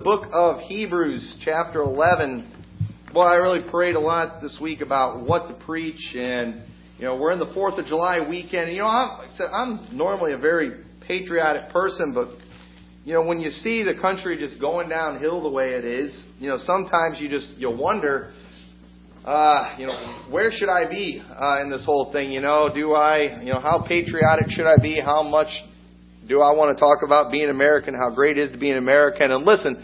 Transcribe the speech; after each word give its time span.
book 0.00 0.26
of 0.32 0.58
Hebrews, 0.62 1.36
chapter 1.44 1.80
11. 1.80 2.50
Well, 3.14 3.28
I 3.28 3.36
really 3.36 3.60
prayed 3.70 3.94
a 3.94 4.00
lot 4.00 4.42
this 4.42 4.58
week 4.60 4.80
about 4.80 5.24
what 5.24 5.46
to 5.46 5.54
preach, 5.64 6.16
and 6.16 6.64
you 6.98 7.04
know, 7.04 7.16
we're 7.16 7.30
in 7.30 7.38
the 7.38 7.52
Fourth 7.54 7.78
of 7.78 7.86
July 7.86 8.26
weekend. 8.28 8.72
You 8.72 8.78
know, 8.78 8.88
I'm, 8.88 9.18
like 9.18 9.28
I 9.30 9.36
said, 9.36 9.46
I'm 9.52 9.96
normally 9.96 10.32
a 10.32 10.38
very 10.38 10.82
patriotic 11.06 11.70
person, 11.70 12.12
but 12.12 12.26
you 13.04 13.12
know, 13.12 13.24
when 13.24 13.38
you 13.38 13.50
see 13.50 13.84
the 13.84 13.94
country 14.00 14.36
just 14.36 14.60
going 14.60 14.88
downhill 14.88 15.40
the 15.44 15.48
way 15.48 15.74
it 15.74 15.84
is, 15.84 16.26
you 16.40 16.48
know, 16.48 16.58
sometimes 16.58 17.20
you 17.20 17.28
just 17.28 17.52
you 17.56 17.70
wonder, 17.70 18.32
uh, 19.24 19.76
you 19.78 19.86
know, 19.86 20.26
where 20.28 20.50
should 20.50 20.68
I 20.68 20.90
be 20.90 21.22
uh, 21.24 21.60
in 21.62 21.70
this 21.70 21.86
whole 21.86 22.10
thing? 22.10 22.32
You 22.32 22.40
know, 22.40 22.68
do 22.74 22.94
I, 22.94 23.40
you 23.40 23.52
know, 23.52 23.60
how 23.60 23.84
patriotic 23.86 24.46
should 24.50 24.66
I 24.66 24.74
be? 24.82 25.00
How 25.00 25.22
much 25.22 25.50
do 26.26 26.40
I 26.40 26.54
want 26.54 26.76
to 26.76 26.80
talk 26.80 26.98
about 27.04 27.30
being 27.30 27.50
American, 27.50 27.94
how 27.94 28.14
great 28.14 28.38
it 28.38 28.42
is 28.42 28.52
to 28.52 28.58
be 28.58 28.70
an 28.70 28.78
American? 28.78 29.30
And 29.30 29.44
listen, 29.44 29.82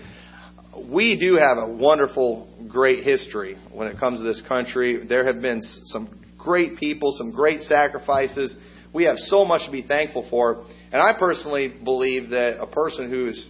we 0.91 1.19
do 1.19 1.37
have 1.37 1.59
a 1.59 1.71
wonderful, 1.73 2.49
great 2.69 3.05
history 3.05 3.57
when 3.73 3.89
it 3.89 3.99
comes 3.99 4.21
to 4.21 4.25
this 4.25 4.43
country. 4.49 5.05
There 5.07 5.27
have 5.27 5.43
been 5.43 5.61
some 5.87 6.21
great 6.39 6.79
people, 6.79 7.13
some 7.17 7.33
great 7.33 7.63
sacrifices. 7.63 8.55
We 8.95 9.05
have 9.05 9.17
so 9.19 9.45
much 9.45 9.67
to 9.67 9.73
be 9.73 9.83
thankful 9.87 10.27
for. 10.31 10.65
And 10.93 11.03
I 11.03 11.19
personally 11.19 11.75
believe 11.85 12.31
that 12.31 12.61
a 12.61 12.67
person 12.67 13.11
who 13.11 13.29
is 13.29 13.47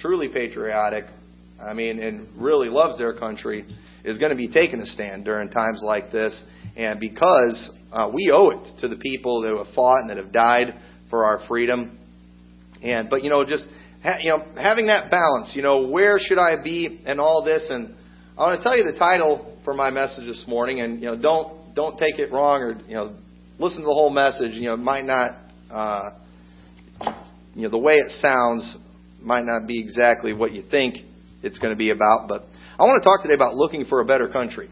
truly 0.00 0.28
patriotic, 0.28 1.04
I 1.62 1.74
mean, 1.74 1.98
and 1.98 2.28
really 2.42 2.68
loves 2.68 2.98
their 2.98 3.14
country, 3.14 3.66
is 4.04 4.18
going 4.18 4.30
to 4.30 4.36
be 4.36 4.48
taking 4.48 4.80
a 4.80 4.86
stand 4.86 5.24
during 5.24 5.50
times 5.50 5.82
like 5.84 6.10
this. 6.10 6.42
And 6.76 6.98
because 6.98 7.70
uh, 7.92 8.10
we 8.12 8.30
owe 8.32 8.50
it 8.50 8.78
to 8.80 8.88
the 8.88 8.96
people 8.96 9.42
that 9.42 9.56
have 9.56 9.74
fought 9.74 10.00
and 10.00 10.10
that 10.10 10.16
have 10.16 10.32
died 10.32 10.74
for 11.10 11.24
our 11.24 11.46
freedom. 11.46 11.98
And 12.84 13.08
but 13.08 13.24
you 13.24 13.30
know, 13.30 13.44
just 13.44 13.66
ha, 14.02 14.18
you 14.20 14.30
know, 14.30 14.44
having 14.56 14.86
that 14.86 15.10
balance. 15.10 15.52
You 15.56 15.62
know, 15.62 15.88
where 15.88 16.18
should 16.18 16.38
I 16.38 16.62
be 16.62 17.02
and 17.06 17.20
all 17.20 17.42
this? 17.44 17.66
And 17.70 17.94
I 18.38 18.46
want 18.46 18.60
to 18.60 18.62
tell 18.62 18.76
you 18.76 18.84
the 18.84 18.98
title 18.98 19.58
for 19.64 19.74
my 19.74 19.90
message 19.90 20.26
this 20.26 20.44
morning. 20.46 20.80
And 20.80 21.00
you 21.00 21.06
know, 21.06 21.20
don't 21.20 21.74
don't 21.74 21.98
take 21.98 22.18
it 22.18 22.30
wrong 22.30 22.62
or 22.62 22.78
you 22.86 22.94
know, 22.94 23.16
listen 23.58 23.80
to 23.80 23.86
the 23.86 23.92
whole 23.92 24.10
message. 24.10 24.52
You 24.52 24.66
know, 24.66 24.76
might 24.76 25.04
not. 25.04 25.38
Uh, 25.70 26.10
you 27.54 27.62
know, 27.62 27.70
the 27.70 27.78
way 27.78 27.94
it 27.94 28.10
sounds 28.10 28.76
might 29.20 29.44
not 29.44 29.66
be 29.66 29.80
exactly 29.80 30.32
what 30.32 30.52
you 30.52 30.62
think 30.70 30.96
it's 31.42 31.58
going 31.58 31.72
to 31.72 31.78
be 31.78 31.90
about, 31.90 32.26
but 32.28 32.42
I 32.78 32.82
want 32.82 33.02
to 33.02 33.08
talk 33.08 33.22
today 33.22 33.34
about 33.34 33.54
looking 33.54 33.84
for 33.84 34.00
a 34.00 34.04
better 34.04 34.28
country. 34.28 34.68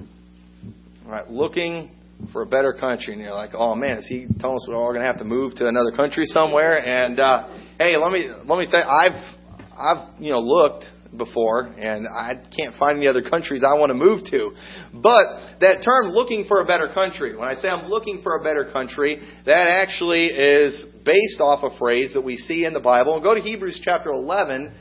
All 1.05 1.13
right, 1.13 1.29
looking 1.29 1.91
for 2.33 2.43
a 2.43 2.47
better 2.47 2.73
country, 2.73 3.13
and 3.13 3.23
you're 3.23 3.35
like, 3.35 3.51
oh 3.55 3.75
man, 3.75 3.99
is 3.99 4.07
he 4.09 4.27
telling 4.41 4.57
us 4.57 4.67
we're 4.69 4.77
all 4.77 4.91
going 4.91 5.01
to 5.01 5.07
have 5.07 5.19
to 5.19 5.25
move 5.25 5.55
to 5.57 5.67
another 5.67 5.93
country 5.95 6.25
somewhere? 6.25 6.79
And 6.79 7.21
uh, 7.21 7.49
hey, 7.83 7.97
let 7.97 8.13
me 8.13 8.29
let 8.47 8.59
me 8.59 8.67
tell 8.71 8.81
you, 8.81 8.87
I've 8.87 9.35
I've 9.77 10.21
you 10.21 10.33
know 10.33 10.41
looked 10.41 10.85
before, 11.17 11.65
and 11.65 12.07
I 12.07 12.43
can't 12.57 12.75
find 12.79 12.99
any 12.99 13.07
other 13.07 13.23
countries 13.23 13.63
I 13.67 13.75
want 13.75 13.91
to 13.91 13.95
move 13.95 14.25
to. 14.31 14.53
But 14.95 15.59
that 15.61 15.83
term, 15.85 16.13
looking 16.13 16.47
for 16.47 16.63
a 16.63 16.65
better 16.65 16.89
country, 16.95 17.37
when 17.37 17.49
I 17.49 17.55
say 17.55 17.69
I'm 17.69 17.91
looking 17.91 18.23
for 18.23 18.39
a 18.39 18.43
better 18.43 18.71
country, 18.73 19.21
that 19.45 19.69
actually 19.69 20.27
is 20.27 20.87
based 21.05 21.41
off 21.41 21.65
a 21.65 21.77
phrase 21.77 22.15
that 22.15 22.23
we 22.23 22.37
see 22.37 22.65
in 22.65 22.73
the 22.73 22.81
Bible. 22.81 23.15
And 23.15 23.23
go 23.23 23.35
to 23.35 23.41
Hebrews 23.41 23.81
chapter 23.85 24.11
11 24.11 24.75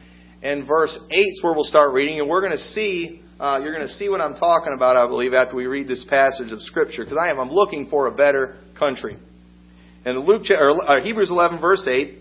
and 0.44 0.68
verse 0.68 0.98
8 1.10 1.18
is 1.18 1.44
where 1.44 1.54
we'll 1.54 1.66
start 1.66 1.94
reading, 1.94 2.20
and 2.20 2.30
we're 2.30 2.42
going 2.42 2.58
to 2.58 2.66
see. 2.76 3.24
Uh, 3.40 3.60
you're 3.64 3.74
going 3.74 3.88
to 3.88 3.94
see 3.96 4.08
what 4.08 4.22
I'm 4.22 4.36
talking 4.36 4.72
about, 4.72 4.96
I 4.96 5.08
believe, 5.08 5.34
after 5.34 5.56
we 5.56 5.66
read 5.66 5.88
this 5.88 6.06
passage 6.08 6.52
of 6.52 6.62
Scripture, 6.62 7.04
because 7.04 7.18
I 7.18 7.32
am 7.32 7.40
I'm 7.40 7.50
looking 7.50 7.90
for 7.90 8.06
a 8.06 8.12
better 8.12 8.58
country. 8.78 9.18
And 10.06 10.20
Luke, 10.20 10.44
or 10.52 10.88
uh, 10.88 11.02
Hebrews 11.02 11.32
11, 11.32 11.60
verse 11.60 11.84
8 11.88 12.21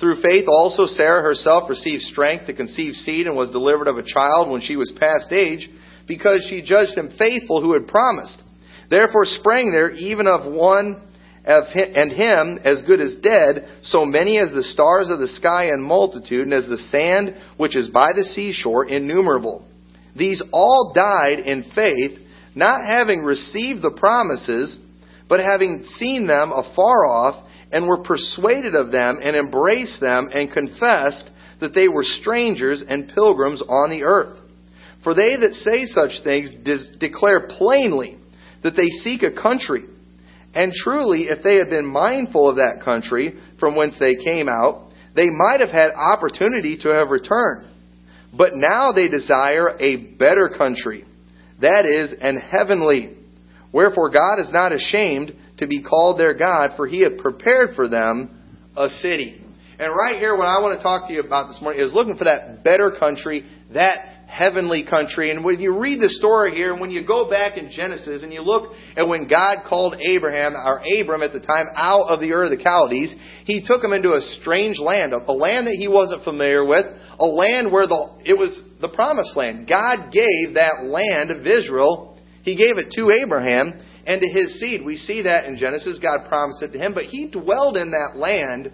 Through 0.00 0.22
faith 0.22 0.46
also 0.48 0.86
Sarah 0.86 1.22
herself 1.22 1.70
received 1.70 2.02
strength 2.02 2.46
to 2.46 2.52
conceive 2.52 2.94
seed 2.94 3.26
and 3.26 3.36
was 3.36 3.50
delivered 3.50 3.88
of 3.88 3.98
a 3.98 4.02
child 4.02 4.50
when 4.50 4.60
she 4.60 4.76
was 4.76 4.92
past 4.98 5.32
age, 5.32 5.68
because 6.06 6.46
she 6.50 6.62
judged 6.62 6.96
him 6.96 7.12
faithful 7.16 7.60
who 7.62 7.72
had 7.72 7.86
promised. 7.86 8.42
Therefore 8.90 9.24
sprang 9.24 9.70
there 9.70 9.90
even 9.90 10.26
of 10.26 10.52
one 10.52 11.00
of 11.46 11.64
and 11.74 12.10
him 12.10 12.58
as 12.64 12.82
good 12.86 13.00
as 13.00 13.16
dead, 13.16 13.68
so 13.82 14.04
many 14.04 14.38
as 14.38 14.50
the 14.52 14.62
stars 14.62 15.10
of 15.10 15.20
the 15.20 15.28
sky 15.28 15.66
in 15.66 15.82
multitude, 15.82 16.44
and 16.44 16.54
as 16.54 16.66
the 16.66 16.78
sand 16.78 17.36
which 17.56 17.76
is 17.76 17.88
by 17.88 18.12
the 18.14 18.24
seashore 18.24 18.86
innumerable. 18.86 19.66
These 20.16 20.42
all 20.52 20.92
died 20.94 21.40
in 21.40 21.70
faith, 21.74 22.18
not 22.54 22.86
having 22.86 23.20
received 23.20 23.82
the 23.82 23.90
promises, 23.90 24.78
but 25.28 25.40
having 25.40 25.84
seen 25.84 26.26
them 26.26 26.52
afar 26.52 27.06
off 27.06 27.43
and 27.74 27.88
were 27.88 28.04
persuaded 28.04 28.76
of 28.76 28.92
them 28.92 29.18
and 29.20 29.34
embraced 29.34 30.00
them 30.00 30.30
and 30.32 30.52
confessed 30.52 31.28
that 31.60 31.74
they 31.74 31.88
were 31.88 32.04
strangers 32.04 32.84
and 32.86 33.10
pilgrims 33.12 33.60
on 33.62 33.90
the 33.90 34.04
earth. 34.04 34.38
For 35.02 35.12
they 35.12 35.34
that 35.34 35.54
say 35.54 35.86
such 35.86 36.22
things 36.22 36.50
declare 37.00 37.48
plainly 37.48 38.16
that 38.62 38.76
they 38.76 38.86
seek 38.86 39.24
a 39.24 39.42
country. 39.42 39.82
And 40.54 40.72
truly, 40.72 41.24
if 41.24 41.42
they 41.42 41.56
had 41.56 41.68
been 41.68 41.84
mindful 41.84 42.48
of 42.48 42.56
that 42.56 42.82
country 42.84 43.34
from 43.58 43.74
whence 43.74 43.96
they 43.98 44.14
came 44.22 44.48
out, 44.48 44.92
they 45.16 45.28
might 45.28 45.58
have 45.58 45.70
had 45.70 45.90
opportunity 45.96 46.78
to 46.82 46.90
have 46.90 47.10
returned. 47.10 47.66
But 48.32 48.52
now 48.54 48.92
they 48.92 49.08
desire 49.08 49.76
a 49.80 49.96
better 49.96 50.48
country, 50.56 51.04
that 51.60 51.86
is, 51.86 52.14
an 52.20 52.36
heavenly. 52.36 53.16
Wherefore 53.72 54.10
God 54.10 54.38
is 54.38 54.52
not 54.52 54.72
ashamed 54.72 55.34
to 55.58 55.66
be 55.66 55.82
called 55.82 56.18
their 56.18 56.34
God, 56.34 56.72
for 56.76 56.86
he 56.86 57.02
hath 57.02 57.18
prepared 57.18 57.70
for 57.76 57.88
them 57.88 58.40
a 58.76 58.88
city. 58.88 59.40
And 59.78 59.92
right 59.94 60.16
here, 60.16 60.36
what 60.36 60.46
I 60.46 60.60
want 60.60 60.78
to 60.78 60.82
talk 60.82 61.08
to 61.08 61.14
you 61.14 61.20
about 61.20 61.48
this 61.48 61.60
morning 61.60 61.82
is 61.82 61.92
looking 61.92 62.16
for 62.16 62.24
that 62.24 62.62
better 62.62 62.96
country, 62.98 63.44
that 63.72 64.14
heavenly 64.28 64.84
country. 64.88 65.30
And 65.30 65.44
when 65.44 65.60
you 65.60 65.78
read 65.78 66.00
the 66.00 66.08
story 66.08 66.54
here, 66.54 66.72
and 66.72 66.80
when 66.80 66.90
you 66.90 67.06
go 67.06 67.30
back 67.30 67.56
in 67.56 67.70
Genesis 67.70 68.22
and 68.22 68.32
you 68.32 68.40
look 68.40 68.72
at 68.96 69.06
when 69.06 69.28
God 69.28 69.66
called 69.68 69.94
Abraham, 70.00 70.54
or 70.54 70.82
Abram 70.82 71.22
at 71.22 71.32
the 71.32 71.40
time, 71.40 71.66
out 71.74 72.06
of 72.08 72.20
the 72.20 72.32
Ur 72.32 72.44
of 72.44 72.50
the 72.50 72.62
Chaldees, 72.62 73.14
he 73.44 73.64
took 73.66 73.82
him 73.82 73.92
into 73.92 74.12
a 74.12 74.20
strange 74.40 74.78
land, 74.78 75.12
a 75.12 75.32
land 75.32 75.66
that 75.66 75.76
he 75.78 75.88
wasn't 75.88 76.24
familiar 76.24 76.64
with, 76.64 76.86
a 77.18 77.26
land 77.26 77.70
where 77.70 77.86
the, 77.86 78.22
it 78.24 78.38
was 78.38 78.62
the 78.80 78.88
promised 78.88 79.36
land. 79.36 79.68
God 79.68 80.10
gave 80.12 80.54
that 80.54 80.84
land 80.84 81.30
of 81.30 81.46
Israel, 81.46 82.18
he 82.42 82.56
gave 82.56 82.78
it 82.78 82.92
to 82.96 83.10
Abraham, 83.10 83.80
and 84.06 84.20
to 84.20 84.28
his 84.28 84.60
seed. 84.60 84.84
We 84.84 84.96
see 84.96 85.22
that 85.22 85.46
in 85.46 85.56
Genesis. 85.56 85.98
God 86.00 86.28
promised 86.28 86.62
it 86.62 86.72
to 86.72 86.78
him, 86.78 86.94
but 86.94 87.04
he 87.04 87.30
dwelled 87.30 87.76
in 87.76 87.90
that 87.90 88.16
land 88.16 88.72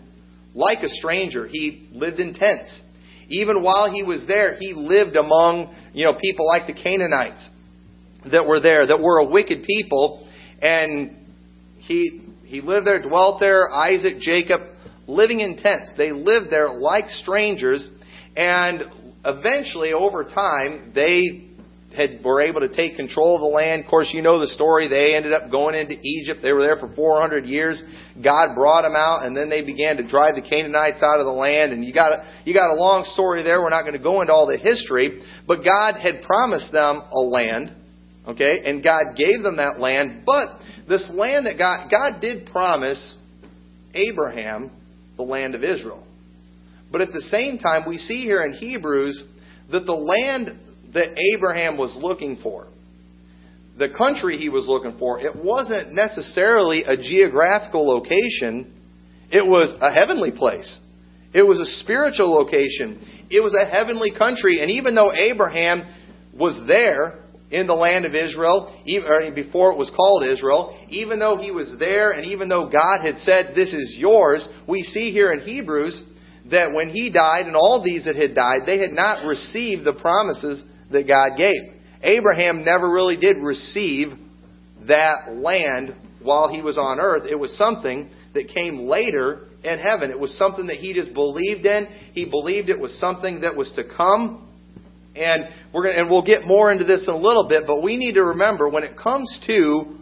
like 0.55 0.83
a 0.83 0.89
stranger. 0.89 1.47
He 1.47 1.89
lived 1.93 2.19
in 2.19 2.35
tents. 2.35 2.81
Even 3.29 3.63
while 3.63 3.91
he 3.93 4.03
was 4.03 4.25
there, 4.27 4.57
he 4.59 4.75
lived 4.75 5.17
among, 5.17 5.75
you 5.93 6.05
know, 6.05 6.15
people 6.21 6.47
like 6.47 6.67
the 6.67 6.75
Canaanites 6.75 7.49
that 8.31 8.45
were 8.47 8.61
there, 8.61 8.87
that 8.87 9.01
were 9.01 9.19
a 9.19 9.31
wicked 9.31 9.63
people, 9.63 10.29
and 10.61 11.17
he 11.79 12.23
he 12.45 12.61
lived 12.61 12.87
there, 12.87 13.01
dwelt 13.01 13.39
there, 13.41 13.71
Isaac, 13.71 14.19
Jacob, 14.19 14.61
living 15.07 15.39
in 15.39 15.57
tents. 15.57 15.93
They 15.97 16.11
lived 16.11 16.51
there 16.51 16.69
like 16.69 17.09
strangers, 17.09 17.89
and 18.37 18.83
eventually, 19.25 19.93
over 19.93 20.25
time, 20.25 20.91
they 20.93 21.50
had 21.97 22.23
were 22.25 22.41
able 22.41 22.61
to 22.61 22.69
take 22.69 22.97
control 22.97 23.35
of 23.35 23.41
the 23.41 23.47
land. 23.47 23.85
Of 23.85 23.91
course, 23.91 24.11
you 24.13 24.23
know 24.23 24.39
the 24.39 24.47
story. 24.47 24.89
They 24.89 25.17
ended 25.17 25.33
up 25.33 25.51
going 25.51 25.75
into 25.75 25.95
Egypt. 26.01 26.41
They 26.43 26.53
were 26.53 26.63
there 26.63 26.77
for 26.77 26.95
400 26.95 27.47
years. 27.47 27.83
God 28.23 28.55
brought 28.55 28.83
them 28.83 28.95
out, 28.95 29.27
and 29.27 29.37
then 29.37 29.51
they 29.51 29.65
began 29.65 29.97
to 29.97 30.07
drive 30.07 30.37
the 30.37 30.43
Canaanites 30.43 31.03
out 31.03 31.19
of 31.19 31.27
the 31.27 31.33
land. 31.33 31.73
And 31.73 31.85
you 31.85 31.93
got 31.93 32.13
a, 32.13 32.33
you 32.45 32.55
got 32.55 32.71
a 32.71 32.79
long 32.79 33.05
story 33.13 33.43
there. 33.43 33.61
We're 33.61 33.71
not 33.71 33.83
going 33.83 33.99
to 33.99 34.03
go 34.03 34.21
into 34.21 34.33
all 34.33 34.47
the 34.47 34.59
history, 34.59 35.21
but 35.47 35.65
God 35.65 35.99
had 36.01 36.23
promised 36.23 36.71
them 36.71 37.03
a 37.11 37.21
land, 37.21 37.75
okay, 38.29 38.63
and 38.65 38.85
God 38.85 39.17
gave 39.17 39.43
them 39.43 39.57
that 39.57 39.81
land. 39.81 40.23
But 40.25 40.61
this 40.89 41.11
land 41.15 41.47
that 41.47 41.59
God 41.59 41.91
God 41.91 42.21
did 42.21 42.47
promise 42.47 43.17
Abraham 43.95 44.71
the 45.17 45.23
land 45.23 45.55
of 45.55 45.65
Israel. 45.65 46.07
But 46.91 47.01
at 47.01 47.13
the 47.13 47.21
same 47.21 47.59
time, 47.59 47.83
we 47.87 47.99
see 47.99 48.23
here 48.23 48.43
in 48.43 48.55
Hebrews 48.55 49.25
that 49.71 49.87
the 49.87 49.93
land 49.93 50.70
that 50.95 51.17
Abraham 51.35 51.77
was 51.77 51.97
looking 52.01 52.39
for, 52.43 52.67
the 53.79 53.89
country 53.89 54.37
he 54.37 54.49
was 54.49 54.67
looking 54.69 54.97
for, 54.99 55.21
it 55.21 55.35
wasn't 55.37 55.93
necessarily 55.93 56.85
a 56.85 56.97
geographical 56.97 57.87
location, 57.87 58.75
it 59.31 59.47
was 59.47 59.75
a 59.81 59.93
heavenly 59.93 60.33
place. 60.33 60.81
It 61.33 61.43
was 61.47 61.61
a 61.61 61.83
spiritual 61.83 62.33
location. 62.33 63.27
It 63.31 63.41
was 63.41 63.55
a 63.55 63.69
heavenly 63.69 64.13
country. 64.17 64.61
And 64.61 64.71
even 64.71 64.95
though 64.95 65.13
Abraham 65.15 65.83
was 66.37 66.61
there 66.67 67.21
in 67.51 67.67
the 67.67 67.75
land 67.75 68.05
of 68.05 68.15
Israel, 68.15 68.77
even, 68.85 69.35
before 69.35 69.73
it 69.73 69.79
was 69.79 69.93
called 69.95 70.25
Israel, 70.25 70.77
even 70.89 71.19
though 71.19 71.37
he 71.37 71.51
was 71.51 71.77
there 71.79 72.11
and 72.11 72.27
even 72.27 72.49
though 72.49 72.69
God 72.69 73.03
had 73.03 73.17
said, 73.19 73.53
This 73.55 73.73
is 73.73 73.95
yours, 73.97 74.49
we 74.69 74.83
see 74.83 75.13
here 75.13 75.33
in 75.33 75.41
Hebrews 75.41 76.03
that 76.51 76.73
when 76.73 76.91
he 76.91 77.13
died 77.13 77.47
and 77.47 77.55
all 77.55 77.83
these 77.85 78.07
that 78.07 78.17
had 78.17 78.35
died, 78.35 78.63
they 78.67 78.79
had 78.79 78.93
not 78.93 79.25
received 79.25 79.85
the 79.85 79.95
promises 79.95 80.65
that 80.91 81.07
God 81.07 81.37
gave. 81.37 81.61
Abraham 82.03 82.65
never 82.65 82.91
really 82.91 83.17
did 83.17 83.39
receive 83.39 84.09
that 84.89 85.33
land 85.33 85.95
while 86.23 86.49
he 86.49 86.63
was 86.63 86.79
on 86.79 86.99
earth. 86.99 87.25
It 87.31 87.39
was 87.39 87.57
something 87.57 88.11
that 88.35 88.49
came 88.49 88.87
later 88.87 89.47
in 89.63 89.79
heaven. 89.79 90.11
It 90.11 90.19
was 90.19 90.37
something 90.39 90.67
that 90.69 90.77
he 90.77 90.95
just 90.95 91.13
believed 91.13 91.67
in. 91.67 91.87
He 92.13 92.29
believed 92.29 92.69
it 92.69 92.79
was 92.79 92.99
something 92.99 93.43
that 93.43 93.57
was 93.57 93.73
to 93.77 93.85
come. 93.85 94.47
And 95.15 95.49
we're 95.75 95.83
going 95.83 95.97
to, 95.97 96.03
and 96.03 96.11
we'll 96.11 96.25
get 96.25 96.47
more 96.47 96.71
into 96.73 96.85
this 96.85 97.07
in 97.09 97.15
a 97.15 97.19
little 97.19 97.49
bit, 97.49 97.65
but 97.67 97.83
we 97.83 97.97
need 97.97 98.15
to 98.15 98.25
remember 98.25 98.69
when 98.69 98.85
it 98.85 98.97
comes 98.97 99.41
to 99.47 99.99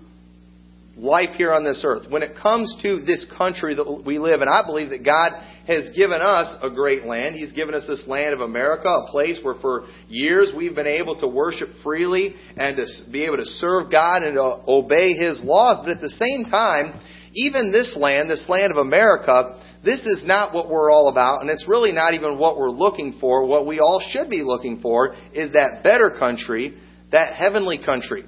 life 0.99 1.31
here 1.37 1.53
on 1.53 1.65
this 1.65 1.83
earth, 1.85 2.11
when 2.11 2.23
it 2.23 2.37
comes 2.41 2.77
to 2.83 3.01
this 3.01 3.27
country 3.37 3.75
that 3.75 4.03
we 4.05 4.19
live 4.19 4.43
in, 4.43 4.49
I 4.49 4.63
believe 4.67 4.91
that 4.91 5.05
God 5.05 5.33
has 5.67 5.91
given 5.95 6.21
us 6.21 6.57
a 6.63 6.71
great 6.71 7.05
land. 7.05 7.37
He's 7.37 7.53
given 7.53 7.75
us 7.75 7.87
this 7.87 8.07
land 8.09 8.35
of 8.35 8.41
America, 8.41 8.89
a 8.89 9.11
place 9.11 9.39
where 9.43 9.55
for 9.61 9.87
years 10.09 10.53
we've 10.57 10.75
been 10.75 10.87
able 10.87 11.19
to 11.21 11.29
worship 11.29 11.69
freely 11.83 12.35
and 12.57 12.77
to 12.77 12.87
be 13.13 13.25
able 13.25 13.37
to 13.37 13.45
serve 13.45 13.91
God 13.91 14.23
and 14.23 14.35
to 14.35 14.63
obey 14.67 15.13
His 15.13 15.41
laws. 15.45 15.81
But 15.83 15.93
at 15.93 16.01
the 16.01 16.11
same 16.11 16.51
time, 16.51 17.01
even 17.35 17.71
this 17.71 17.97
land, 18.01 18.31
this 18.31 18.49
land 18.49 18.73
of 18.73 18.79
America, 18.79 19.61
this 19.85 20.01
is 20.07 20.25
not 20.27 20.55
what 20.55 20.69
we're 20.69 20.91
all 20.91 21.09
about, 21.09 21.43
and 21.43 21.51
it's 21.51 21.69
really 21.69 21.93
not 21.93 22.15
even 22.15 22.39
what 22.39 22.59
we're 22.59 22.71
looking 22.71 23.19
for. 23.21 23.47
What 23.47 23.67
we 23.67 23.79
all 23.79 24.03
should 24.11 24.29
be 24.29 24.43
looking 24.43 24.81
for 24.81 25.15
is 25.33 25.53
that 25.53 25.83
better 25.85 26.11
country, 26.19 26.79
that 27.13 27.35
heavenly 27.35 27.79
country 27.79 28.25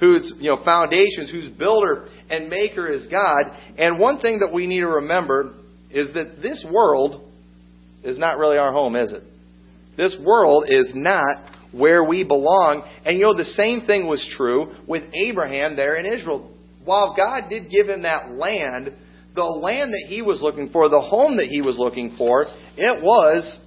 whose 0.00 0.32
you 0.38 0.50
know 0.50 0.62
foundations, 0.64 1.30
whose 1.30 1.50
builder 1.50 2.08
and 2.30 2.48
maker 2.48 2.90
is 2.90 3.06
God. 3.06 3.56
And 3.78 3.98
one 3.98 4.20
thing 4.20 4.40
that 4.40 4.52
we 4.52 4.66
need 4.66 4.80
to 4.80 4.88
remember 4.88 5.54
is 5.90 6.12
that 6.14 6.42
this 6.42 6.64
world 6.70 7.30
is 8.02 8.18
not 8.18 8.38
really 8.38 8.58
our 8.58 8.72
home, 8.72 8.96
is 8.96 9.12
it? 9.12 9.22
This 9.96 10.16
world 10.24 10.64
is 10.68 10.92
not 10.94 11.52
where 11.72 12.04
we 12.04 12.24
belong. 12.24 12.88
And 13.04 13.18
you 13.18 13.24
know 13.24 13.36
the 13.36 13.44
same 13.44 13.82
thing 13.82 14.06
was 14.06 14.26
true 14.36 14.74
with 14.86 15.02
Abraham 15.14 15.76
there 15.76 15.96
in 15.96 16.06
Israel. 16.06 16.50
While 16.84 17.14
God 17.16 17.48
did 17.48 17.70
give 17.70 17.88
him 17.88 18.02
that 18.02 18.30
land, 18.32 18.92
the 19.34 19.44
land 19.44 19.92
that 19.92 20.04
he 20.08 20.22
was 20.22 20.42
looking 20.42 20.70
for, 20.70 20.88
the 20.88 21.00
home 21.00 21.36
that 21.38 21.46
he 21.46 21.62
was 21.62 21.78
looking 21.78 22.14
for, 22.16 22.46
it 22.76 23.02
was 23.02 23.58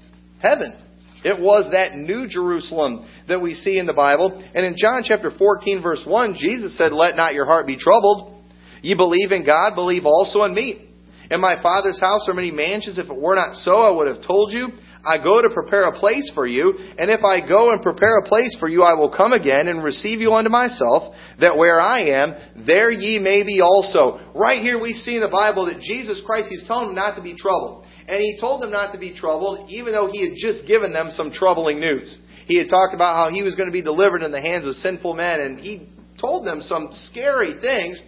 heaven. 0.42 0.76
It 1.24 1.42
was 1.42 1.72
that 1.72 1.98
new 1.98 2.28
Jerusalem 2.28 3.08
that 3.28 3.42
we 3.42 3.54
see 3.54 3.78
in 3.78 3.86
the 3.86 3.94
Bible. 3.94 4.44
And 4.54 4.66
in 4.66 4.76
John 4.78 5.02
chapter 5.04 5.32
14, 5.32 5.82
verse 5.82 6.04
1, 6.06 6.36
Jesus 6.38 6.78
said, 6.78 6.92
Let 6.92 7.16
not 7.16 7.34
your 7.34 7.46
heart 7.46 7.68
be 7.68 7.78
troubled. 7.78 8.34
You 8.82 8.96
believe 8.96 9.32
in 9.32 9.46
God, 9.46 9.76
believe 9.76 10.06
also 10.06 10.44
in 10.44 10.54
me. 10.54 10.90
In 11.30 11.42
my 11.42 11.62
Father's 11.62 12.00
house 12.00 12.28
are 12.30 12.34
many 12.34 12.52
mansions. 12.52 12.98
If 12.98 13.10
it 13.10 13.22
were 13.22 13.36
not 13.36 13.56
so, 13.56 13.82
I 13.82 13.92
would 13.92 14.08
have 14.08 14.26
told 14.26 14.52
you. 14.52 14.70
I 15.08 15.24
go 15.24 15.42
to 15.42 15.50
prepare 15.54 15.86
a 15.88 15.98
place 15.98 16.30
for 16.36 16.46
you, 16.46 16.74
and 16.98 17.10
if 17.10 17.24
I 17.24 17.48
go 17.48 17.72
and 17.72 17.82
prepare 17.82 18.18
a 18.18 18.28
place 18.28 18.58
for 18.60 18.68
you, 18.68 18.84
I 18.84 18.94
will 18.94 19.16
come 19.16 19.32
again 19.32 19.70
and 19.70 19.82
receive 19.82 20.20
you 20.20 20.34
unto 20.34 20.50
myself, 20.50 21.16
that 21.40 21.56
where 21.56 21.80
I 21.80 22.02
am, 22.10 22.66
there 22.66 22.92
ye 22.92 23.18
may 23.20 23.44
be 23.44 23.62
also. 23.62 24.20
Right 24.36 24.62
here 24.62 24.82
we 24.82 24.94
see 24.94 25.16
in 25.16 25.22
the 25.22 25.30
Bible 25.30 25.68
that 25.68 25.80
Jesus 25.80 26.22
Christ, 26.26 26.50
He's 26.50 26.66
telling 26.68 26.88
them 26.88 26.96
not 26.96 27.16
to 27.16 27.22
be 27.22 27.36
troubled. 27.38 27.86
And 28.08 28.22
he 28.22 28.38
told 28.40 28.62
them 28.62 28.72
not 28.72 28.94
to 28.94 29.00
be 29.00 29.16
troubled, 29.16 29.70
even 29.70 29.92
though 29.92 30.10
he 30.12 30.28
had 30.28 30.38
just 30.38 30.66
given 30.68 30.94
them 30.94 31.10
some 31.12 31.32
troubling 31.32 31.80
news. 31.80 32.20
He 32.46 32.58
had 32.58 32.70
talked 32.70 32.94
about 32.94 33.16
how 33.16 33.34
he 33.34 33.44
was 33.44 33.56
going 33.56 33.68
to 33.68 33.74
be 33.74 33.82
delivered 33.82 34.24
in 34.24 34.32
the 34.32 34.42
hands 34.42 34.66
of 34.66 34.76
sinful 34.76 35.14
men, 35.14 35.42
and 35.42 35.60
he 35.60 35.90
told 36.20 36.46
them 36.48 36.62
some 36.62 36.90
scary 36.92 37.60
things. 37.60 38.02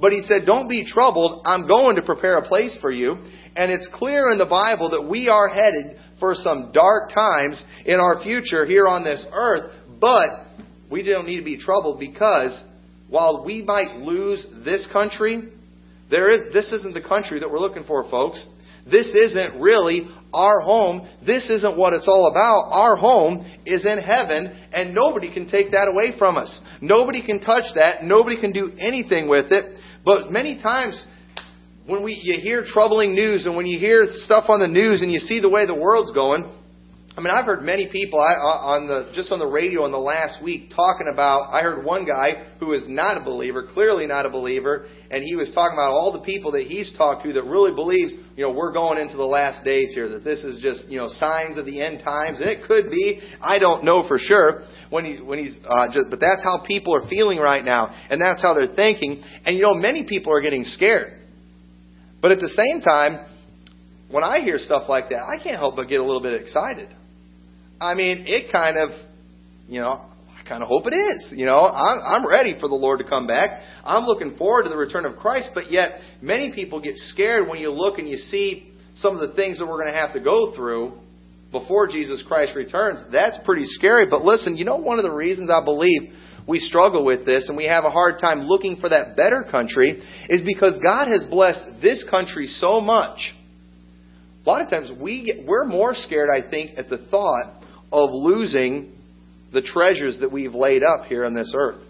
But 0.00 0.12
he 0.12 0.20
said, 0.22 0.46
Don't 0.46 0.68
be 0.68 0.84
troubled. 0.84 1.42
I'm 1.46 1.68
going 1.68 1.96
to 1.96 2.02
prepare 2.02 2.38
a 2.38 2.48
place 2.48 2.76
for 2.80 2.90
you. 2.90 3.12
And 3.54 3.72
it's 3.72 3.88
clear 3.94 4.30
in 4.30 4.38
the 4.38 4.46
Bible 4.46 4.90
that 4.90 5.08
we 5.08 5.28
are 5.28 5.48
headed 5.48 5.98
for 6.18 6.34
some 6.34 6.72
dark 6.72 7.14
times 7.14 7.64
in 7.84 8.00
our 8.00 8.22
future 8.22 8.66
here 8.66 8.86
on 8.86 9.04
this 9.04 9.24
earth. 9.32 9.72
But 10.00 10.46
we 10.90 11.02
don't 11.02 11.26
need 11.26 11.38
to 11.38 11.44
be 11.44 11.58
troubled 11.58 11.98
because 11.98 12.62
while 13.08 13.44
we 13.46 13.62
might 13.62 13.96
lose 13.96 14.46
this 14.64 14.86
country, 14.92 15.48
there 16.10 16.30
is, 16.30 16.52
this 16.52 16.72
isn't 16.72 16.94
the 16.94 17.02
country 17.02 17.40
that 17.40 17.50
we're 17.50 17.60
looking 17.60 17.84
for, 17.84 18.08
folks. 18.10 18.46
This 18.90 19.08
isn't 19.08 19.60
really 19.60 20.08
our 20.32 20.60
home. 20.60 21.08
This 21.24 21.50
isn't 21.50 21.76
what 21.76 21.92
it's 21.92 22.06
all 22.08 22.28
about. 22.30 22.68
Our 22.70 22.96
home 22.96 23.44
is 23.64 23.84
in 23.84 23.98
heaven, 23.98 24.68
and 24.72 24.94
nobody 24.94 25.32
can 25.32 25.48
take 25.48 25.72
that 25.72 25.88
away 25.88 26.16
from 26.18 26.36
us. 26.36 26.60
Nobody 26.80 27.24
can 27.24 27.40
touch 27.40 27.64
that. 27.74 28.02
Nobody 28.02 28.40
can 28.40 28.52
do 28.52 28.72
anything 28.78 29.28
with 29.28 29.50
it. 29.50 29.78
But 30.04 30.30
many 30.30 30.60
times, 30.62 31.04
when 31.86 32.04
we, 32.04 32.20
you 32.22 32.40
hear 32.40 32.64
troubling 32.66 33.14
news 33.14 33.46
and 33.46 33.56
when 33.56 33.66
you 33.66 33.78
hear 33.78 34.06
stuff 34.10 34.44
on 34.48 34.60
the 34.60 34.68
news 34.68 35.02
and 35.02 35.10
you 35.10 35.18
see 35.18 35.40
the 35.40 35.48
way 35.48 35.66
the 35.66 35.74
world's 35.74 36.12
going, 36.12 36.44
I 37.16 37.22
mean, 37.22 37.32
I've 37.34 37.46
heard 37.46 37.62
many 37.62 37.88
people 37.90 38.20
I, 38.20 38.34
uh, 38.34 38.76
on 38.76 38.88
the 38.88 39.10
just 39.14 39.32
on 39.32 39.38
the 39.38 39.46
radio 39.46 39.86
in 39.86 39.90
the 39.90 39.98
last 39.98 40.44
week 40.44 40.68
talking 40.68 41.08
about. 41.10 41.48
I 41.50 41.62
heard 41.62 41.82
one 41.82 42.04
guy 42.04 42.44
who 42.60 42.74
is 42.74 42.84
not 42.86 43.16
a 43.16 43.24
believer, 43.24 43.66
clearly 43.72 44.06
not 44.06 44.26
a 44.26 44.30
believer, 44.30 44.86
and 45.10 45.24
he 45.24 45.34
was 45.34 45.50
talking 45.54 45.72
about 45.78 45.92
all 45.92 46.12
the 46.12 46.20
people 46.20 46.52
that 46.52 46.64
he's 46.64 46.92
talked 46.98 47.24
to 47.24 47.32
that 47.32 47.44
really 47.44 47.74
believes, 47.74 48.12
you 48.36 48.42
know, 48.42 48.52
we're 48.52 48.72
going 48.72 48.98
into 48.98 49.16
the 49.16 49.24
last 49.24 49.64
days 49.64 49.92
here. 49.94 50.10
That 50.10 50.22
this 50.22 50.44
is 50.44 50.60
just, 50.60 50.88
you 50.88 50.98
know, 50.98 51.08
signs 51.08 51.56
of 51.56 51.64
the 51.64 51.80
end 51.80 52.00
times, 52.04 52.38
and 52.38 52.50
it 52.50 52.66
could 52.68 52.90
be. 52.90 53.22
I 53.40 53.58
don't 53.58 53.82
know 53.82 54.06
for 54.06 54.18
sure 54.18 54.62
when 54.90 55.06
he 55.06 55.22
when 55.22 55.38
he's 55.38 55.56
uh, 55.64 55.88
just, 55.90 56.10
but 56.10 56.20
that's 56.20 56.44
how 56.44 56.62
people 56.66 56.94
are 56.94 57.08
feeling 57.08 57.38
right 57.38 57.64
now, 57.64 57.96
and 58.10 58.20
that's 58.20 58.42
how 58.42 58.52
they're 58.52 58.74
thinking. 58.74 59.22
And 59.46 59.56
you 59.56 59.62
know, 59.62 59.74
many 59.74 60.04
people 60.06 60.34
are 60.34 60.42
getting 60.42 60.64
scared. 60.64 61.14
But 62.20 62.30
at 62.30 62.40
the 62.40 62.48
same 62.48 62.82
time, 62.82 63.26
when 64.10 64.22
I 64.22 64.40
hear 64.40 64.58
stuff 64.58 64.88
like 64.88 65.08
that, 65.10 65.22
I 65.22 65.42
can't 65.42 65.58
help 65.58 65.76
but 65.76 65.88
get 65.88 66.00
a 66.00 66.04
little 66.04 66.22
bit 66.22 66.40
excited. 66.40 66.88
I 67.80 67.94
mean, 67.94 68.24
it 68.26 68.52
kind 68.52 68.76
of, 68.76 68.90
you 69.66 69.80
know, 69.80 70.10
kind 70.48 70.62
of 70.62 70.68
hope 70.68 70.86
it 70.86 70.94
is. 70.94 71.32
You 71.34 71.46
know, 71.46 71.60
I'm, 71.60 72.22
I'm 72.22 72.28
ready 72.28 72.56
for 72.58 72.68
the 72.68 72.74
Lord 72.74 73.00
to 73.00 73.04
come 73.04 73.26
back. 73.26 73.62
I'm 73.84 74.04
looking 74.04 74.36
forward 74.36 74.64
to 74.64 74.68
the 74.68 74.76
return 74.76 75.04
of 75.04 75.16
Christ, 75.16 75.50
but 75.54 75.70
yet 75.70 76.00
many 76.22 76.52
people 76.54 76.80
get 76.80 76.96
scared 76.96 77.48
when 77.48 77.58
you 77.58 77.70
look 77.70 77.98
and 77.98 78.08
you 78.08 78.16
see 78.16 78.72
some 78.94 79.18
of 79.18 79.28
the 79.28 79.34
things 79.34 79.58
that 79.58 79.66
we're 79.66 79.80
going 79.80 79.92
to 79.92 79.98
have 79.98 80.12
to 80.14 80.20
go 80.20 80.54
through 80.54 80.98
before 81.52 81.86
Jesus 81.86 82.24
Christ 82.26 82.54
returns. 82.56 83.00
That's 83.12 83.38
pretty 83.44 83.66
scary. 83.66 84.06
But 84.08 84.24
listen, 84.24 84.56
you 84.56 84.64
know, 84.64 84.76
one 84.76 84.98
of 84.98 85.04
the 85.04 85.12
reasons 85.12 85.50
I 85.50 85.64
believe 85.64 86.12
we 86.48 86.58
struggle 86.58 87.04
with 87.04 87.26
this 87.26 87.48
and 87.48 87.56
we 87.56 87.66
have 87.66 87.84
a 87.84 87.90
hard 87.90 88.20
time 88.20 88.40
looking 88.40 88.76
for 88.80 88.88
that 88.88 89.16
better 89.16 89.44
country 89.50 90.02
is 90.28 90.42
because 90.44 90.78
God 90.82 91.08
has 91.08 91.24
blessed 91.28 91.80
this 91.82 92.04
country 92.08 92.46
so 92.46 92.80
much. 92.80 93.34
A 94.44 94.48
lot 94.48 94.62
of 94.62 94.70
times 94.70 94.92
we 95.00 95.24
get, 95.24 95.46
we're 95.46 95.64
more 95.64 95.92
scared, 95.94 96.28
I 96.30 96.48
think, 96.48 96.78
at 96.78 96.88
the 96.88 96.98
thought 97.10 97.62
of 97.90 98.10
losing 98.12 98.92
the 99.52 99.62
treasures 99.62 100.18
that 100.20 100.30
we've 100.30 100.54
laid 100.54 100.82
up 100.82 101.06
here 101.06 101.24
on 101.24 101.34
this 101.34 101.52
earth. 101.54 101.82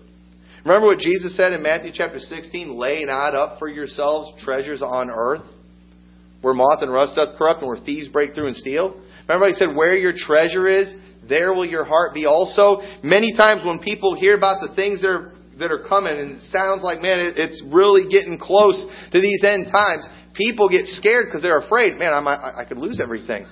Remember 0.65 0.89
what 0.89 0.99
Jesus 0.99 1.37
said 1.37 1.53
in 1.53 1.63
Matthew 1.63 1.93
chapter 1.95 2.19
16 2.19 2.77
lay 2.77 3.05
not 3.05 3.35
up 3.35 3.59
for 3.59 3.69
yourselves 3.69 4.33
treasures 4.43 4.83
on 4.83 5.11
earth, 5.11 5.43
where 6.43 6.55
moth 6.55 6.83
and 6.83 6.93
rust 6.93 7.15
doth 7.15 7.39
corrupt, 7.39 7.61
and 7.61 7.69
where 7.69 7.79
thieves 7.79 8.09
break 8.09 8.35
through 8.35 8.49
and 8.49 8.57
steal. 8.57 9.01
Remember, 9.29 9.47
he 9.47 9.55
said, 9.55 9.75
Where 9.75 9.97
your 9.97 10.13
treasure 10.17 10.69
is, 10.69 10.93
there 11.29 11.53
will 11.53 11.67
your 11.67 11.85
heart 11.85 12.15
be 12.15 12.27
also. 12.27 12.81
Many 13.03 13.35
times 13.37 13.63
when 13.65 13.79
people 13.79 14.15
hear 14.15 14.37
about 14.37 14.61
the 14.61 14.75
things 14.75 15.03
that 15.03 15.09
are, 15.09 15.33
that 15.59 15.71
are 15.71 15.85
coming, 15.89 16.19
and 16.19 16.37
it 16.37 16.43
sounds 16.43 16.83
like, 16.83 17.01
man, 17.01 17.33
it's 17.37 17.63
really 17.73 18.09
getting 18.11 18.39
close 18.39 18.85
to 19.13 19.21
these 19.21 19.43
end 19.45 19.67
times, 19.73 20.07
people 20.35 20.69
get 20.69 20.87
scared 20.87 21.27
because 21.27 21.43
they're 21.43 21.61
afraid, 21.61 21.97
man, 21.99 22.13
I, 22.13 22.21
might, 22.21 22.39
I 22.57 22.65
could 22.65 22.79
lose 22.79 23.01
everything. 23.01 23.47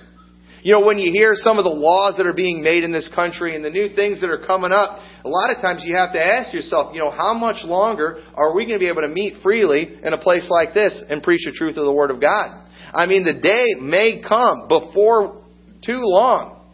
You 0.65 0.71
know, 0.71 0.83
when 0.83 0.97
you 0.97 1.11
hear 1.11 1.33
some 1.35 1.59
of 1.59 1.63
the 1.63 1.69
laws 1.69 2.17
that 2.17 2.25
are 2.25 2.33
being 2.33 2.63
made 2.63 2.83
in 2.83 2.91
this 2.91 3.07
country 3.13 3.55
and 3.55 3.63
the 3.63 3.69
new 3.69 3.87
things 3.93 4.21
that 4.21 4.31
are 4.31 4.43
coming 4.47 4.71
up, 4.71 4.97
a 5.23 5.29
lot 5.29 5.55
of 5.55 5.61
times 5.61 5.83
you 5.85 5.95
have 5.95 6.13
to 6.13 6.19
ask 6.19 6.51
yourself, 6.51 6.95
you 6.95 6.99
know, 6.99 7.11
how 7.11 7.35
much 7.35 7.63
longer 7.63 8.23
are 8.33 8.55
we 8.55 8.65
going 8.65 8.79
to 8.79 8.83
be 8.83 8.89
able 8.89 9.03
to 9.03 9.07
meet 9.07 9.43
freely 9.43 9.95
in 10.01 10.11
a 10.11 10.17
place 10.17 10.49
like 10.49 10.73
this 10.73 11.03
and 11.07 11.21
preach 11.21 11.45
the 11.45 11.51
truth 11.51 11.77
of 11.77 11.85
the 11.85 11.93
Word 11.93 12.09
of 12.09 12.19
God? 12.19 12.65
I 12.91 13.05
mean, 13.05 13.23
the 13.23 13.39
day 13.39 13.79
may 13.79 14.23
come 14.27 14.67
before 14.67 15.43
too 15.85 16.01
long 16.01 16.65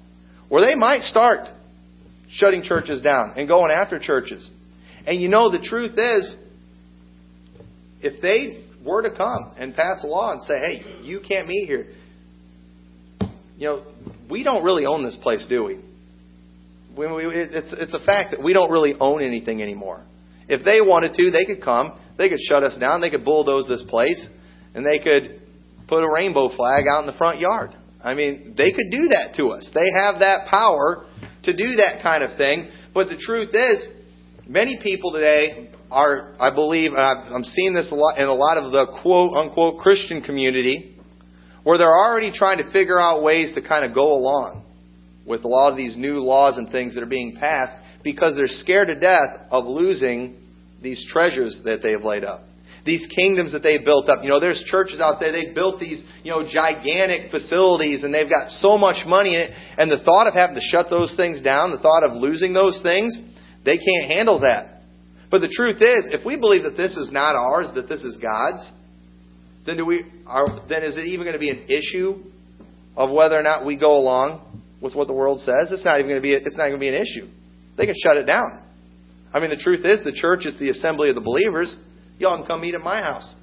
where 0.48 0.66
they 0.66 0.76
might 0.76 1.02
start 1.02 1.50
shutting 2.30 2.64
churches 2.64 3.02
down 3.02 3.34
and 3.36 3.46
going 3.46 3.72
after 3.72 4.00
churches. 4.00 4.50
And 5.06 5.20
you 5.20 5.28
know, 5.28 5.52
the 5.52 5.60
truth 5.60 6.00
is, 6.00 6.34
if 8.02 8.22
they 8.22 8.64
were 8.86 9.02
to 9.02 9.14
come 9.14 9.52
and 9.58 9.76
pass 9.76 10.02
a 10.06 10.08
law 10.08 10.32
and 10.32 10.42
say, 10.44 10.60
hey, 10.60 11.02
you 11.02 11.20
can't 11.28 11.50
meet 11.50 11.68
here, 11.68 11.88
you 13.62 13.68
know, 13.68 13.84
we 14.28 14.42
don't 14.44 14.64
really 14.64 14.88
own 14.88 15.04
this 15.04 15.16
place, 15.22 15.46
do 15.48 15.64
we? 15.64 15.76
we, 16.98 17.06
we 17.06 17.26
it's, 17.28 17.72
it's 17.78 17.94
a 17.94 18.04
fact 18.04 18.32
that 18.32 18.42
we 18.42 18.54
don't 18.54 18.72
really 18.72 18.96
own 19.00 19.22
anything 19.22 19.62
anymore. 19.62 20.04
If 20.50 20.66
they 20.66 20.82
wanted 20.82 21.14
to, 21.14 21.30
they 21.30 21.46
could 21.46 21.64
come, 21.64 22.00
they 22.18 22.28
could 22.28 22.40
shut 22.40 22.64
us 22.64 22.76
down, 22.80 23.02
they 23.02 23.12
could 23.12 23.24
bulldoze 23.24 23.68
this 23.68 23.84
place, 23.88 24.28
and 24.74 24.84
they 24.84 24.98
could 24.98 25.44
put 25.88 26.04
a 26.04 26.12
rainbow 26.12 26.50
flag 26.56 26.86
out 26.92 27.02
in 27.02 27.06
the 27.06 27.16
front 27.20 27.40
yard. 27.40 27.70
I 28.04 28.16
mean, 28.16 28.56
they 28.58 28.72
could 28.72 28.90
do 28.90 29.10
that 29.10 29.36
to 29.38 29.50
us. 29.50 29.70
They 29.76 29.92
have 29.94 30.22
that 30.22 30.48
power 30.50 31.06
to 31.44 31.56
do 31.56 31.76
that 31.76 32.02
kind 32.02 32.24
of 32.24 32.38
thing. 32.38 32.72
But 32.96 33.10
the 33.10 33.18
truth 33.18 33.50
is, 33.54 33.88
many 34.48 34.80
people 34.82 35.12
today 35.12 35.70
are, 35.92 36.34
I 36.40 36.52
believe, 36.52 36.94
and 36.94 37.00
I'm 37.00 37.44
seeing 37.44 37.76
this 37.76 37.92
a 37.92 37.96
lot 37.96 38.18
in 38.18 38.28
a 38.28 38.34
lot 38.34 38.58
of 38.58 38.72
the 38.72 39.00
quote 39.04 39.36
unquote 39.36 39.82
Christian 39.82 40.24
community, 40.24 40.98
where 41.64 41.78
they're 41.78 41.88
already 41.88 42.32
trying 42.32 42.58
to 42.58 42.72
figure 42.72 43.00
out 43.00 43.24
ways 43.24 43.54
to 43.56 43.62
kind 43.62 43.86
of 43.86 43.94
go 43.94 44.14
along 44.14 44.66
with 45.26 45.44
a 45.44 45.48
lot 45.48 45.72
of 45.72 45.78
these 45.78 45.96
new 45.96 46.16
laws 46.16 46.58
and 46.58 46.70
things 46.72 46.96
that 46.96 47.04
are 47.04 47.08
being 47.08 47.38
passed 47.40 47.76
because 48.04 48.36
they're 48.36 48.48
scared 48.48 48.88
to 48.88 49.00
death 49.00 49.40
of 49.52 49.66
losing 49.66 50.38
these 50.82 51.06
treasures 51.12 51.62
that 51.66 51.82
they 51.84 51.92
have 51.92 52.04
laid 52.04 52.24
up. 52.24 52.42
These 52.84 53.08
kingdoms 53.16 53.54
that 53.54 53.62
they've 53.62 53.86
built 53.86 54.10
up. 54.10 54.24
You 54.24 54.30
know, 54.30 54.40
there's 54.40 54.64
churches 54.66 55.00
out 55.00 55.20
there, 55.20 55.32
they've 55.32 55.54
built 55.54 55.80
these, 55.80 56.04
you 56.24 56.32
know, 56.32 56.42
gigantic 56.42 57.30
facilities 57.30 58.04
and 58.04 58.12
they've 58.12 58.30
got 58.30 58.50
so 58.50 58.76
much 58.76 59.06
money 59.06 59.36
in 59.36 59.42
it. 59.42 59.52
And 59.78 59.92
the 59.92 60.04
thought 60.04 60.26
of 60.26 60.34
having 60.34 60.56
to 60.56 60.62
shut 60.62 60.88
those 60.90 61.14
things 61.16 61.44
down, 61.44 61.70
the 61.70 61.78
thought 61.78 62.02
of 62.04 62.18
losing 62.18 62.54
those 62.54 62.82
things, 62.82 63.22
they 63.64 63.78
can't 63.78 64.10
handle 64.10 64.40
that. 64.42 64.82
But 65.30 65.42
the 65.42 65.54
truth 65.54 65.78
is, 65.78 66.10
if 66.12 66.26
we 66.26 66.38
believe 66.38 66.64
that 66.64 66.76
this 66.76 66.98
is 66.98 67.12
not 67.12 67.36
ours, 67.36 67.70
that 67.76 67.88
this 67.88 68.04
is 68.04 68.18
God's, 68.18 68.70
then 69.66 69.78
do 69.78 69.86
we 69.86 70.06
are, 70.26 70.46
then 70.68 70.84
is 70.84 70.98
it 70.98 71.06
even 71.06 71.26
going 71.26 71.34
to 71.34 71.40
be 71.40 71.50
an 71.50 71.66
issue 71.70 72.24
of 72.96 73.12
whether 73.12 73.38
or 73.38 73.44
not 73.44 73.66
we 73.66 73.78
go 73.78 73.98
along 73.98 74.64
with 74.82 74.96
what 74.96 75.08
the 75.08 75.14
world 75.14 75.40
says? 75.42 75.72
It's 75.72 75.86
not 75.86 76.00
even 76.00 76.10
going 76.10 76.22
to 76.22 76.24
be 76.24 76.34
it's 76.34 76.58
not 76.58 76.68
going 76.68 76.74
to 76.74 76.80
be 76.80 76.90
an 76.90 76.96
issue. 76.96 77.28
They 77.78 77.86
can 77.86 77.96
shut 78.02 78.18
it 78.18 78.26
down. 78.26 78.64
I 79.34 79.40
mean, 79.40 79.50
the 79.50 79.58
truth 79.58 79.86
is, 79.86 80.04
the 80.04 80.12
church 80.12 80.46
is 80.46 80.60
the 80.60 80.70
assembly 80.70 81.10
of 81.10 81.16
the 81.16 81.22
believers. 81.22 81.78
Y'all 82.20 82.38
can 82.38 82.46
come 82.46 82.62
meet 82.62 82.76
at 82.76 82.82
my 82.82 83.02
house 83.02 83.36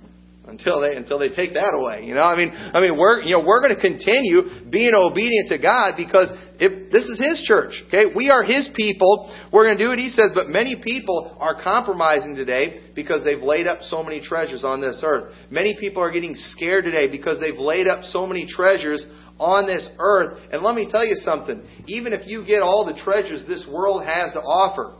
until 0.49 0.81
they 0.81 0.97
until 0.97 1.19
they 1.19 1.29
take 1.29 1.55
that 1.55 1.75
away. 1.75 2.05
You 2.05 2.15
know, 2.15 2.23
I 2.23 2.37
mean, 2.37 2.51
I 2.51 2.81
mean, 2.81 2.99
we're 2.99 3.21
you 3.21 3.37
know 3.37 3.45
we're 3.45 3.61
going 3.61 3.75
to 3.75 3.81
continue 3.81 4.69
being 4.71 4.93
obedient 4.95 5.51
to 5.51 5.59
God 5.59 5.95
because 5.97 6.33
if 6.59 6.91
this 6.91 7.05
is 7.05 7.21
His 7.21 7.43
church, 7.47 7.85
okay, 7.89 8.07
we 8.15 8.31
are 8.31 8.43
His 8.43 8.69
people. 8.75 9.33
We're 9.53 9.65
going 9.65 9.79
to 9.79 9.85
do 9.85 9.91
what 9.91 9.99
He 9.99 10.09
says. 10.09 10.31
But 10.35 10.49
many 10.49 10.81
people 10.83 11.37
are 11.39 11.63
compromising 11.63 12.35
today 12.35 12.91
because 12.95 13.23
they've 13.25 13.43
laid 13.43 13.67
up 13.67 13.83
so 13.83 14.03
many 14.03 14.21
treasures 14.21 14.65
on 14.65 14.81
this 14.81 15.03
earth. 15.05 15.35
Many 15.51 15.77
people 15.79 16.03
are 16.03 16.11
getting 16.11 16.35
scared 16.35 16.85
today 16.85 17.11
because 17.11 17.39
they've 17.41 17.59
laid 17.59 17.87
up 17.87 18.05
so 18.05 18.27
many 18.27 18.47
treasures 18.49 19.07
on 19.39 19.67
this 19.67 19.89
earth. 19.99 20.41
And 20.51 20.63
let 20.63 20.75
me 20.75 20.89
tell 20.91 21.07
you 21.07 21.15
something. 21.15 21.63
Even 21.87 22.13
if 22.13 22.27
you 22.27 22.45
get 22.45 22.63
all 22.63 22.85
the 22.87 22.99
treasures 23.05 23.45
this 23.47 23.69
world 23.71 24.05
has 24.05 24.33
to 24.33 24.41
offer, 24.41 24.97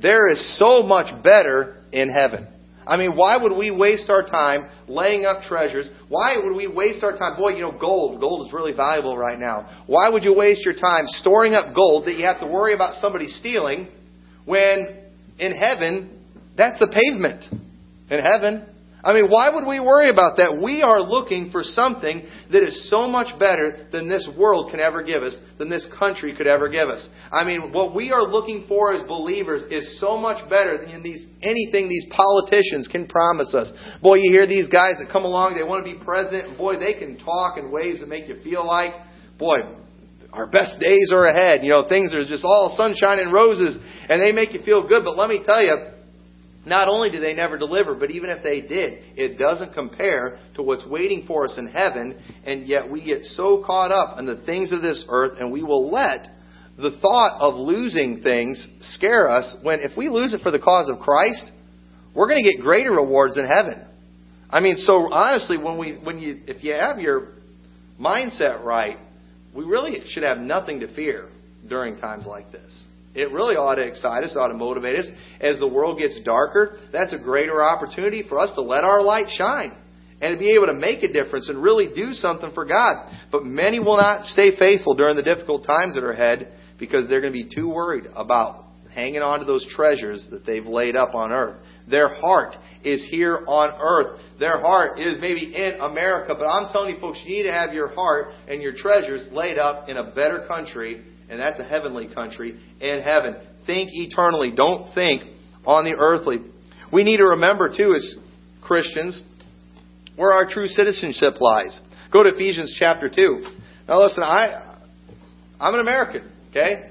there 0.00 0.28
is 0.30 0.58
so 0.58 0.82
much 0.82 1.22
better 1.22 1.84
in 1.92 2.10
heaven. 2.10 2.48
I 2.86 2.96
mean, 2.96 3.16
why 3.16 3.36
would 3.36 3.56
we 3.56 3.70
waste 3.70 4.10
our 4.10 4.24
time 4.24 4.68
laying 4.88 5.24
up 5.24 5.42
treasures? 5.42 5.88
Why 6.08 6.36
would 6.42 6.54
we 6.54 6.66
waste 6.66 7.04
our 7.04 7.16
time? 7.16 7.36
Boy, 7.36 7.50
you 7.50 7.60
know, 7.60 7.76
gold. 7.78 8.20
Gold 8.20 8.46
is 8.46 8.52
really 8.52 8.72
valuable 8.74 9.16
right 9.16 9.38
now. 9.38 9.84
Why 9.86 10.08
would 10.08 10.24
you 10.24 10.34
waste 10.34 10.64
your 10.64 10.74
time 10.74 11.04
storing 11.06 11.54
up 11.54 11.74
gold 11.74 12.06
that 12.06 12.16
you 12.16 12.24
have 12.24 12.40
to 12.40 12.46
worry 12.46 12.74
about 12.74 12.96
somebody 12.96 13.28
stealing 13.28 13.88
when 14.44 14.98
in 15.38 15.52
heaven, 15.52 16.18
that's 16.56 16.78
the 16.78 16.88
pavement? 16.88 17.44
In 18.10 18.20
heaven, 18.20 18.66
I 19.04 19.14
mean, 19.14 19.26
why 19.28 19.50
would 19.52 19.66
we 19.66 19.80
worry 19.80 20.10
about 20.10 20.36
that? 20.36 20.62
We 20.62 20.82
are 20.82 21.00
looking 21.00 21.50
for 21.50 21.64
something 21.64 22.22
that 22.52 22.62
is 22.62 22.88
so 22.88 23.08
much 23.08 23.36
better 23.38 23.88
than 23.90 24.08
this 24.08 24.28
world 24.38 24.70
can 24.70 24.78
ever 24.78 25.02
give 25.02 25.24
us, 25.24 25.36
than 25.58 25.68
this 25.68 25.88
country 25.98 26.36
could 26.36 26.46
ever 26.46 26.68
give 26.68 26.88
us. 26.88 27.08
I 27.32 27.44
mean, 27.44 27.72
what 27.72 27.96
we 27.96 28.12
are 28.12 28.22
looking 28.22 28.66
for 28.68 28.94
as 28.94 29.02
believers 29.08 29.62
is 29.70 29.98
so 29.98 30.16
much 30.16 30.48
better 30.48 30.78
than 30.78 31.02
these, 31.02 31.26
anything 31.42 31.88
these 31.88 32.06
politicians 32.10 32.86
can 32.86 33.08
promise 33.08 33.52
us. 33.54 33.72
Boy, 34.00 34.16
you 34.22 34.30
hear 34.30 34.46
these 34.46 34.68
guys 34.68 34.94
that 35.02 35.10
come 35.10 35.24
along, 35.24 35.56
they 35.56 35.64
want 35.64 35.84
to 35.84 35.92
be 35.92 35.98
president, 35.98 36.50
and 36.50 36.56
boy, 36.56 36.78
they 36.78 36.94
can 36.94 37.18
talk 37.18 37.58
in 37.58 37.72
ways 37.72 37.98
that 38.00 38.08
make 38.08 38.28
you 38.28 38.38
feel 38.44 38.64
like, 38.64 38.92
boy, 39.36 39.58
our 40.32 40.46
best 40.46 40.80
days 40.80 41.10
are 41.12 41.26
ahead. 41.26 41.62
You 41.62 41.70
know, 41.70 41.88
things 41.88 42.14
are 42.14 42.24
just 42.24 42.44
all 42.44 42.72
sunshine 42.76 43.18
and 43.18 43.32
roses, 43.32 43.78
and 44.08 44.22
they 44.22 44.32
make 44.32 44.54
you 44.54 44.62
feel 44.62 44.86
good. 44.86 45.04
But 45.04 45.16
let 45.16 45.28
me 45.28 45.42
tell 45.44 45.62
you, 45.62 45.91
not 46.64 46.88
only 46.88 47.10
do 47.10 47.18
they 47.18 47.34
never 47.34 47.58
deliver, 47.58 47.94
but 47.94 48.10
even 48.10 48.30
if 48.30 48.42
they 48.42 48.60
did, 48.60 49.02
it 49.16 49.36
doesn't 49.38 49.74
compare 49.74 50.38
to 50.54 50.62
what's 50.62 50.86
waiting 50.86 51.24
for 51.26 51.44
us 51.44 51.58
in 51.58 51.66
heaven, 51.66 52.22
and 52.44 52.66
yet 52.66 52.88
we 52.90 53.04
get 53.04 53.24
so 53.24 53.64
caught 53.66 53.90
up 53.90 54.18
in 54.18 54.26
the 54.26 54.42
things 54.46 54.70
of 54.72 54.80
this 54.80 55.04
earth, 55.08 55.38
and 55.40 55.50
we 55.50 55.62
will 55.62 55.90
let 55.90 56.28
the 56.76 56.98
thought 57.02 57.40
of 57.40 57.54
losing 57.54 58.22
things 58.22 58.66
scare 58.80 59.28
us 59.28 59.56
when 59.62 59.80
if 59.80 59.96
we 59.96 60.08
lose 60.08 60.34
it 60.34 60.40
for 60.42 60.50
the 60.50 60.58
cause 60.58 60.88
of 60.88 61.00
Christ, 61.00 61.50
we're 62.14 62.28
going 62.28 62.42
to 62.42 62.50
get 62.50 62.62
greater 62.62 62.92
rewards 62.92 63.36
in 63.36 63.46
heaven. 63.46 63.84
I 64.48 64.60
mean, 64.60 64.76
so 64.76 65.12
honestly, 65.12 65.58
when 65.58 65.78
we 65.78 65.98
when 66.02 66.18
you 66.18 66.42
if 66.46 66.62
you 66.62 66.74
have 66.74 66.98
your 66.98 67.28
mindset 68.00 68.64
right, 68.64 68.98
we 69.54 69.64
really 69.64 70.00
should 70.08 70.22
have 70.22 70.38
nothing 70.38 70.80
to 70.80 70.94
fear 70.94 71.28
during 71.68 71.96
times 71.96 72.26
like 72.26 72.52
this. 72.52 72.84
It 73.14 73.30
really 73.30 73.56
ought 73.56 73.74
to 73.74 73.82
excite 73.82 74.24
us, 74.24 74.36
ought 74.36 74.48
to 74.48 74.54
motivate 74.54 74.98
us. 74.98 75.08
As 75.40 75.58
the 75.58 75.68
world 75.68 75.98
gets 75.98 76.18
darker, 76.24 76.78
that's 76.92 77.12
a 77.12 77.18
greater 77.18 77.62
opportunity 77.62 78.24
for 78.26 78.38
us 78.38 78.52
to 78.54 78.62
let 78.62 78.84
our 78.84 79.02
light 79.02 79.26
shine 79.36 79.76
and 80.20 80.34
to 80.34 80.38
be 80.38 80.52
able 80.52 80.66
to 80.66 80.72
make 80.72 81.02
a 81.02 81.12
difference 81.12 81.48
and 81.48 81.62
really 81.62 81.92
do 81.94 82.14
something 82.14 82.52
for 82.54 82.64
God. 82.64 83.12
But 83.30 83.44
many 83.44 83.80
will 83.80 83.96
not 83.96 84.26
stay 84.26 84.56
faithful 84.56 84.94
during 84.94 85.16
the 85.16 85.22
difficult 85.22 85.66
times 85.66 85.94
that 85.94 86.04
are 86.04 86.12
ahead 86.12 86.52
because 86.78 87.08
they're 87.08 87.20
going 87.20 87.32
to 87.32 87.44
be 87.44 87.54
too 87.54 87.68
worried 87.68 88.04
about 88.14 88.64
hanging 88.94 89.22
on 89.22 89.40
to 89.40 89.44
those 89.44 89.66
treasures 89.74 90.28
that 90.30 90.46
they've 90.46 90.66
laid 90.66 90.96
up 90.96 91.14
on 91.14 91.32
earth. 91.32 91.60
Their 91.90 92.08
heart 92.08 92.54
is 92.84 93.04
here 93.10 93.44
on 93.46 93.78
earth. 93.80 94.20
Their 94.38 94.60
heart 94.60 94.98
is 94.98 95.18
maybe 95.20 95.54
in 95.54 95.78
America, 95.80 96.34
but 96.38 96.46
I'm 96.46 96.72
telling 96.72 96.94
you 96.94 97.00
folks, 97.00 97.20
you 97.24 97.36
need 97.36 97.42
to 97.44 97.52
have 97.52 97.72
your 97.72 97.88
heart 97.88 98.28
and 98.48 98.62
your 98.62 98.72
treasures 98.74 99.28
laid 99.32 99.58
up 99.58 99.88
in 99.88 99.96
a 99.96 100.12
better 100.14 100.44
country 100.46 101.04
and 101.32 101.40
that's 101.40 101.58
a 101.58 101.64
heavenly 101.64 102.08
country 102.14 102.60
in 102.78 103.00
heaven. 103.00 103.34
Think 103.64 103.88
eternally. 103.94 104.52
Don't 104.54 104.94
think 104.94 105.22
on 105.64 105.84
the 105.84 105.96
earthly. 105.98 106.36
We 106.92 107.04
need 107.04 107.16
to 107.16 107.28
remember, 107.28 107.72
too, 107.74 107.94
as 107.94 108.16
Christians, 108.60 109.22
where 110.14 110.34
our 110.34 110.46
true 110.46 110.68
citizenship 110.68 111.40
lies. 111.40 111.80
Go 112.12 112.22
to 112.22 112.34
Ephesians 112.34 112.76
chapter 112.78 113.08
2. 113.08 113.46
Now, 113.88 114.02
listen, 114.02 114.22
I, 114.22 114.76
I'm 115.58 115.72
an 115.72 115.80
American, 115.80 116.30
okay? 116.50 116.90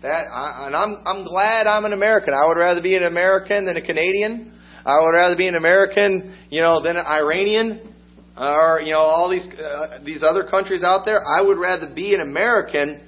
That, 0.00 0.24
I, 0.32 0.68
and 0.68 0.74
I'm, 0.74 0.96
I'm 1.04 1.24
glad 1.26 1.66
I'm 1.66 1.84
an 1.84 1.92
American. 1.92 2.32
I 2.32 2.46
would 2.48 2.58
rather 2.58 2.80
be 2.80 2.96
an 2.96 3.04
American 3.04 3.66
than 3.66 3.76
a 3.76 3.82
Canadian. 3.82 4.58
I 4.86 5.00
would 5.00 5.10
rather 5.12 5.36
be 5.36 5.48
an 5.48 5.54
American, 5.54 6.34
you 6.48 6.62
know, 6.62 6.82
than 6.82 6.96
an 6.96 7.04
Iranian, 7.04 7.92
or 8.38 8.80
you 8.82 8.92
know, 8.92 9.00
all 9.00 9.28
these 9.28 9.46
uh, 9.46 9.98
these 10.04 10.22
other 10.22 10.44
countries 10.44 10.82
out 10.82 11.04
there. 11.04 11.22
I 11.26 11.42
would 11.42 11.58
rather 11.58 11.92
be 11.92 12.14
an 12.14 12.20
American 12.20 13.05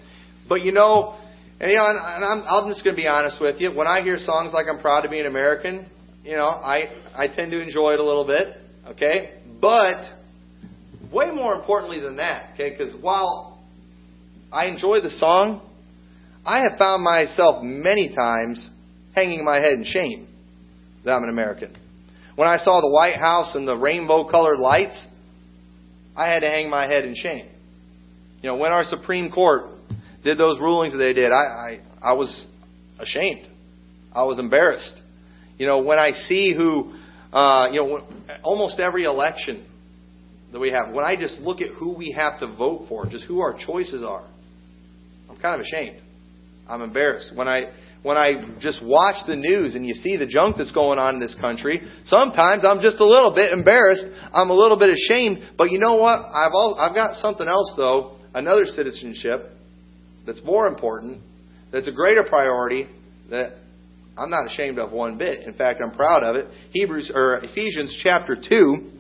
but 0.49 0.62
you 0.62 0.73
know, 0.73 1.19
and 1.61 1.71
you 1.71 1.76
know, 1.76 1.87
and 1.87 2.25
I'm, 2.25 2.45
I'm 2.47 2.71
just 2.71 2.85
going 2.85 2.97
to 2.97 3.02
be 3.02 3.09
honest 3.09 3.40
with 3.40 3.61
you. 3.61 3.75
When 3.75 3.87
I 3.87 4.02
hear 4.02 4.19
songs 4.19 4.52
like 4.52 4.67
"I'm 4.69 4.81
proud 4.81 5.02
to 5.02 5.09
be 5.09 5.21
an 5.21 5.26
American," 5.26 5.88
you 6.25 6.37
know, 6.37 6.47
I 6.49 7.02
I 7.14 7.28
tend 7.28 7.50
to 7.52 7.61
enjoy 7.61 7.95
it 7.95 8.00
a 8.00 8.05
little 8.05 8.26
bit. 8.26 8.57
Okay, 8.93 9.40
but 9.61 10.12
way 11.12 11.31
more 11.31 11.55
importantly 11.55 12.00
than 12.00 12.17
that, 12.17 12.55
okay, 12.55 12.71
because 12.71 12.95
while 13.00 13.62
I 14.52 14.67
enjoy 14.67 15.00
the 15.00 15.11
song, 15.11 15.69
I 16.45 16.61
have 16.61 16.78
found 16.78 17.02
myself 17.02 17.62
many 17.62 18.14
times 18.14 18.69
hanging 19.14 19.45
my 19.45 19.57
head 19.57 19.75
in 19.75 19.85
shame 19.85 20.28
that 21.05 21.12
I'm 21.12 21.25
an 21.25 21.31
American. 21.31 21.76
When 22.37 22.49
I 22.49 22.59
saw 22.59 22.81
the 22.81 22.88
White 22.88 23.17
House 23.17 23.55
and 23.55 23.67
the 23.67 23.76
rainbow 23.76 24.31
colored 24.31 24.59
lights, 24.59 25.07
I 26.17 26.28
had 26.28 26.40
to 26.40 26.49
hang 26.49 26.71
my 26.71 26.87
head 26.87 27.05
in 27.05 27.14
shame. 27.17 27.49
You 28.43 28.50
know, 28.50 28.57
when 28.57 28.71
our 28.71 28.85
Supreme 28.85 29.31
Court 29.31 29.77
did 30.25 30.38
those 30.38 30.58
rulings 30.60 30.92
that 30.92 30.98
they 30.98 31.12
did, 31.12 31.30
I, 31.32 31.34
I, 31.34 31.78
I 32.02 32.12
was 32.14 32.46
ashamed. 32.98 33.48
I 34.12 34.25
was 34.25 34.38
embarrassed. 34.38 35.00
You 35.58 35.66
know, 35.66 35.78
when 35.78 35.98
I 35.98 36.12
see 36.12 36.54
who, 36.56 36.94
uh, 37.32 37.68
you 37.70 37.80
know, 37.80 38.06
almost 38.42 38.78
every 38.80 39.04
election 39.04 39.66
that 40.52 40.60
we 40.60 40.70
have, 40.70 40.92
when 40.92 41.04
I 41.04 41.16
just 41.16 41.40
look 41.40 41.60
at 41.60 41.75
who 41.75 41.96
we 41.96 42.12
have 42.12 42.40
to 42.40 42.46
vote 42.54 42.87
for, 42.88 43.06
just 43.06 43.26
who 43.26 43.40
our 43.40 43.56
choices 43.66 44.02
are, 44.02 44.26
I'm 45.28 45.38
kind 45.38 45.60
of 45.60 45.66
ashamed. 45.66 46.00
I'm 46.68 46.82
embarrassed. 46.82 47.32
When 47.34 47.48
I 47.48 47.72
when 48.02 48.16
I 48.16 48.56
just 48.60 48.84
watch 48.84 49.26
the 49.26 49.34
news 49.34 49.75
and 49.75 49.84
you 49.84 49.94
see 49.94 50.16
the 50.16 50.26
junk 50.26 50.56
that's 50.56 50.70
going 50.70 50.98
on 50.98 51.14
in 51.14 51.20
this 51.20 51.34
country, 51.40 51.80
sometimes 52.04 52.64
I'm 52.64 52.80
just 52.80 53.00
a 53.00 53.04
little 53.04 53.34
bit 53.34 53.52
embarrassed. 53.52 54.04
I'm 54.32 54.50
a 54.50 54.54
little 54.54 54.78
bit 54.78 54.90
ashamed. 54.90 55.54
But 55.56 55.70
you 55.70 55.78
know 55.78 55.96
what? 55.96 56.20
I've 56.20 56.52
all, 56.52 56.76
I've 56.78 56.94
got 56.94 57.16
something 57.16 57.48
else 57.48 57.75
though, 57.76 58.18
another 58.34 58.64
citizenship 58.66 59.57
that's 60.28 60.44
more 60.44 60.66
important, 60.66 61.23
that's 61.73 61.88
a 61.88 61.92
greater 61.92 62.23
priority, 62.23 62.87
that 63.30 63.54
I'm 64.16 64.28
not 64.28 64.47
ashamed 64.47 64.78
of 64.78 64.92
one 64.92 65.16
bit. 65.16 65.47
In 65.47 65.54
fact, 65.54 65.80
I'm 65.82 65.92
proud 65.92 66.23
of 66.23 66.37
it. 66.37 66.47
Hebrews 66.73 67.11
or 67.14 67.40
Ephesians 67.42 67.99
chapter 68.02 68.37
2 68.37 68.90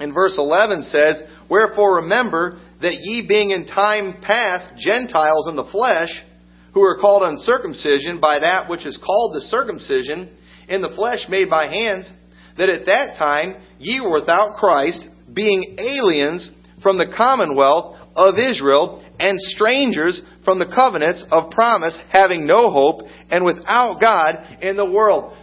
and 0.00 0.12
verse 0.12 0.36
11 0.36 0.82
says, 0.82 1.22
"Wherefore 1.48 1.96
remember 1.96 2.58
that 2.80 2.94
ye 2.94 3.22
being 3.22 3.50
in 3.50 3.66
time 3.66 4.14
past 4.20 4.76
Gentiles 4.76 5.46
in 5.48 5.54
the 5.54 5.64
flesh, 5.64 6.24
who 6.72 6.82
are 6.82 6.98
called 6.98 7.22
uncircumcision 7.22 8.18
by 8.18 8.40
that 8.40 8.68
which 8.68 8.84
is 8.84 8.96
called 8.96 9.36
the 9.36 9.42
circumcision 9.42 10.28
in 10.68 10.82
the 10.82 10.90
flesh 10.90 11.28
made 11.28 11.48
by 11.48 11.68
hands, 11.68 12.12
that 12.56 12.68
at 12.68 12.86
that 12.86 13.14
time 13.14 13.54
ye 13.78 14.00
were 14.00 14.10
without 14.10 14.56
Christ, 14.56 15.06
being 15.32 15.76
aliens 15.78 16.50
from 16.82 16.98
the 16.98 17.06
commonwealth 17.06 17.96
of 18.16 18.40
Israel 18.40 19.03
and 19.18 19.40
strangers 19.40 20.20
from 20.44 20.58
the 20.58 20.66
covenants 20.66 21.24
of 21.30 21.50
promise, 21.50 21.98
having 22.10 22.46
no 22.46 22.70
hope 22.70 23.02
and 23.30 23.44
without 23.44 24.00
God 24.00 24.62
in 24.62 24.76
the 24.76 24.90
world. 24.90 25.36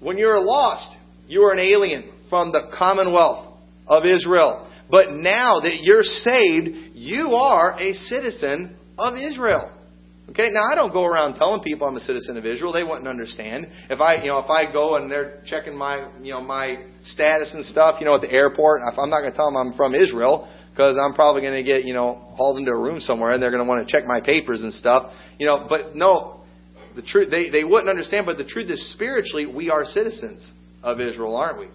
When 0.00 0.18
you're 0.18 0.40
lost, 0.40 0.96
you 1.26 1.42
are 1.42 1.52
an 1.52 1.58
alien 1.58 2.12
from 2.28 2.52
the 2.52 2.70
commonwealth 2.78 3.54
of 3.86 4.04
Israel. 4.04 4.70
But 4.90 5.12
now 5.12 5.60
that 5.60 5.80
you're 5.82 6.04
saved, 6.04 6.94
you 6.94 7.30
are 7.30 7.76
a 7.78 7.92
citizen 7.92 8.76
of 8.98 9.14
Israel. 9.16 9.72
Okay, 10.30 10.50
now 10.50 10.64
I 10.70 10.74
don't 10.74 10.92
go 10.92 11.04
around 11.04 11.34
telling 11.34 11.62
people 11.62 11.86
I'm 11.86 11.96
a 11.96 12.00
citizen 12.00 12.36
of 12.36 12.44
Israel. 12.44 12.72
They 12.72 12.82
wouldn't 12.82 13.06
understand. 13.06 13.68
If 13.88 14.00
I, 14.00 14.16
you 14.16 14.26
know, 14.26 14.38
if 14.40 14.50
I 14.50 14.70
go 14.72 14.96
and 14.96 15.10
they're 15.10 15.40
checking 15.46 15.76
my, 15.76 16.10
you 16.20 16.32
know, 16.32 16.40
my 16.40 16.84
status 17.04 17.54
and 17.54 17.64
stuff, 17.64 18.00
you 18.00 18.06
know, 18.06 18.16
at 18.16 18.22
the 18.22 18.30
airport, 18.30 18.82
I'm 18.82 19.08
not 19.08 19.20
going 19.20 19.30
to 19.30 19.36
tell 19.36 19.50
them 19.52 19.56
I'm 19.56 19.76
from 19.76 19.94
Israel 19.94 20.48
because 20.76 20.98
I'm 21.02 21.14
probably 21.14 21.40
going 21.40 21.54
to 21.54 21.62
get, 21.62 21.86
you 21.86 21.94
know, 21.94 22.16
hauled 22.36 22.58
into 22.58 22.70
a 22.70 22.78
room 22.78 23.00
somewhere 23.00 23.30
and 23.30 23.42
they're 23.42 23.50
going 23.50 23.64
to 23.64 23.68
want 23.68 23.88
to 23.88 23.90
check 23.90 24.04
my 24.06 24.20
papers 24.20 24.62
and 24.62 24.74
stuff. 24.74 25.10
You 25.38 25.46
know, 25.46 25.64
but 25.66 25.96
no, 25.96 26.42
the 26.94 27.00
truth 27.00 27.30
they 27.30 27.48
they 27.48 27.64
wouldn't 27.64 27.88
understand. 27.88 28.26
But 28.26 28.36
the 28.36 28.44
truth 28.44 28.70
is, 28.70 28.92
spiritually, 28.92 29.46
we 29.46 29.70
are 29.70 29.86
citizens 29.86 30.52
of 30.82 31.00
Israel, 31.00 31.34
aren't 31.34 31.60
we? 31.60 31.68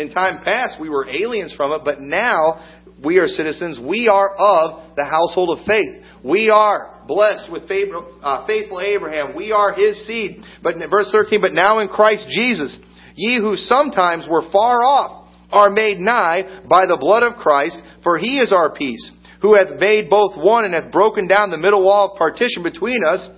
In 0.00 0.10
time 0.10 0.42
past, 0.42 0.80
we 0.80 0.88
were 0.88 1.06
aliens 1.06 1.54
from 1.54 1.72
it, 1.72 1.82
but 1.84 2.00
now 2.00 2.64
we 3.04 3.18
are 3.18 3.28
citizens. 3.28 3.78
We 3.78 4.08
are 4.08 4.30
of 4.34 4.96
the 4.96 5.04
household 5.04 5.58
of 5.58 5.66
faith. 5.66 6.02
We 6.24 6.48
are 6.48 7.04
blessed 7.06 7.52
with 7.52 7.68
faithful, 7.68 8.18
uh, 8.22 8.46
faithful 8.46 8.80
Abraham. 8.80 9.36
We 9.36 9.52
are 9.52 9.74
his 9.74 10.06
seed. 10.06 10.42
But 10.62 10.76
in 10.76 10.90
verse 10.90 11.10
13, 11.12 11.42
but 11.42 11.52
now 11.52 11.80
in 11.80 11.88
Christ 11.88 12.26
Jesus, 12.30 12.78
ye 13.14 13.38
who 13.38 13.56
sometimes 13.56 14.26
were 14.26 14.50
far 14.50 14.82
off 14.82 15.23
are 15.54 15.70
made 15.70 15.98
nigh 15.98 16.60
by 16.68 16.86
the 16.86 16.98
blood 16.98 17.22
of 17.22 17.38
Christ, 17.38 17.80
for 18.02 18.18
he 18.18 18.38
is 18.40 18.52
our 18.52 18.74
peace, 18.74 19.10
who 19.40 19.54
hath 19.54 19.78
made 19.78 20.10
both 20.10 20.36
one 20.36 20.64
and 20.64 20.74
hath 20.74 20.92
broken 20.92 21.28
down 21.28 21.50
the 21.50 21.56
middle 21.56 21.84
wall 21.84 22.12
of 22.12 22.18
partition 22.18 22.62
between 22.62 23.04
us, 23.04 23.30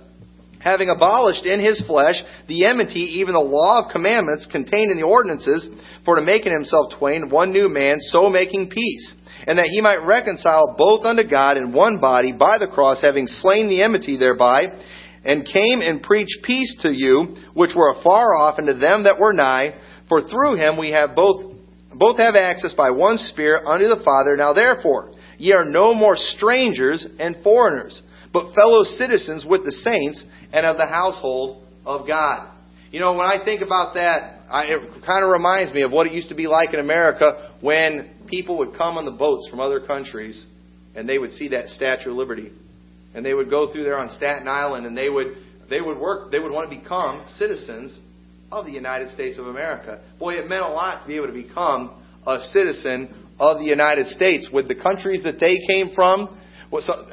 having 0.59 0.89
abolished 0.89 1.45
in 1.45 1.63
his 1.63 1.81
flesh 1.85 2.15
the 2.47 2.65
enmity, 2.65 3.21
even 3.21 3.33
the 3.33 3.39
law 3.39 3.85
of 3.85 3.91
commandments 3.91 4.47
contained 4.51 4.91
in 4.91 4.97
the 4.97 5.05
ordinances, 5.07 5.69
for 6.03 6.15
to 6.15 6.21
make 6.21 6.45
in 6.45 6.51
himself 6.51 6.93
twain 6.97 7.29
one 7.29 7.53
new 7.53 7.69
man, 7.69 7.99
so 7.99 8.29
making 8.29 8.69
peace 8.69 9.13
and 9.47 9.57
that 9.59 9.69
he 9.71 9.81
might 9.81 10.05
reconcile 10.05 10.75
both 10.77 11.05
unto 11.05 11.27
God 11.27 11.55
in 11.55 11.71
one 11.71 11.99
body 11.99 12.33
by 12.33 12.57
the 12.57 12.67
cross, 12.67 13.01
having 13.01 13.27
slain 13.27 13.69
the 13.69 13.81
enmity 13.81 14.17
thereby, 14.17 14.65
and 15.23 15.45
came 15.45 15.79
and 15.79 16.03
preached 16.03 16.43
peace 16.43 16.75
to 16.81 16.89
you, 16.89 17.35
which 17.53 17.71
were 17.75 17.91
afar 17.91 18.35
off, 18.35 18.57
and 18.57 18.67
to 18.67 18.73
them 18.73 19.03
that 19.03 19.19
were 19.19 19.33
nigh. 19.33 19.79
For 20.09 20.21
through 20.21 20.55
him 20.55 20.77
we 20.77 20.91
have 20.91 21.15
both 21.15 21.56
both 21.97 22.17
have 22.17 22.35
access 22.35 22.73
by 22.73 22.91
one 22.91 23.17
Spirit 23.17 23.65
unto 23.65 23.85
the 23.85 24.01
Father. 24.03 24.37
Now 24.37 24.53
therefore, 24.53 25.11
ye 25.37 25.53
are 25.53 25.65
no 25.65 25.93
more 25.93 26.15
strangers 26.15 27.05
and 27.19 27.43
foreigners, 27.43 28.01
but 28.31 28.53
fellow 28.53 28.83
citizens 28.83 29.45
with 29.47 29.65
the 29.65 29.71
saints 29.71 30.23
and 30.53 30.65
of 30.65 30.77
the 30.77 30.85
household 30.85 31.63
of 31.85 32.07
God. 32.07 32.53
You 32.91 32.99
know, 32.99 33.13
when 33.13 33.25
I 33.25 33.43
think 33.43 33.61
about 33.61 33.95
that, 33.95 34.37
I, 34.49 34.65
it 34.65 34.79
kind 35.05 35.25
of 35.25 35.31
reminds 35.31 35.73
me 35.73 35.81
of 35.81 35.91
what 35.91 36.07
it 36.07 36.13
used 36.13 36.29
to 36.29 36.35
be 36.35 36.47
like 36.47 36.73
in 36.73 36.79
America 36.79 37.51
when 37.61 38.15
people 38.27 38.57
would 38.59 38.77
come 38.77 38.97
on 38.97 39.05
the 39.05 39.11
boats 39.11 39.47
from 39.49 39.59
other 39.59 39.81
countries 39.81 40.45
and 40.95 41.07
they 41.07 41.17
would 41.17 41.31
see 41.31 41.49
that 41.49 41.67
Statue 41.67 42.11
of 42.11 42.17
Liberty. 42.17 42.51
And 43.13 43.25
they 43.25 43.33
would 43.33 43.49
go 43.49 43.71
through 43.71 43.83
there 43.83 43.97
on 43.97 44.09
Staten 44.09 44.47
Island 44.47 44.85
and 44.85 44.97
they 44.97 45.09
would 45.09 45.37
they 45.69 45.81
would 45.81 45.97
work 45.97 46.31
they 46.31 46.39
would 46.39 46.51
want 46.51 46.69
to 46.69 46.77
become 46.77 47.25
citizens 47.37 47.99
of 48.51 48.65
the 48.65 48.71
United 48.71 49.09
States 49.09 49.37
of 49.37 49.47
America. 49.47 50.01
Boy, 50.19 50.35
it 50.35 50.47
meant 50.47 50.63
a 50.63 50.69
lot 50.69 51.01
to 51.01 51.07
be 51.07 51.15
able 51.15 51.27
to 51.27 51.33
become 51.33 52.03
a 52.25 52.39
citizen 52.51 53.25
of 53.39 53.59
the 53.59 53.65
United 53.65 54.07
States 54.07 54.49
with 54.51 54.67
the 54.67 54.75
countries 54.75 55.23
that 55.23 55.39
they 55.39 55.59
came 55.67 55.93
from. 55.93 56.39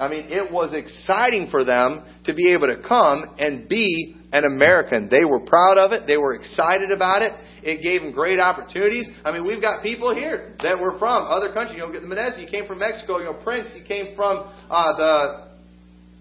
I 0.00 0.08
mean, 0.08 0.26
it 0.30 0.50
was 0.50 0.74
exciting 0.74 1.48
for 1.50 1.64
them 1.64 2.04
to 2.24 2.34
be 2.34 2.52
able 2.54 2.66
to 2.66 2.82
come 2.86 3.36
and 3.38 3.68
be 3.68 4.16
an 4.32 4.44
American. 4.44 5.08
They 5.08 5.24
were 5.24 5.40
proud 5.40 5.78
of 5.78 5.92
it. 5.92 6.08
They 6.08 6.16
were 6.16 6.34
excited 6.34 6.90
about 6.90 7.22
it. 7.22 7.32
It 7.62 7.82
gave 7.82 8.02
them 8.02 8.12
great 8.12 8.40
opportunities. 8.40 9.08
I 9.24 9.32
mean, 9.32 9.46
we've 9.46 9.60
got 9.60 9.82
people 9.82 10.14
here 10.14 10.54
that 10.62 10.78
were 10.78 10.98
from 10.98 11.24
other 11.26 11.52
countries. 11.52 11.78
You 11.78 11.86
know, 11.86 11.92
the 11.92 12.00
Menezes, 12.00 12.40
you 12.40 12.48
came 12.48 12.66
from 12.66 12.80
Mexico. 12.80 13.18
You 13.18 13.26
know, 13.26 13.34
Prince, 13.34 13.72
you 13.76 13.84
came 13.84 14.16
from 14.16 14.50
uh, 14.68 14.96
the 14.96 15.48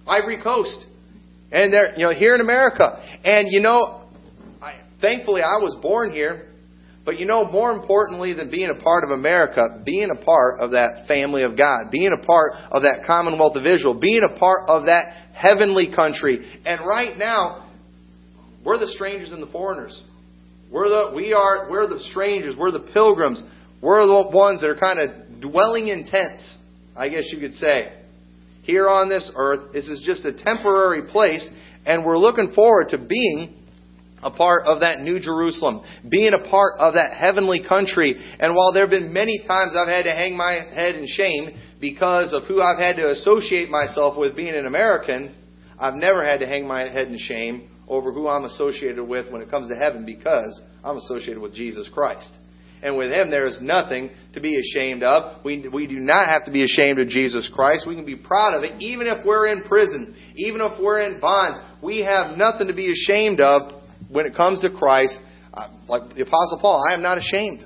Ivory 0.08 0.42
Coast. 0.42 0.86
And 1.52 1.74
they're, 1.74 1.94
you 1.98 2.06
know, 2.06 2.14
here 2.14 2.36
in 2.36 2.42
America. 2.42 3.02
And, 3.24 3.48
you 3.50 3.62
know, 3.62 4.03
thankfully 5.04 5.42
I 5.42 5.62
was 5.62 5.78
born 5.82 6.12
here. 6.14 6.48
But 7.06 7.20
you 7.20 7.26
know, 7.26 7.44
more 7.52 7.74
importantly 7.74 8.34
than 8.34 8.50
being 8.50 8.70
a 8.70 8.82
part 8.82 9.04
of 9.04 9.12
America, 9.12 9.82
being 9.86 10.08
a 10.10 10.24
part 10.24 10.62
of 10.62 10.72
that 10.72 11.06
family 11.06 11.44
of 11.44 11.58
God, 11.58 11.92
being 11.92 12.12
a 12.18 12.26
part 12.26 12.54
of 12.72 12.84
that 12.84 13.04
commonwealth 13.06 13.58
of 13.58 13.66
Israel, 13.66 14.00
being 14.00 14.24
a 14.24 14.40
part 14.40 14.70
of 14.70 14.86
that 14.86 15.28
heavenly 15.34 15.94
country. 15.94 16.40
And 16.66 16.80
right 16.88 17.18
now, 17.18 17.70
we're 18.66 18.80
the 18.80 18.88
strangers 18.88 19.34
and 19.34 19.44
the 19.44 19.52
foreigners. 19.52 20.02
We're 20.72 20.88
the, 20.88 21.12
we 21.14 21.34
are, 21.34 21.70
we're 21.70 21.88
the 21.88 22.00
strangers. 22.12 22.56
We're 22.58 22.72
the 22.72 22.90
pilgrims. 22.94 23.44
We're 23.82 24.06
the 24.08 24.30
ones 24.34 24.62
that 24.62 24.70
are 24.70 24.78
kind 24.78 25.00
of 25.00 25.42
dwelling 25.42 25.90
in 25.90 26.08
tents, 26.10 26.58
I 26.96 27.10
guess 27.10 27.26
you 27.34 27.40
could 27.42 27.54
say. 27.56 27.92
Here 28.62 28.88
on 28.88 29.10
this 29.10 29.30
earth, 29.36 29.74
this 29.74 29.90
is 29.90 30.02
just 30.06 30.24
a 30.24 30.32
temporary 30.42 31.12
place, 31.12 31.48
and 31.86 32.06
we're 32.06 32.18
looking 32.18 32.54
forward 32.56 32.90
to 32.90 32.98
being 32.98 33.63
a 34.24 34.32
part 34.32 34.66
of 34.66 34.82
that 34.82 35.02
New 35.02 35.20
Jerusalem, 35.20 35.84
being 36.10 36.34
a 36.34 36.50
part 36.50 36.80
of 36.80 36.96
that 36.96 37.14
heavenly 37.14 37.62
country. 37.68 38.16
And 38.40 38.56
while 38.56 38.74
there 38.74 38.84
have 38.84 38.90
been 38.90 39.14
many 39.14 39.44
times 39.48 39.74
I've 39.76 39.88
had 39.88 40.04
to 40.04 40.12
hang 40.12 40.36
my 40.38 40.54
head 40.74 40.96
in 40.96 41.06
shame 41.08 41.50
because 41.80 42.34
of 42.34 42.44
who 42.44 42.62
I've 42.62 42.80
had 42.80 42.96
to 42.98 43.12
associate 43.12 43.70
myself 43.70 44.18
with 44.18 44.36
being 44.36 44.56
an 44.56 44.66
American, 44.66 45.36
I've 45.80 45.96
never 45.96 46.24
had 46.24 46.40
to 46.40 46.48
hang 46.48 46.68
my 46.68 46.82
head 46.82 47.08
in 47.08 47.18
shame 47.18 47.70
over 47.88 48.14
who 48.14 48.28
I'm 48.28 48.46
associated 48.46 49.04
with 49.04 49.32
when 49.32 49.42
it 49.42 49.50
comes 49.50 49.70
to 49.70 49.76
heaven 49.76 50.06
because 50.06 50.60
I'm 50.84 50.98
associated 50.98 51.42
with 51.42 51.54
Jesus 51.54 51.90
Christ. 51.94 52.30
And 52.84 52.98
with 52.98 53.12
Him, 53.12 53.32
there 53.32 53.48
is 53.48 53.60
nothing 53.62 54.10
to 54.34 54.42
be 54.42 54.60
ashamed 54.60 55.04
of. 55.04 55.44
We, 55.46 55.66
we 55.74 55.88
do 55.88 55.96
not 55.96 56.28
have 56.28 56.46
to 56.46 56.52
be 56.52 56.66
ashamed 56.66 57.00
of 57.00 57.08
Jesus 57.08 57.50
Christ. 57.54 57.88
We 57.88 57.96
can 57.96 58.06
be 58.06 58.18
proud 58.18 58.56
of 58.56 58.64
it, 58.64 58.82
even 58.82 59.08
if 59.08 59.26
we're 59.26 59.48
in 59.48 59.64
prison, 59.64 60.16
even 60.36 60.60
if 60.60 60.82
we're 60.82 61.00
in 61.00 61.22
bonds. 61.22 61.60
We 61.82 62.00
have 62.00 62.38
nothing 62.38 62.68
to 62.68 62.74
be 62.74 62.92
ashamed 62.92 63.40
of 63.40 63.73
when 64.14 64.26
it 64.26 64.36
comes 64.36 64.62
to 64.62 64.70
Christ. 64.70 65.20
Like 65.88 66.16
the 66.16 66.24
Apostle 66.24 66.60
Paul, 66.62 66.84
I 66.90 66.94
am 66.94 67.02
not 67.02 67.18
ashamed. 67.18 67.66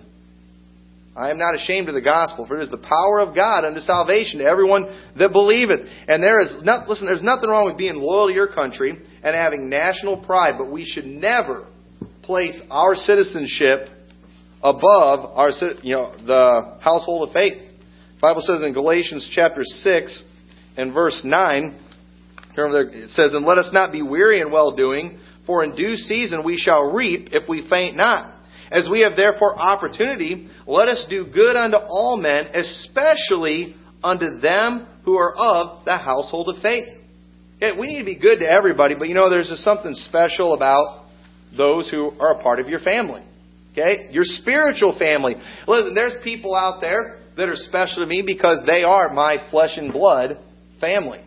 I 1.15 1.31
am 1.31 1.39
not 1.39 1.55
ashamed 1.55 1.89
of 1.89 1.95
the 1.95 2.01
gospel, 2.01 2.45
for 2.45 2.57
it 2.57 2.63
is 2.63 2.69
the 2.69 2.77
power 2.77 3.19
of 3.19 3.33
God 3.33 3.65
unto 3.65 3.79
salvation 3.79 4.39
to 4.39 4.45
everyone 4.45 4.85
that 5.17 5.31
believeth. 5.31 5.79
And 6.07 6.21
there 6.21 6.39
is 6.39 6.57
not, 6.61 6.87
listen, 6.87 7.07
there's 7.07 7.23
nothing 7.23 7.49
wrong 7.49 7.65
with 7.65 7.75
being 7.75 7.95
loyal 7.95 8.27
to 8.27 8.33
your 8.33 8.53
country 8.53 8.91
and 9.23 9.35
having 9.35 9.67
national 9.67 10.23
pride, 10.23 10.55
but 10.59 10.71
we 10.71 10.85
should 10.85 11.05
never 11.05 11.65
place 12.21 12.61
our 12.69 12.93
citizenship 12.93 13.89
above 14.61 15.31
our, 15.33 15.49
you 15.81 15.95
know, 15.95 16.13
the 16.23 16.77
household 16.81 17.29
of 17.29 17.33
faith. 17.33 17.57
The 17.57 18.21
Bible 18.21 18.41
says 18.41 18.61
in 18.61 18.73
Galatians 18.73 19.27
chapter 19.33 19.61
6 19.63 20.23
and 20.77 20.93
verse 20.93 21.21
9, 21.23 21.79
it 22.57 23.09
says, 23.11 23.33
And 23.33 23.45
let 23.45 23.57
us 23.57 23.71
not 23.73 23.91
be 23.91 24.03
weary 24.03 24.41
in 24.41 24.51
well 24.51 24.75
doing, 24.75 25.19
for 25.47 25.63
in 25.63 25.75
due 25.75 25.95
season 25.95 26.43
we 26.43 26.57
shall 26.57 26.91
reap 26.93 27.29
if 27.31 27.49
we 27.49 27.67
faint 27.67 27.97
not. 27.97 28.35
As 28.69 28.87
we 28.91 29.01
have 29.01 29.15
therefore 29.15 29.57
opportunity, 29.57 30.49
let 30.67 30.89
us 30.89 31.07
do 31.09 31.25
good 31.25 31.55
unto 31.55 31.77
all 31.77 32.17
men, 32.17 32.47
especially 32.53 33.75
unto 34.03 34.39
them 34.39 34.85
who 35.05 35.15
are 35.15 35.33
of 35.35 35.85
the 35.85 35.97
household 35.97 36.49
of 36.49 36.61
faith. 36.61 36.85
We 37.61 37.87
need 37.87 37.99
to 37.99 38.05
be 38.05 38.19
good 38.19 38.39
to 38.39 38.45
everybody, 38.51 38.93
but 38.99 39.07
you 39.07 39.15
know, 39.15 39.29
there's 39.29 39.47
just 39.47 39.63
something 39.63 39.95
special 39.95 40.53
about 40.53 41.05
those 41.57 41.89
who 41.89 42.11
are 42.19 42.37
a 42.39 42.43
part 42.43 42.59
of 42.59 42.67
your 42.67 42.79
family. 42.79 43.23
Okay? 43.71 44.09
Your 44.11 44.25
spiritual 44.25 44.97
family. 44.99 45.35
Listen, 45.67 45.95
there's 45.95 46.15
people 46.23 46.53
out 46.53 46.81
there 46.81 47.21
that 47.37 47.47
are 47.47 47.55
special 47.55 48.03
to 48.03 48.05
me 48.05 48.21
because 48.25 48.63
they 48.67 48.83
are 48.83 49.13
my 49.13 49.47
flesh 49.49 49.77
and 49.77 49.93
blood 49.93 50.39
family. 50.81 51.23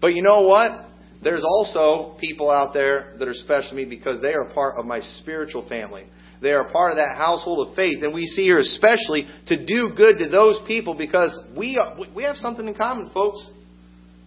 But 0.00 0.14
you 0.14 0.22
know 0.22 0.42
what? 0.46 0.86
There's 1.22 1.44
also 1.44 2.16
people 2.20 2.50
out 2.50 2.74
there 2.74 3.14
that 3.18 3.28
are 3.28 3.34
special 3.34 3.70
to 3.70 3.76
me 3.76 3.84
because 3.84 4.20
they 4.20 4.34
are 4.34 4.46
part 4.52 4.76
of 4.76 4.86
my 4.86 5.00
spiritual 5.00 5.68
family. 5.68 6.04
They 6.40 6.52
are 6.52 6.70
part 6.72 6.90
of 6.90 6.96
that 6.96 7.16
household 7.16 7.68
of 7.68 7.76
faith. 7.76 8.02
And 8.02 8.12
we 8.12 8.26
see 8.26 8.42
here 8.42 8.58
especially 8.58 9.28
to 9.46 9.64
do 9.64 9.92
good 9.96 10.18
to 10.18 10.28
those 10.28 10.60
people 10.66 10.94
because 10.94 11.38
we, 11.56 11.78
are, 11.78 11.96
we 12.14 12.24
have 12.24 12.36
something 12.36 12.66
in 12.66 12.74
common, 12.74 13.10
folks. 13.14 13.48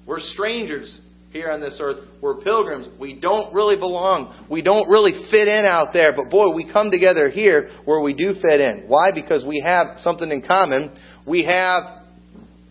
We're 0.07 0.21
strangers 0.21 1.01
here 1.31 1.51
on 1.51 1.59
this 1.59 1.77
earth. 1.81 2.07
We're 2.21 2.41
pilgrims. 2.41 2.87
We 2.97 3.19
don't 3.19 3.53
really 3.53 3.75
belong. 3.75 4.47
We 4.49 4.61
don't 4.61 4.87
really 4.87 5.27
fit 5.29 5.49
in 5.49 5.65
out 5.65 5.89
there. 5.91 6.15
But 6.15 6.29
boy, 6.29 6.53
we 6.53 6.71
come 6.71 6.89
together 6.91 7.27
here 7.29 7.71
where 7.83 7.99
we 7.99 8.13
do 8.13 8.33
fit 8.41 8.61
in. 8.61 8.85
Why? 8.87 9.11
Because 9.13 9.43
we 9.45 9.59
have 9.59 9.97
something 9.97 10.31
in 10.31 10.41
common. 10.41 10.97
We 11.27 11.43
have, 11.43 12.05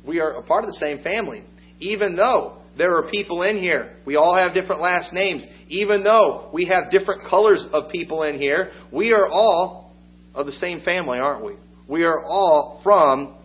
we 0.07 0.21
are 0.21 0.37
a 0.37 0.43
part 0.43 0.65
of 0.65 0.69
the 0.69 0.79
same 0.81 1.03
family. 1.03 1.45
Even 1.81 2.17
though 2.17 2.63
there 2.77 2.97
are 2.97 3.09
people 3.11 3.43
in 3.43 3.59
here. 3.59 3.97
We 4.05 4.17
all 4.17 4.37
have 4.37 4.55
different 4.55 4.81
last 4.83 5.13
names. 5.13 5.47
Even 5.69 6.03
though 6.03 6.51
we 6.53 6.67
have 6.67 6.91
different 6.91 7.29
colors 7.29 7.67
of 7.73 7.91
people 7.91 8.25
in 8.25 8.39
here, 8.39 8.73
we 8.93 9.13
are 9.13 9.29
all 9.29 9.93
of 10.35 10.47
the 10.47 10.53
same 10.53 10.81
family, 10.81 11.19
aren't 11.19 11.45
we? 11.45 11.55
We 11.89 12.05
are 12.05 12.25
all 12.25 12.81
from 12.83 13.37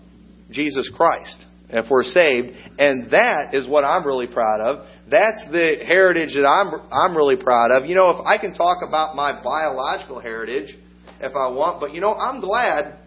Jesus 0.51 0.91
Christ. 0.95 1.45
if 1.69 1.85
we're 1.89 2.03
saved. 2.03 2.55
And 2.79 3.11
that 3.11 3.53
is 3.53 3.67
what 3.67 3.83
I'm 3.83 4.05
really 4.05 4.27
proud 4.27 4.59
of. 4.59 4.87
That's 5.09 5.45
the 5.51 5.83
heritage 5.85 6.33
that 6.35 6.45
I'm, 6.45 6.73
I'm 6.91 7.15
really 7.15 7.35
proud 7.35 7.71
of. 7.71 7.87
You 7.87 7.95
know, 7.95 8.09
if 8.11 8.25
I 8.25 8.37
can 8.37 8.53
talk 8.53 8.83
about 8.87 9.15
my 9.15 9.41
biological 9.43 10.19
heritage 10.19 10.75
if 11.19 11.35
I 11.35 11.49
want, 11.49 11.79
but 11.79 11.93
you 11.93 12.01
know, 12.01 12.13
I'm 12.13 12.41
glad 12.41 12.97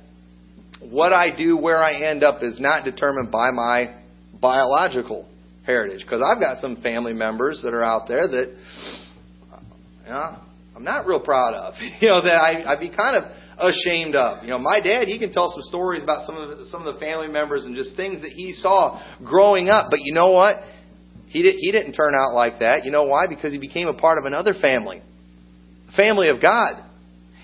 what 0.81 1.13
I 1.13 1.35
do, 1.35 1.57
where 1.57 1.79
I 1.79 2.11
end 2.11 2.23
up, 2.23 2.43
is 2.43 2.61
not 2.61 2.85
determined 2.85 3.31
by 3.31 3.51
my 3.51 3.95
biological 4.41 5.29
heritage. 5.65 6.01
Because 6.05 6.23
I've 6.23 6.41
got 6.41 6.59
some 6.59 6.83
family 6.83 7.13
members 7.13 7.61
that 7.65 7.75
are 7.75 7.83
out 7.83 8.09
there 8.09 8.27
that 8.27 8.57
you 10.05 10.11
know, 10.11 10.37
I'm 10.75 10.85
not 10.85 11.07
real 11.07 11.21
proud 11.21 11.55
of. 11.55 11.75
You 12.01 12.09
know, 12.09 12.23
that 12.23 12.35
I, 12.35 12.73
I'd 12.73 12.81
be 12.81 12.95
kind 12.95 13.17
of 13.17 13.31
ashamed 13.59 14.17
of. 14.17 14.43
You 14.43 14.51
know, 14.51 14.59
my 14.59 14.81
dad, 14.81 15.07
he 15.07 15.19
can 15.19 15.33
tell 15.33 15.49
some 15.49 15.63
stories 15.63 16.03
about 16.03 16.27
some 16.27 16.37
of 16.37 16.59
the, 16.59 16.67
some 16.67 16.85
of 16.87 16.95
the 16.95 17.01
family 17.01 17.29
members 17.29 17.65
and 17.65 17.77
just 17.77 17.97
things 17.97 18.23
that 18.23 18.31
he 18.31 18.53
saw 18.53 19.01
growing 19.25 19.69
up. 19.69 19.87
But 19.91 20.01
you 20.03 20.15
know 20.15 20.33
what? 20.33 20.57
He 21.29 21.43
did, 21.43 21.57
he 21.59 21.73
didn't 21.73 21.93
turn 21.93 22.15
out 22.15 22.35
like 22.35 22.59
that. 22.61 22.85
You 22.85 22.91
know 22.91 23.05
why? 23.05 23.27
Because 23.29 23.53
he 23.53 23.59
became 23.59 23.89
a 23.89 23.95
part 23.95 24.19
of 24.19 24.25
another 24.25 24.53
family, 24.53 25.01
family 25.97 26.29
of 26.29 26.43
God, 26.43 26.85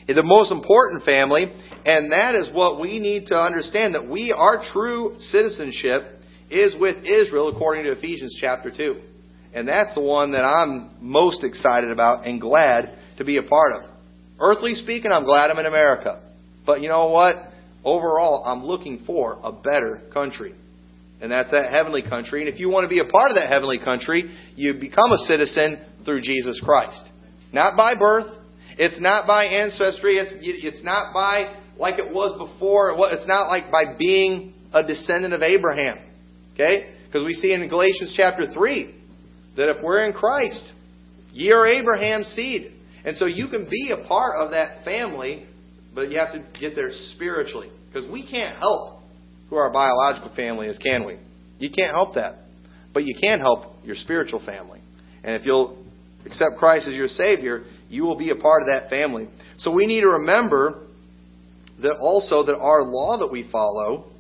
the 0.07 0.22
most 0.22 0.50
important 0.50 1.04
family, 1.04 1.46
and 1.85 2.12
that 2.12 2.35
is 2.35 2.50
what 2.52 2.81
we 2.81 2.98
need 2.98 3.28
to 3.28 3.38
understand 3.40 3.94
that 3.94 4.09
we 4.09 4.33
our 4.33 4.62
true 4.72 5.16
citizenship 5.20 6.17
is 6.50 6.74
with 6.78 7.04
Israel 7.04 7.48
according 7.48 7.84
to 7.84 7.92
Ephesians 7.92 8.37
chapter 8.40 8.70
two, 8.70 9.00
and 9.54 9.66
that's 9.66 9.94
the 9.94 10.00
one 10.00 10.32
that 10.32 10.44
I'm 10.44 10.96
most 11.00 11.44
excited 11.44 11.90
about 11.90 12.26
and 12.26 12.40
glad 12.40 12.96
to 13.18 13.24
be 13.24 13.37
a 13.37 13.42
part 13.42 13.76
of. 13.76 13.90
Earthly 14.40 14.74
speaking, 14.74 15.11
I'm 15.11 15.24
glad 15.24 15.50
I'm 15.50 15.58
in 15.58 15.66
America. 15.66 16.22
But 16.64 16.80
you 16.80 16.88
know 16.88 17.08
what? 17.08 17.37
Overall, 17.84 18.44
I'm 18.44 18.64
looking 18.64 19.02
for 19.06 19.38
a 19.42 19.52
better 19.52 20.02
country. 20.12 20.54
And 21.20 21.32
that's 21.32 21.50
that 21.50 21.72
heavenly 21.72 22.02
country. 22.02 22.40
And 22.40 22.48
if 22.48 22.61
you 22.61 22.70
want 22.70 22.84
to 22.84 22.88
be 22.88 23.00
a 23.00 23.04
part 23.04 23.30
of 23.30 23.37
that 23.37 23.48
heavenly 23.48 23.78
country, 23.78 24.30
you 24.54 24.74
become 24.74 25.11
a 25.11 25.18
citizen 25.26 25.84
through 26.04 26.20
Jesus 26.20 26.61
Christ. 26.64 27.02
Not 27.52 27.76
by 27.76 27.94
birth. 27.98 28.26
It's 28.76 29.00
not 29.00 29.26
by 29.26 29.46
ancestry. 29.46 30.18
It's, 30.18 30.32
it's 30.40 30.84
not 30.84 31.12
by 31.12 31.56
like 31.76 31.98
it 31.98 32.14
was 32.14 32.38
before. 32.38 32.94
It's 33.11 33.26
not 33.26 33.48
like 33.48 33.72
by 33.72 33.96
being 33.98 34.54
a 34.72 34.87
descendant 34.87 35.34
of 35.34 35.42
Abraham. 35.42 35.98
Okay? 36.59 36.92
Because 37.07 37.25
we 37.25 37.35
see 37.35 37.53
in 37.53 37.66
Galatians 37.68 38.14
chapter 38.16 38.51
3 38.53 38.94
that 39.57 39.68
if 39.71 39.83
we're 39.83 40.05
in 40.05 40.12
Christ, 40.12 40.73
ye 41.33 41.53
are 41.53 41.66
Abraham's 41.66 42.27
seed. 42.29 42.73
And 43.05 43.16
so 43.16 43.27
you 43.27 43.49
can 43.49 43.68
be 43.71 43.92
a 43.92 44.07
part 44.07 44.37
of 44.37 44.51
that 44.51 44.85
family, 44.85 45.47
but 45.94 46.11
you 46.11 46.18
have 46.18 46.33
to 46.33 46.44
get 46.61 46.75
there 46.75 46.90
spiritually. 47.14 47.71
Because 47.88 48.11
we 48.11 48.29
can't 48.29 48.59
help 48.59 49.01
who 49.49 49.57
our 49.57 49.73
biological 49.73 50.35
family 50.35 50.66
is, 50.66 50.79
can 50.79 51.07
we? 51.07 51.18
You 51.59 51.71
can't 51.71 51.92
help 51.92 52.14
that. 52.16 52.37
But 52.92 53.05
you 53.05 53.14
can 53.18 53.40
help 53.40 53.77
your 53.85 53.94
spiritual 53.94 54.44
family. 54.44 54.81
And 55.23 55.37
if 55.37 55.47
you'll 55.47 55.85
accept 56.27 56.59
Christ 56.59 56.88
as 56.88 56.94
your 56.94 57.09
Savior, 57.09 57.64
you 57.88 58.03
will 58.03 58.16
be 58.16 58.31
a 58.31 58.37
part 58.37 58.62
of 58.62 58.66
that 58.66 58.90
family. 58.90 59.29
So 59.59 59.71
we 59.73 59.87
need 59.87 60.01
to 60.01 60.09
remember 60.09 60.87
that 61.81 61.97
also 61.97 62.44
that 62.44 62.57
our 62.59 62.83
law 62.83 63.18
that 63.21 63.31
we 63.31 63.49
follow 63.51 64.11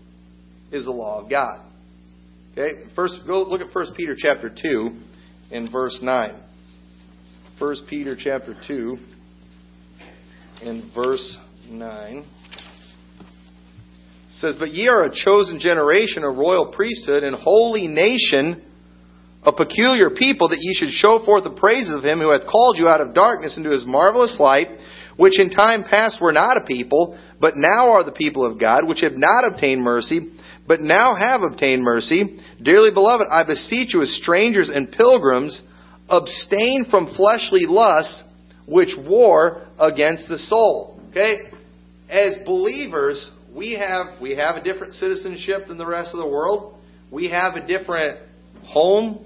is 0.70 0.84
the 0.84 0.90
law 0.90 1.22
of 1.22 1.30
God. 1.30 1.67
Okay? 2.58 2.90
First 2.96 3.20
go 3.24 3.42
look 3.42 3.60
at 3.60 3.72
1 3.72 3.94
Peter 3.94 4.16
chapter 4.18 4.50
2 4.50 4.90
in 5.52 5.70
verse 5.70 5.96
9. 6.02 6.42
1 7.56 7.76
Peter 7.88 8.16
chapter 8.18 8.56
2 8.66 8.98
in 10.62 10.90
verse 10.92 11.36
9 11.68 12.26
says, 14.30 14.56
But 14.58 14.70
ye 14.70 14.88
are 14.88 15.04
a 15.04 15.14
chosen 15.14 15.60
generation, 15.60 16.24
a 16.24 16.30
royal 16.30 16.72
priesthood, 16.72 17.22
and 17.22 17.36
holy 17.36 17.86
nation, 17.86 18.64
a 19.44 19.52
peculiar 19.52 20.10
people, 20.10 20.48
that 20.48 20.58
ye 20.60 20.74
should 20.74 20.90
show 20.90 21.24
forth 21.24 21.44
the 21.44 21.50
praises 21.50 21.94
of 21.94 22.04
him 22.04 22.18
who 22.18 22.32
hath 22.32 22.48
called 22.48 22.76
you 22.76 22.88
out 22.88 23.00
of 23.00 23.14
darkness 23.14 23.56
into 23.56 23.70
his 23.70 23.84
marvelous 23.86 24.36
light, 24.40 24.68
which 25.16 25.38
in 25.38 25.50
time 25.50 25.84
past 25.84 26.20
were 26.20 26.32
not 26.32 26.56
a 26.56 26.62
people, 26.62 27.16
but 27.40 27.54
now 27.56 27.90
are 27.90 28.02
the 28.02 28.12
people 28.12 28.44
of 28.44 28.58
God, 28.58 28.86
which 28.86 29.02
have 29.02 29.16
not 29.16 29.44
obtained 29.44 29.82
mercy, 29.82 30.32
but 30.68 30.82
now 30.82 31.14
have 31.14 31.40
obtained 31.40 31.82
mercy. 31.82 32.38
Dearly 32.62 32.90
beloved, 32.92 33.26
I 33.30 33.42
beseech 33.44 33.94
you 33.94 34.02
as 34.02 34.20
strangers 34.22 34.68
and 34.68 34.92
pilgrims, 34.92 35.62
abstain 36.10 36.84
from 36.90 37.14
fleshly 37.16 37.64
lusts 37.66 38.22
which 38.66 38.94
war 38.98 39.66
against 39.80 40.28
the 40.28 40.36
soul. 40.36 41.00
Okay? 41.10 41.50
As 42.10 42.36
believers, 42.44 43.30
we 43.54 43.72
have 43.72 44.20
we 44.20 44.36
have 44.36 44.56
a 44.56 44.62
different 44.62 44.92
citizenship 44.94 45.68
than 45.68 45.78
the 45.78 45.86
rest 45.86 46.10
of 46.12 46.18
the 46.18 46.28
world. 46.28 46.78
We 47.10 47.30
have 47.30 47.54
a 47.54 47.66
different 47.66 48.20
home 48.64 49.24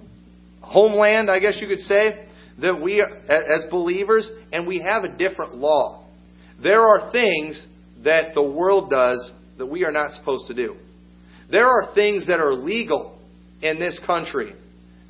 homeland, 0.60 1.28
I 1.28 1.40
guess 1.40 1.58
you 1.60 1.66
could 1.66 1.80
say, 1.80 2.24
that 2.60 2.80
we 2.80 3.00
as 3.00 3.70
believers 3.70 4.30
and 4.52 4.66
we 4.66 4.80
have 4.80 5.02
a 5.02 5.16
different 5.16 5.56
law. 5.56 6.06
There 6.62 6.82
are 6.82 7.10
things 7.10 7.66
that 8.04 8.34
the 8.34 8.42
world 8.42 8.90
does 8.90 9.32
that 9.58 9.66
we 9.66 9.84
are 9.84 9.92
not 9.92 10.12
supposed 10.12 10.46
to 10.46 10.54
do. 10.54 10.76
There 11.52 11.68
are 11.68 11.94
things 11.94 12.26
that 12.28 12.40
are 12.40 12.54
legal 12.54 13.18
in 13.60 13.78
this 13.78 14.00
country 14.06 14.54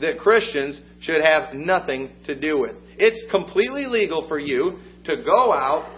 that 0.00 0.18
Christians 0.18 0.80
should 1.00 1.22
have 1.22 1.54
nothing 1.54 2.10
to 2.26 2.38
do 2.38 2.58
with. 2.58 2.74
It's 2.98 3.24
completely 3.30 3.86
legal 3.86 4.26
for 4.26 4.40
you 4.40 4.80
to 5.04 5.22
go 5.24 5.52
out 5.52 5.96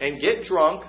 and 0.00 0.18
get 0.18 0.44
drunk. 0.46 0.82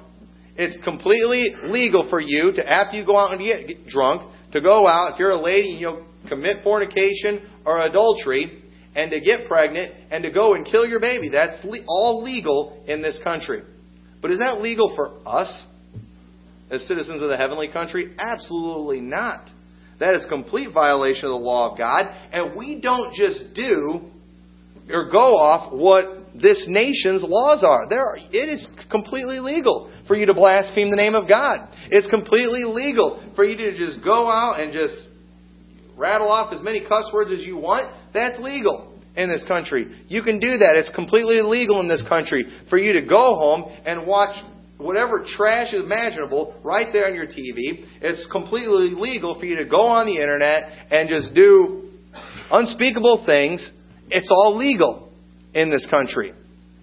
It's 0.55 0.81
completely 0.85 1.49
legal 1.65 2.09
for 2.09 2.21
you 2.21 2.53
to, 2.55 2.71
after 2.71 2.97
you 2.97 3.05
go 3.05 3.17
out 3.17 3.33
and 3.33 3.41
get 3.41 3.87
drunk, 3.87 4.31
to 4.53 4.61
go 4.61 4.87
out, 4.87 5.13
if 5.13 5.19
you're 5.19 5.31
a 5.31 5.41
lady, 5.41 5.73
and 5.73 5.81
you 5.81 5.87
know, 5.87 6.05
commit 6.29 6.63
fornication 6.63 7.45
or 7.65 7.81
adultery, 7.81 8.63
and 8.95 9.11
to 9.11 9.19
get 9.19 9.49
pregnant 9.49 9.93
and 10.11 10.23
to 10.23 10.31
go 10.31 10.53
and 10.53 10.65
kill 10.65 10.87
your 10.87 11.01
baby. 11.01 11.29
That's 11.29 11.63
all 11.87 12.23
legal 12.23 12.83
in 12.87 13.01
this 13.01 13.19
country. 13.21 13.63
But 14.21 14.31
is 14.31 14.39
that 14.39 14.61
legal 14.61 14.95
for 14.95 15.19
us 15.27 15.67
as 16.69 16.85
citizens 16.87 17.21
of 17.21 17.29
the 17.29 17.37
heavenly 17.37 17.69
country? 17.71 18.15
Absolutely 18.17 19.01
not. 19.01 19.49
That 19.99 20.13
is 20.13 20.25
complete 20.29 20.73
violation 20.73 21.25
of 21.25 21.31
the 21.31 21.45
law 21.45 21.71
of 21.71 21.77
God. 21.77 22.05
And 22.31 22.55
we 22.55 22.79
don't 22.81 23.13
just 23.13 23.53
do 23.55 24.01
or 24.89 25.09
go 25.11 25.35
off 25.35 25.73
what 25.73 26.17
this 26.39 26.67
nation's 26.69 27.23
laws 27.27 27.63
are. 27.63 27.89
There 27.89 28.05
are, 28.05 28.17
it 28.17 28.49
is 28.49 28.69
completely 28.91 29.39
legal 29.39 29.91
for 30.07 30.15
you 30.15 30.25
to 30.27 30.33
blaspheme 30.33 30.91
the 30.91 30.95
name 30.95 31.15
of 31.15 31.27
God. 31.27 31.67
It's 31.89 32.07
completely 32.09 32.63
legal 32.63 33.31
for 33.35 33.43
you 33.43 33.57
to 33.57 33.75
just 33.75 34.03
go 34.03 34.27
out 34.27 34.59
and 34.59 34.71
just 34.71 35.07
rattle 35.97 36.29
off 36.29 36.53
as 36.53 36.61
many 36.61 36.85
cuss 36.87 37.09
words 37.11 37.31
as 37.31 37.41
you 37.45 37.57
want. 37.57 37.91
That's 38.13 38.39
legal 38.39 38.93
in 39.15 39.29
this 39.29 39.43
country. 39.47 40.03
You 40.07 40.21
can 40.21 40.39
do 40.39 40.57
that. 40.59 40.75
It's 40.75 40.91
completely 40.93 41.39
illegal 41.39 41.81
in 41.81 41.87
this 41.87 42.03
country 42.07 42.45
for 42.69 42.77
you 42.77 42.93
to 42.93 43.01
go 43.01 43.35
home 43.35 43.75
and 43.85 44.05
watch 44.05 44.37
whatever 44.77 45.25
trash 45.25 45.73
is 45.73 45.83
imaginable 45.83 46.59
right 46.63 46.87
there 46.93 47.07
on 47.07 47.15
your 47.15 47.27
TV. 47.27 47.85
It's 48.01 48.27
completely 48.31 48.93
legal 48.95 49.39
for 49.39 49.45
you 49.45 49.57
to 49.57 49.65
go 49.65 49.87
on 49.87 50.05
the 50.05 50.21
internet 50.21 50.87
and 50.91 51.09
just 51.09 51.33
do 51.33 51.89
unspeakable 52.51 53.23
things. 53.25 53.69
It's 54.09 54.29
all 54.31 54.57
legal 54.57 55.11
in 55.53 55.69
this 55.69 55.87
country. 55.89 56.33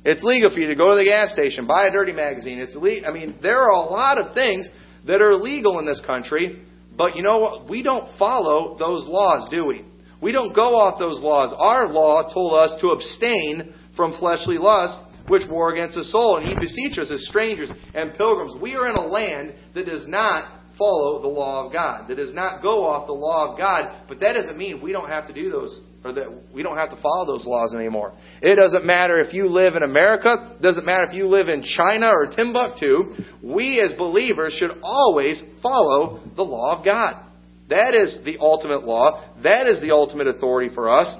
It's 0.04 0.22
legal 0.22 0.50
for 0.50 0.58
you 0.58 0.68
to 0.68 0.74
go 0.74 0.90
to 0.90 0.96
the 0.96 1.04
gas 1.04 1.32
station, 1.32 1.66
buy 1.66 1.86
a 1.86 1.90
dirty 1.90 2.12
magazine. 2.12 2.58
It's 2.58 2.76
legal. 2.76 3.08
I 3.08 3.14
mean, 3.14 3.38
there 3.42 3.62
are 3.62 3.70
a 3.70 3.80
lot 3.80 4.18
of 4.18 4.34
things 4.34 4.68
that 5.06 5.22
are 5.22 5.34
legal 5.34 5.78
in 5.78 5.86
this 5.86 6.02
country, 6.04 6.62
but 6.96 7.16
you 7.16 7.22
know 7.22 7.38
what? 7.38 7.70
We 7.70 7.82
don't 7.82 8.18
follow 8.18 8.76
those 8.78 9.08
laws, 9.08 9.48
do 9.50 9.66
we? 9.66 9.84
We 10.20 10.32
don't 10.32 10.54
go 10.54 10.76
off 10.76 10.98
those 10.98 11.20
laws. 11.20 11.54
Our 11.56 11.88
law 11.88 12.30
told 12.32 12.54
us 12.54 12.78
to 12.80 12.88
abstain 12.90 13.74
from 13.96 14.16
fleshly 14.18 14.58
lust 14.58 14.98
which 15.28 15.42
war 15.48 15.72
against 15.72 15.96
the 15.96 16.04
soul. 16.04 16.36
And 16.36 16.46
he 16.46 16.54
beseeches 16.54 17.10
us 17.10 17.10
as 17.10 17.26
strangers 17.28 17.70
and 17.94 18.14
pilgrims. 18.14 18.54
We 18.60 18.74
are 18.74 18.88
in 18.88 18.96
a 18.96 19.06
land 19.06 19.54
that 19.74 19.86
does 19.86 20.06
not 20.08 20.62
follow 20.78 21.22
the 21.22 21.28
law 21.28 21.66
of 21.66 21.72
God, 21.72 22.08
that 22.08 22.16
does 22.16 22.34
not 22.34 22.62
go 22.62 22.84
off 22.84 23.06
the 23.06 23.12
law 23.12 23.52
of 23.52 23.58
God. 23.58 24.02
But 24.08 24.20
that 24.20 24.32
doesn't 24.32 24.58
mean 24.58 24.82
we 24.82 24.92
don't 24.92 25.08
have 25.08 25.26
to 25.28 25.32
do 25.32 25.50
those 25.50 25.80
or 26.04 26.12
that 26.12 26.28
we 26.52 26.62
don't 26.62 26.76
have 26.76 26.90
to 26.90 27.00
follow 27.00 27.26
those 27.26 27.46
laws 27.46 27.74
anymore. 27.74 28.12
It 28.42 28.56
doesn't 28.56 28.84
matter 28.84 29.20
if 29.20 29.32
you 29.32 29.46
live 29.46 29.74
in 29.74 29.82
America, 29.82 30.58
doesn't 30.60 30.84
matter 30.84 31.06
if 31.06 31.14
you 31.14 31.26
live 31.26 31.48
in 31.48 31.62
China 31.62 32.10
or 32.12 32.26
Timbuktu. 32.26 33.14
We 33.42 33.80
as 33.80 33.96
believers 33.96 34.54
should 34.58 34.72
always 34.82 35.42
follow 35.62 36.20
the 36.36 36.42
law 36.42 36.78
of 36.78 36.84
God. 36.84 37.24
That 37.70 37.94
is 37.94 38.18
the 38.24 38.36
ultimate 38.38 38.84
law. 38.84 39.24
That 39.42 39.66
is 39.66 39.80
the 39.80 39.92
ultimate 39.92 40.28
authority 40.28 40.74
for 40.74 40.90
us. 40.90 41.14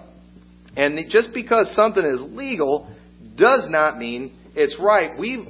And 0.77 0.99
just 1.09 1.31
because 1.33 1.75
something 1.75 2.05
is 2.05 2.21
legal 2.21 2.94
does 3.37 3.69
not 3.69 3.99
mean 3.99 4.39
it's 4.55 4.79
right. 4.81 5.19
We've 5.19 5.47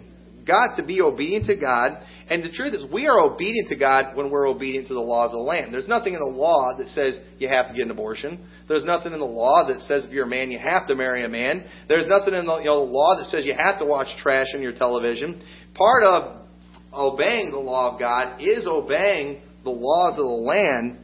got 0.47 0.77
to 0.77 0.85
be 0.85 1.01
obedient 1.01 1.47
to 1.47 1.57
God. 1.57 2.01
And 2.29 2.43
the 2.43 2.51
truth 2.51 2.73
is, 2.73 2.85
we 2.91 3.07
are 3.07 3.21
obedient 3.21 3.69
to 3.69 3.77
God 3.77 4.17
when 4.17 4.31
we're 4.31 4.49
obedient 4.49 4.89
to 4.89 4.95
the 4.95 5.01
laws 5.01 5.33
of 5.33 5.39
the 5.39 5.45
land. 5.45 5.75
There's 5.75 5.89
nothing 5.89 6.15
in 6.15 6.21
the 6.21 6.37
law 6.37 6.77
that 6.79 6.89
says 6.89 7.19
you 7.39 7.49
have 7.49 7.69
to 7.69 7.75
get 7.75 7.83
an 7.83 7.91
abortion. 7.91 8.49
There's 8.67 8.85
nothing 8.85 9.13
in 9.13 9.19
the 9.19 9.27
law 9.27 9.67
that 9.69 9.81
says 9.81 10.07
if 10.07 10.11
you're 10.11 10.25
a 10.25 10.29
man, 10.29 10.51
you 10.51 10.59
have 10.59 10.87
to 10.89 10.95
marry 10.95 11.25
a 11.25 11.29
man. 11.29 11.69
There's 11.87 12.09
nothing 12.09 12.33
in 12.33 12.47
the, 12.47 12.59
you 12.59 12.65
know, 12.65 12.87
the 12.87 12.93
law 12.93 13.17
that 13.19 13.27
says 13.27 13.45
you 13.45 13.55
have 13.55 13.79
to 13.81 13.85
watch 13.85 14.09
trash 14.23 14.47
on 14.55 14.63
your 14.63 14.73
television. 14.73 15.43
Part 15.75 16.05
of 16.05 16.47
obeying 16.95 17.51
the 17.51 17.59
law 17.59 17.93
of 17.93 18.01
God 18.01 18.41
is 18.41 18.67
obeying 18.67 19.43
the 19.65 19.71
laws 19.71 20.13
of 20.13 20.25
the 20.25 20.43
land, 20.47 20.99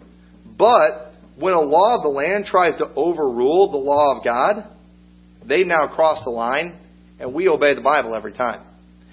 But 0.56 1.12
when 1.36 1.54
a 1.54 1.60
law 1.60 1.96
of 1.96 2.02
the 2.02 2.08
land 2.08 2.44
tries 2.46 2.76
to 2.78 2.92
overrule 2.94 3.70
the 3.70 3.78
law 3.78 4.16
of 4.16 4.24
God, 4.24 4.68
they 5.50 5.64
now 5.64 5.88
cross 5.88 6.22
the 6.24 6.30
line, 6.30 6.78
and 7.18 7.34
we 7.34 7.48
obey 7.48 7.74
the 7.74 7.80
Bible 7.80 8.14
every 8.14 8.32
time. 8.32 8.66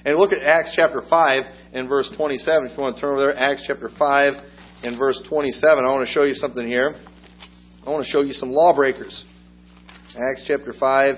And 0.06 0.18
look 0.18 0.32
at 0.32 0.42
Acts 0.42 0.74
chapter 0.76 1.02
5 1.10 1.44
and 1.74 1.90
verse 1.90 2.10
27. 2.16 2.68
If 2.68 2.78
you 2.78 2.82
want 2.82 2.96
to 2.96 3.02
turn 3.02 3.12
over 3.12 3.22
there, 3.22 3.38
Acts 3.38 3.64
chapter 3.68 3.90
5 3.98 4.34
and 4.84 4.98
verse 4.98 5.22
27. 5.28 5.84
I 5.84 5.88
want 5.88 6.08
to 6.08 6.14
show 6.14 6.24
you 6.24 6.34
something 6.34 6.66
here. 6.66 6.96
I 7.86 7.90
want 7.90 8.06
to 8.06 8.12
show 8.12 8.22
you 8.22 8.34
some 8.34 8.52
lawbreakers. 8.52 9.26
Acts 10.16 10.46
chapter 10.48 10.74
5 10.74 11.16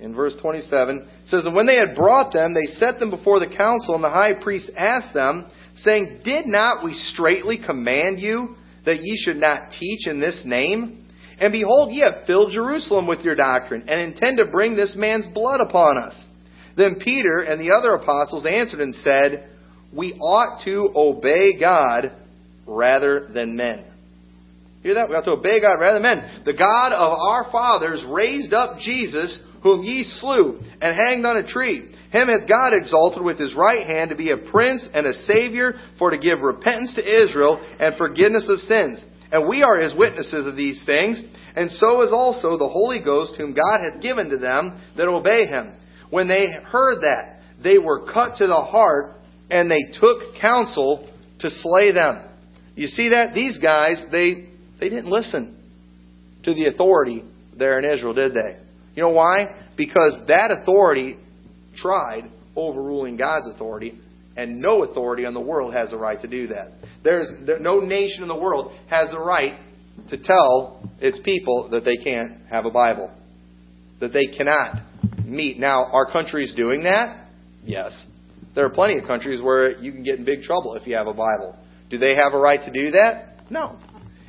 in 0.00 0.14
verse 0.14 0.34
27. 0.40 0.98
It 1.24 1.28
says, 1.28 1.44
And 1.44 1.54
when 1.54 1.66
they 1.66 1.76
had 1.76 1.96
brought 1.96 2.32
them, 2.32 2.54
they 2.54 2.66
set 2.74 2.98
them 2.98 3.10
before 3.10 3.40
the 3.40 3.54
council, 3.54 3.94
and 3.94 4.02
the 4.02 4.10
high 4.10 4.34
priest 4.42 4.70
asked 4.76 5.14
them, 5.14 5.50
saying, 5.74 6.20
Did 6.24 6.46
not 6.46 6.84
we 6.84 6.94
straitly 6.94 7.58
command 7.64 8.20
you 8.20 8.56
that 8.84 9.02
ye 9.02 9.16
should 9.16 9.36
not 9.36 9.72
teach 9.78 10.06
in 10.06 10.20
this 10.20 10.42
name? 10.44 11.04
And 11.40 11.52
behold, 11.52 11.92
ye 11.92 12.00
have 12.00 12.26
filled 12.26 12.52
Jerusalem 12.52 13.06
with 13.06 13.20
your 13.20 13.36
doctrine, 13.36 13.88
and 13.88 14.00
intend 14.00 14.38
to 14.38 14.46
bring 14.46 14.76
this 14.76 14.94
man's 14.96 15.26
blood 15.26 15.60
upon 15.60 15.96
us. 15.96 16.24
Then 16.76 17.00
Peter 17.02 17.40
and 17.40 17.60
the 17.60 17.74
other 17.74 17.94
apostles 17.94 18.46
answered 18.46 18.80
and 18.80 18.94
said, 18.96 19.48
We 19.94 20.14
ought 20.14 20.64
to 20.64 20.92
obey 20.94 21.58
God 21.58 22.12
rather 22.66 23.28
than 23.32 23.56
men. 23.56 23.84
Hear 24.82 24.94
that? 24.94 25.08
We 25.08 25.16
ought 25.16 25.24
to 25.24 25.32
obey 25.32 25.60
God 25.60 25.80
rather 25.80 26.00
than 26.00 26.02
men. 26.02 26.42
The 26.44 26.54
God 26.54 26.92
of 26.92 27.18
our 27.18 27.50
fathers 27.50 28.04
raised 28.08 28.52
up 28.52 28.78
Jesus, 28.78 29.40
whom 29.62 29.82
ye 29.82 30.04
slew, 30.04 30.60
and 30.80 30.96
hanged 30.96 31.26
on 31.26 31.36
a 31.36 31.46
tree. 31.46 31.90
Him 32.10 32.28
hath 32.28 32.48
God 32.48 32.72
exalted 32.72 33.22
with 33.22 33.38
his 33.38 33.54
right 33.54 33.86
hand 33.86 34.10
to 34.10 34.16
be 34.16 34.30
a 34.30 34.50
prince 34.50 34.88
and 34.94 35.04
a 35.04 35.12
savior, 35.12 35.74
for 35.98 36.10
to 36.10 36.18
give 36.18 36.40
repentance 36.40 36.94
to 36.94 37.02
Israel 37.02 37.60
and 37.78 37.96
forgiveness 37.96 38.46
of 38.48 38.60
sins. 38.60 39.04
And 39.30 39.48
we 39.48 39.62
are 39.62 39.78
his 39.78 39.94
witnesses 39.94 40.46
of 40.46 40.56
these 40.56 40.82
things, 40.86 41.22
and 41.54 41.70
so 41.70 42.02
is 42.02 42.12
also 42.12 42.56
the 42.56 42.68
Holy 42.68 43.00
Ghost, 43.04 43.34
whom 43.36 43.54
God 43.54 43.80
hath 43.82 44.00
given 44.02 44.30
to 44.30 44.38
them 44.38 44.80
that 44.96 45.08
obey 45.08 45.46
him. 45.46 45.74
When 46.10 46.28
they 46.28 46.46
heard 46.64 47.02
that, 47.02 47.40
they 47.62 47.78
were 47.78 48.06
cut 48.12 48.38
to 48.38 48.46
the 48.46 48.54
heart, 48.54 49.16
and 49.50 49.70
they 49.70 49.92
took 50.00 50.40
counsel 50.40 51.10
to 51.40 51.50
slay 51.50 51.92
them. 51.92 52.24
You 52.74 52.86
see 52.86 53.10
that? 53.10 53.34
These 53.34 53.58
guys, 53.58 54.02
they, 54.10 54.48
they 54.80 54.88
didn't 54.88 55.10
listen 55.10 55.60
to 56.44 56.54
the 56.54 56.66
authority 56.66 57.24
there 57.58 57.78
in 57.78 57.92
Israel, 57.92 58.14
did 58.14 58.32
they? 58.32 58.56
You 58.94 59.02
know 59.02 59.10
why? 59.10 59.56
Because 59.76 60.20
that 60.28 60.50
authority 60.50 61.18
tried 61.76 62.30
overruling 62.56 63.16
God's 63.16 63.48
authority, 63.54 64.00
and 64.38 64.60
no 64.60 64.84
authority 64.84 65.24
in 65.24 65.34
the 65.34 65.40
world 65.40 65.74
has 65.74 65.90
the 65.90 65.98
right 65.98 66.20
to 66.20 66.28
do 66.28 66.46
that. 66.46 66.70
There's 67.02 67.28
there, 67.44 67.58
no 67.58 67.80
nation 67.80 68.22
in 68.22 68.28
the 68.28 68.36
world 68.36 68.72
has 68.88 69.10
the 69.10 69.18
right 69.18 69.58
to 70.10 70.16
tell 70.16 70.88
its 71.00 71.18
people 71.24 71.70
that 71.72 71.84
they 71.84 71.96
can't 71.96 72.46
have 72.48 72.64
a 72.64 72.70
Bible, 72.70 73.12
that 74.00 74.12
they 74.12 74.26
cannot 74.26 74.76
meet. 75.24 75.58
Now, 75.58 75.90
our 75.92 76.10
country 76.10 76.44
is 76.44 76.54
doing 76.54 76.84
that. 76.84 77.26
Yes, 77.64 78.06
there 78.54 78.64
are 78.64 78.70
plenty 78.70 78.96
of 78.98 79.06
countries 79.08 79.42
where 79.42 79.76
you 79.76 79.90
can 79.90 80.04
get 80.04 80.20
in 80.20 80.24
big 80.24 80.42
trouble 80.42 80.76
if 80.76 80.86
you 80.86 80.94
have 80.94 81.08
a 81.08 81.14
Bible. 81.14 81.58
Do 81.90 81.98
they 81.98 82.14
have 82.14 82.32
a 82.32 82.38
right 82.38 82.60
to 82.62 82.72
do 82.72 82.92
that? 82.92 83.50
No. 83.50 83.76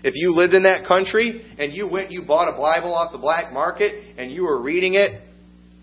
If 0.04 0.15
you 0.15 0.34
lived 0.34 0.56
in 0.56 0.63
that 0.63 0.88
country 0.88 1.45
and 1.60 1.72
you 1.72 1.88
went, 1.88 2.10
you 2.10 2.24
bought 2.24 2.52
a 2.52 2.58
Bible 2.58 2.95
off 2.95 3.12
the 3.12 3.19
black 3.19 3.54
market 3.54 4.15
and 4.17 4.32
you 4.32 4.43
were 4.43 4.60
reading 4.60 4.95
it 4.95 5.22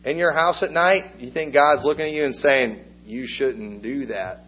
in 0.04 0.16
your 0.16 0.32
house 0.32 0.64
at 0.64 0.72
night, 0.72 1.20
you 1.20 1.30
think 1.30 1.52
God's 1.52 1.84
looking 1.84 2.06
at 2.06 2.12
you 2.12 2.24
and 2.24 2.34
saying, 2.34 2.82
you 3.06 3.24
shouldn't 3.26 3.82
do 3.82 4.06
that? 4.06 4.38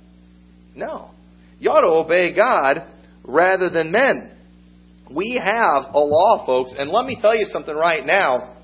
No. 0.74 1.10
You 1.58 1.70
ought 1.70 1.80
to 1.80 2.04
obey 2.04 2.34
God 2.34 2.86
rather 3.24 3.70
than 3.70 3.90
men. 3.90 4.32
We 5.10 5.40
have 5.42 5.84
a 5.92 5.98
law, 5.98 6.44
folks, 6.44 6.74
and 6.76 6.90
let 6.90 7.06
me 7.06 7.16
tell 7.20 7.34
you 7.36 7.46
something 7.46 7.74
right 7.74 8.04
now. 8.04 8.56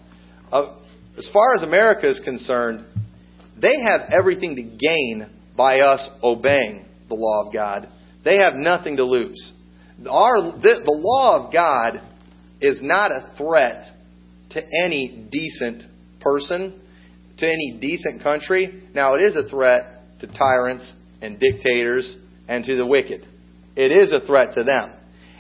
Uh, 0.53 0.77
as 1.17 1.29
far 1.33 1.55
as 1.55 1.63
America 1.63 2.09
is 2.09 2.21
concerned, 2.25 2.85
they 3.61 3.81
have 3.83 4.11
everything 4.11 4.57
to 4.57 4.63
gain 4.63 5.31
by 5.57 5.81
us 5.81 6.09
obeying 6.23 6.85
the 7.09 7.15
law 7.15 7.47
of 7.47 7.53
God. 7.53 7.89
They 8.25 8.39
have 8.39 8.55
nothing 8.55 8.97
to 8.97 9.05
lose. 9.05 9.53
Our, 10.09 10.37
the, 10.61 10.83
the 10.85 11.01
law 11.01 11.47
of 11.47 11.53
God 11.53 12.03
is 12.61 12.81
not 12.83 13.11
a 13.11 13.35
threat 13.39 13.87
to 14.51 14.63
any 14.85 15.29
decent 15.31 15.85
person, 16.21 16.81
to 17.39 17.47
any 17.47 17.79
decent 17.81 18.23
country. 18.23 18.83
Now, 18.95 19.15
it 19.15 19.23
is 19.23 19.37
a 19.37 19.49
threat 19.49 20.01
to 20.21 20.27
tyrants 20.27 20.93
and 21.21 21.39
dictators 21.39 22.17
and 22.49 22.65
to 22.65 22.77
the 22.77 22.87
wicked. 22.87 23.27
It 23.77 23.93
is 23.93 24.13
a 24.13 24.25
threat 24.25 24.55
to 24.55 24.65
them. 24.65 24.95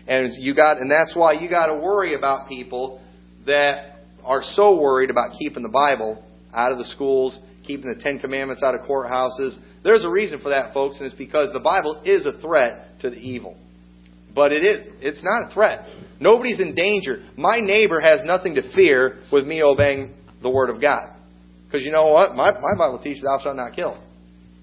And 0.06 0.32
you 0.38 0.54
got 0.54 0.78
and 0.78 0.90
that's 0.90 1.14
why 1.14 1.32
you 1.32 1.48
got 1.48 1.66
to 1.66 1.76
worry 1.76 2.14
about 2.14 2.48
people 2.48 3.00
that 3.46 3.96
are 4.22 4.42
so 4.42 4.78
worried 4.78 5.10
about 5.10 5.38
keeping 5.38 5.62
the 5.62 5.68
Bible 5.68 6.22
out 6.52 6.72
of 6.72 6.78
the 6.78 6.84
schools, 6.84 7.38
keeping 7.66 7.92
the 7.94 8.02
Ten 8.02 8.18
Commandments 8.18 8.62
out 8.62 8.74
of 8.74 8.82
courthouses. 8.82 9.56
There's 9.82 10.04
a 10.04 10.10
reason 10.10 10.40
for 10.40 10.50
that, 10.50 10.74
folks, 10.74 10.98
and 10.98 11.06
it's 11.06 11.16
because 11.16 11.52
the 11.52 11.60
Bible 11.60 12.02
is 12.04 12.26
a 12.26 12.38
threat 12.40 13.00
to 13.00 13.10
the 13.10 13.16
evil. 13.16 13.56
But 14.34 14.52
it 14.52 14.64
is 14.64 14.78
it's 15.00 15.22
not 15.22 15.50
a 15.50 15.54
threat. 15.54 15.88
Nobody's 16.20 16.60
in 16.60 16.74
danger. 16.74 17.22
My 17.36 17.60
neighbor 17.60 18.00
has 18.00 18.22
nothing 18.24 18.56
to 18.56 18.74
fear 18.74 19.20
with 19.32 19.46
me 19.46 19.62
obeying 19.62 20.14
the 20.42 20.50
Word 20.50 20.70
of 20.70 20.80
God. 20.80 21.13
Because 21.74 21.84
you 21.84 21.90
know 21.90 22.06
what? 22.06 22.36
My, 22.36 22.52
my 22.52 22.78
Bible 22.78 23.00
teaches 23.02 23.24
thou 23.24 23.40
shalt 23.42 23.56
not 23.56 23.74
kill. 23.74 23.98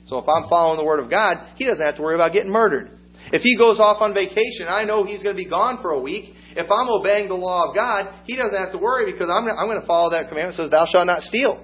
So 0.06 0.18
if 0.20 0.30
I'm 0.30 0.48
following 0.48 0.78
the 0.80 0.86
Word 0.86 1.04
of 1.04 1.10
God, 1.10 1.56
he 1.58 1.66
doesn't 1.66 1.84
have 1.84 1.98
to 1.98 2.02
worry 2.02 2.16
about 2.16 2.32
getting 2.32 2.50
murdered. 2.50 2.90
If 3.34 3.42
he 3.42 3.58
goes 3.58 3.82
off 3.82 4.02
on 4.02 4.14
vacation, 4.14 4.68
I 4.70 4.86
know 4.86 5.04
he's 5.04 5.22
going 5.22 5.36
to 5.36 5.44
be 5.44 5.50
gone 5.50 5.82
for 5.82 5.92
a 5.92 6.00
week. 6.00 6.34
If 6.56 6.72
I'm 6.72 6.88
obeying 6.88 7.28
the 7.28 7.36
law 7.36 7.68
of 7.68 7.76
God, 7.76 8.08
he 8.24 8.38
doesn't 8.38 8.58
have 8.58 8.72
to 8.72 8.78
worry 8.78 9.12
because 9.12 9.28
I'm, 9.30 9.44
I'm 9.44 9.68
going 9.68 9.82
to 9.82 9.86
follow 9.86 10.12
that 10.12 10.30
commandment 10.30 10.56
that 10.56 10.64
says, 10.64 10.72
Thou 10.72 10.86
shalt 10.90 11.06
not 11.06 11.22
steal. 11.22 11.62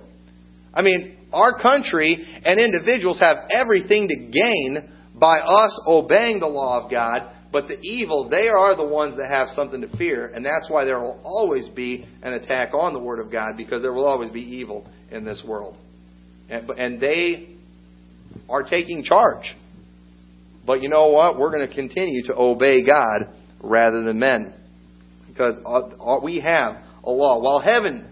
I 0.73 0.81
mean, 0.81 1.15
our 1.31 1.57
country 1.62 2.27
and 2.43 2.60
individuals 2.60 3.21
have 3.21 3.47
everything 3.49 4.10
to 4.10 4.15
gain 4.17 4.91
by 5.15 5.39
us 5.39 5.79
obeying 5.88 6.41
the 6.41 6.47
law 6.51 6.83
of 6.83 6.91
God, 6.91 7.23
but 7.51 7.67
the 7.67 7.79
evil, 7.81 8.29
they 8.29 8.49
are 8.49 8.75
the 8.75 8.86
ones 8.88 9.17
that 9.17 9.29
have 9.29 9.47
something 9.49 9.81
to 9.81 9.97
fear, 9.97 10.27
and 10.27 10.45
that's 10.45 10.69
why 10.69 10.83
there 10.86 10.99
will 10.99 11.19
always 11.23 11.69
be 11.69 12.05
an 12.21 12.33
attack 12.33 12.73
on 12.73 12.93
the 12.93 12.99
Word 12.99 13.19
of 13.19 13.31
God 13.31 13.55
because 13.55 13.81
there 13.81 13.93
will 13.93 14.05
always 14.05 14.31
be 14.31 14.41
evil 14.41 14.86
in 15.12 15.23
this 15.23 15.43
world. 15.47 15.77
And, 16.49 16.69
and 16.71 16.99
they 16.99 17.55
are 18.49 18.63
taking 18.63 19.03
charge. 19.03 19.55
But 20.65 20.81
you 20.81 20.89
know 20.89 21.10
what? 21.10 21.39
We're 21.39 21.51
going 21.51 21.67
to 21.67 21.73
continue 21.73 22.23
to 22.27 22.36
obey 22.36 22.86
God 22.86 23.29
rather 23.62 24.03
than 24.03 24.19
men. 24.19 24.53
Because 25.29 25.55
we 26.23 26.41
have 26.41 26.81
a 27.03 27.12
law. 27.12 27.41
While 27.41 27.60
heaven 27.60 28.12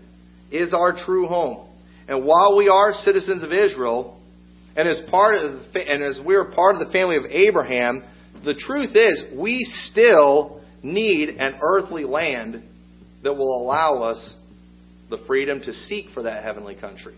is 0.51 0.73
our 0.73 0.95
true 1.05 1.27
home, 1.27 1.67
and 2.07 2.23
while 2.23 2.55
we 2.55 2.69
are 2.69 2.93
citizens 2.93 3.43
of 3.43 3.51
Israel, 3.51 4.21
and 4.75 4.87
as 4.87 5.01
part 5.09 5.35
of 5.35 5.73
the, 5.73 5.79
and 5.79 6.03
as 6.03 6.19
we're 6.23 6.51
part 6.51 6.75
of 6.75 6.87
the 6.87 6.93
family 6.93 7.17
of 7.17 7.23
Abraham, 7.25 8.03
the 8.43 8.55
truth 8.55 8.95
is 8.95 9.23
we 9.37 9.63
still 9.63 10.61
need 10.83 11.29
an 11.29 11.59
earthly 11.61 12.03
land 12.03 12.63
that 13.23 13.33
will 13.33 13.61
allow 13.61 14.03
us 14.03 14.35
the 15.09 15.17
freedom 15.27 15.59
to 15.61 15.73
seek 15.73 16.09
for 16.13 16.23
that 16.23 16.43
heavenly 16.43 16.75
country. 16.75 17.15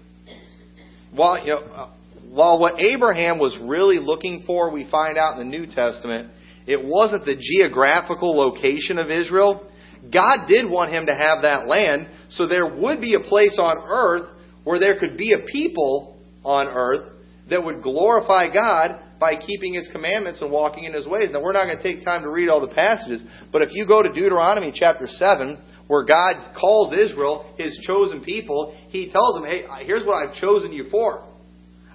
While 1.13 1.39
you 1.39 1.47
know, 1.47 1.59
uh, 1.59 1.93
while 2.29 2.59
what 2.59 2.79
Abraham 2.79 3.39
was 3.39 3.57
really 3.63 3.99
looking 3.99 4.43
for, 4.45 4.71
we 4.71 4.89
find 4.89 5.17
out 5.17 5.39
in 5.39 5.49
the 5.49 5.57
New 5.57 5.65
Testament, 5.65 6.31
it 6.65 6.83
wasn't 6.83 7.25
the 7.25 7.37
geographical 7.39 8.35
location 8.35 8.97
of 8.97 9.09
Israel. 9.09 9.69
God 10.11 10.47
did 10.47 10.69
want 10.69 10.91
him 10.91 11.05
to 11.05 11.15
have 11.15 11.41
that 11.43 11.67
land, 11.67 12.07
so 12.29 12.47
there 12.47 12.67
would 12.67 12.99
be 12.99 13.15
a 13.15 13.21
place 13.21 13.57
on 13.59 13.77
earth 13.89 14.29
where 14.63 14.79
there 14.79 14.99
could 14.99 15.17
be 15.17 15.33
a 15.33 15.49
people 15.49 16.17
on 16.43 16.67
earth 16.67 17.13
that 17.49 17.63
would 17.63 17.81
glorify 17.81 18.49
God 18.53 19.01
by 19.19 19.35
keeping 19.35 19.73
His 19.73 19.89
commandments 19.91 20.41
and 20.41 20.51
walking 20.51 20.83
in 20.83 20.93
His 20.93 21.07
ways. 21.07 21.29
Now, 21.31 21.41
we're 21.41 21.53
not 21.53 21.65
going 21.65 21.77
to 21.77 21.83
take 21.83 22.03
time 22.05 22.23
to 22.23 22.29
read 22.29 22.49
all 22.49 22.61
the 22.61 22.73
passages, 22.73 23.23
but 23.51 23.61
if 23.61 23.69
you 23.71 23.87
go 23.87 24.03
to 24.03 24.09
Deuteronomy 24.09 24.71
chapter 24.73 25.07
7, 25.07 25.57
where 25.87 26.05
God 26.05 26.55
calls 26.59 26.93
Israel 26.93 27.53
His 27.57 27.77
chosen 27.85 28.23
people, 28.23 28.77
He 28.89 29.11
tells 29.11 29.35
them, 29.35 29.45
hey, 29.45 29.65
here's 29.85 30.05
what 30.05 30.15
I've 30.15 30.35
chosen 30.35 30.73
you 30.73 30.89
for. 30.89 31.27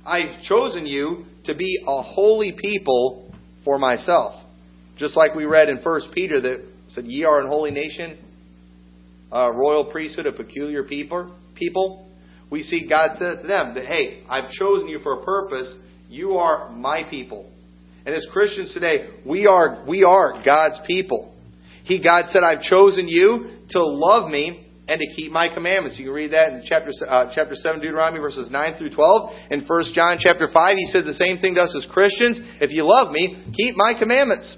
I've 0.04 0.42
chosen 0.42 0.86
you 0.86 1.26
to 1.44 1.54
be 1.54 1.84
a 1.86 2.02
holy 2.02 2.56
people 2.60 3.32
for 3.64 3.78
myself. 3.78 4.42
Just 4.96 5.16
like 5.16 5.34
we 5.34 5.44
read 5.44 5.68
in 5.68 5.78
1 5.78 6.00
Peter 6.12 6.40
that 6.40 6.66
said, 6.88 7.04
Ye 7.06 7.24
are 7.24 7.40
an 7.40 7.48
holy 7.48 7.70
nation, 7.70 8.18
a 9.30 9.50
royal 9.52 9.90
priesthood, 9.90 10.26
a 10.26 10.32
peculiar 10.32 10.82
people. 10.84 11.34
people. 11.54 12.08
We 12.50 12.62
see 12.62 12.86
God 12.88 13.12
said 13.18 13.42
to 13.42 13.48
them 13.48 13.74
that, 13.74 13.86
hey, 13.86 14.24
I've 14.28 14.50
chosen 14.50 14.88
you 14.88 14.98
for 15.00 15.20
a 15.20 15.24
purpose. 15.24 15.74
You 16.12 16.36
are 16.36 16.68
my 16.68 17.04
people. 17.08 17.50
And 18.04 18.14
as 18.14 18.26
Christians 18.30 18.74
today, 18.74 19.08
we 19.26 19.46
are, 19.46 19.82
we 19.88 20.04
are 20.04 20.42
God's 20.44 20.78
people. 20.86 21.34
He, 21.84 22.04
God 22.04 22.26
said, 22.26 22.42
I've 22.42 22.60
chosen 22.60 23.08
you 23.08 23.62
to 23.70 23.82
love 23.82 24.30
me 24.30 24.68
and 24.88 25.00
to 25.00 25.06
keep 25.16 25.32
my 25.32 25.48
commandments. 25.48 25.98
You 25.98 26.04
can 26.04 26.14
read 26.14 26.32
that 26.32 26.52
in 26.52 26.64
chapter, 26.66 26.90
uh, 27.08 27.32
chapter 27.34 27.54
7, 27.54 27.80
Deuteronomy, 27.80 28.20
verses 28.20 28.50
9 28.50 28.76
through 28.76 28.94
12. 28.94 29.30
In 29.52 29.64
1 29.66 29.84
John 29.94 30.18
chapter 30.20 30.48
5, 30.52 30.76
he 30.76 30.84
said 30.84 31.06
the 31.06 31.14
same 31.14 31.38
thing 31.38 31.54
to 31.54 31.62
us 31.62 31.74
as 31.74 31.90
Christians. 31.90 32.38
If 32.60 32.72
you 32.72 32.84
love 32.84 33.10
me, 33.10 33.46
keep 33.56 33.74
my 33.74 33.94
commandments. 33.98 34.54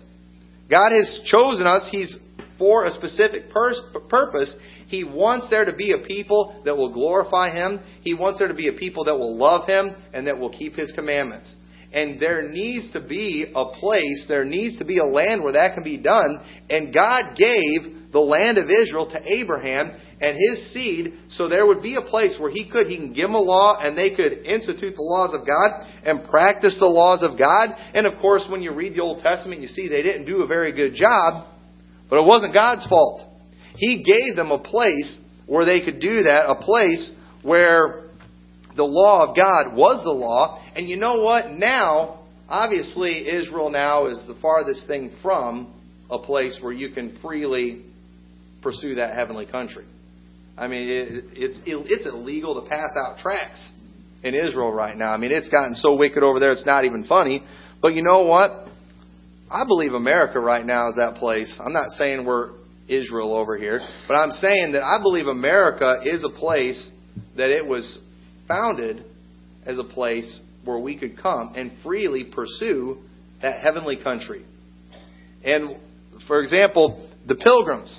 God 0.69 0.91
has 0.91 1.21
chosen 1.25 1.69
us. 1.69 1.87
He's 1.89 2.19
for 2.59 2.85
a 2.87 2.91
specific 2.91 3.51
purpose. 3.51 4.57
He 4.87 5.05
wants 5.05 5.49
there 5.51 5.65
to 5.65 5.75
be 5.75 5.93
a 5.93 6.07
people 6.07 6.63
that 6.65 6.77
will 6.77 6.93
glorify 6.93 7.51
Him. 7.51 7.81
He 8.03 8.15
wants 8.15 8.39
there 8.39 8.49
to 8.49 8.55
be 8.55 8.69
a 8.69 8.73
people 8.73 9.05
that 9.05 9.17
will 9.17 9.37
love 9.37 9.69
Him 9.69 9.95
and 10.13 10.27
that 10.27 10.39
will 10.39 10.51
keep 10.51 10.75
His 10.75 10.93
commandments. 10.93 11.55
And 11.93 12.21
there 12.21 12.49
needs 12.49 12.91
to 12.93 13.07
be 13.07 13.53
a 13.55 13.67
place, 13.79 14.27
there 14.29 14.45
needs 14.45 14.79
to 14.79 14.85
be 14.85 14.99
a 14.99 15.05
land 15.05 15.45
where 15.45 15.53
that 15.53 15.75
can 15.75 15.85
be 15.85 15.97
done. 15.97 16.45
And 16.69 16.93
God 16.93 17.37
gave 17.37 18.11
the 18.13 18.21
land 18.21 18.59
of 18.59 18.71
Israel 18.71 19.09
to 19.11 19.21
Abraham 19.25 19.97
and 20.21 20.37
his 20.39 20.73
seed, 20.73 21.15
so 21.29 21.49
there 21.49 21.67
would 21.67 21.83
be 21.83 21.97
a 21.97 22.03
place 22.03 22.37
where 22.41 22.51
he 22.51 22.69
could, 22.71 22.87
he 22.87 22.97
can 22.97 23.13
give 23.13 23.27
them 23.27 23.35
a 23.35 23.41
law 23.41 23.79
and 23.81 23.99
they 23.99 24.15
could 24.15 24.33
institute 24.47 24.95
the 24.95 25.03
laws 25.03 25.35
of 25.35 25.47
God 25.47 25.87
and 26.05 26.29
practice 26.29 26.77
the 26.79 26.87
laws 26.87 27.23
of 27.23 27.39
God. 27.39 27.71
And 27.93 28.07
of 28.07 28.21
course, 28.21 28.47
when 28.49 28.63
you 28.63 28.73
read 28.73 28.95
the 28.95 29.03
Old 29.03 29.23
Testament, 29.23 29.61
you 29.61 29.69
see 29.69 29.89
they 29.89 30.03
didn't 30.03 30.27
do 30.27 30.43
a 30.43 30.47
very 30.47 30.73
good 30.73 30.95
job, 30.95 31.53
but 32.09 32.23
it 32.23 32.27
wasn't 32.27 32.55
God's 32.55 32.87
fault. 32.87 33.34
He 33.77 34.05
gave 34.05 34.37
them 34.37 34.51
a 34.51 34.59
place 34.59 35.19
where 35.47 35.65
they 35.65 35.85
could 35.85 36.01
do 36.01 36.23
that, 36.25 36.49
a 36.49 36.63
place 36.63 37.11
where 37.43 38.05
the 38.77 38.85
law 38.85 39.29
of 39.29 39.37
God 39.37 39.77
was 39.77 40.03
the 40.05 40.11
law. 40.11 40.63
And 40.75 40.89
you 40.89 40.97
know 40.97 41.23
what? 41.23 41.51
Now, 41.51 42.27
obviously, 42.49 43.29
Israel 43.29 43.71
now 43.71 44.07
is 44.07 44.25
the 44.27 44.37
farthest 44.41 44.87
thing 44.87 45.13
from 45.23 45.73
a 46.11 46.19
place 46.19 46.59
where 46.61 46.73
you 46.73 46.91
can 46.91 47.19
freely 47.21 47.85
pursue 48.63 48.97
that 48.97 49.15
heavenly 49.15 49.47
country. 49.47 49.85
I 50.57 50.69
mean, 50.69 50.89
it, 50.89 51.25
it's 51.33 51.59
it's 51.67 52.07
illegal 52.07 52.63
to 52.63 52.69
pass 52.69 52.91
out 52.97 53.19
tracts 53.19 53.73
in 54.23 54.35
Israel 54.35 54.73
right 54.73 54.97
now. 54.97 55.13
I 55.13 55.17
mean, 55.17 55.33
it's 55.33 55.49
gotten 55.49 55.75
so 55.75 55.97
wicked 55.97 56.23
over 56.23 56.39
there, 56.39 56.53
it's 56.53 56.67
not 56.67 56.85
even 56.85 57.05
funny. 57.05 57.43
But 57.83 57.95
you 57.95 58.03
know 58.03 58.25
what? 58.25 58.69
I 59.51 59.65
believe 59.67 59.93
America 59.93 60.41
right 60.41 60.65
now 60.65 60.89
is 60.91 60.97
that 60.97 61.17
place. 61.17 61.61
I'm 61.63 61.73
not 61.73 61.91
saying 61.91 62.25
we're 62.25 62.53
Israel 62.89 63.35
over 63.35 63.57
here, 63.57 63.81
but 64.07 64.15
I'm 64.15 64.33
saying 64.33 64.73
that 64.73 64.83
I 64.83 65.01
believe 65.03 65.27
America 65.27 66.01
is 66.05 66.25
a 66.25 66.31
place 66.31 66.91
that 67.37 67.51
it 67.51 67.67
was 67.67 67.99
founded 68.47 69.05
as 69.67 69.79
a 69.79 69.85
place 69.85 70.41
where 70.65 70.79
we 70.79 70.99
could 70.99 71.19
come 71.19 71.55
and 71.57 71.73
freely 71.83 72.25
pursue 72.25 72.99
that 73.43 73.61
heavenly 73.63 74.03
country. 74.03 74.45
And 75.45 75.77
for 76.27 76.43
example, 76.43 77.11
the 77.27 77.37
pilgrims. 77.37 77.99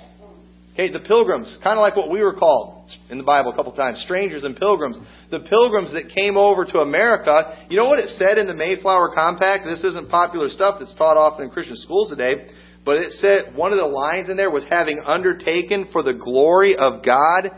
Okay, 0.74 0.92
the 0.92 1.00
pilgrims, 1.00 1.56
kind 1.64 1.78
of 1.78 1.82
like 1.82 1.96
what 1.96 2.10
we 2.10 2.20
were 2.20 2.34
called 2.34 2.90
in 3.08 3.16
the 3.16 3.24
Bible 3.24 3.50
a 3.50 3.56
couple 3.56 3.72
times, 3.72 4.02
strangers 4.02 4.44
and 4.44 4.54
pilgrims. 4.54 4.98
The 5.30 5.40
pilgrims 5.40 5.92
that 5.94 6.12
came 6.14 6.36
over 6.36 6.66
to 6.66 6.80
America, 6.80 7.64
you 7.70 7.78
know 7.78 7.86
what 7.86 7.98
it 7.98 8.10
said 8.10 8.36
in 8.36 8.46
the 8.46 8.54
Mayflower 8.54 9.12
Compact? 9.14 9.64
This 9.64 9.82
isn't 9.84 10.10
popular 10.10 10.50
stuff 10.50 10.76
that's 10.78 10.94
taught 10.94 11.16
often 11.16 11.46
in 11.46 11.50
Christian 11.50 11.76
schools 11.76 12.10
today, 12.10 12.46
but 12.86 12.98
it 12.98 13.10
said 13.14 13.56
one 13.56 13.72
of 13.72 13.78
the 13.78 13.84
lines 13.84 14.30
in 14.30 14.36
there 14.36 14.50
was 14.50 14.64
having 14.70 15.02
undertaken 15.04 15.88
for 15.92 16.04
the 16.04 16.14
glory 16.14 16.76
of 16.76 17.04
God 17.04 17.50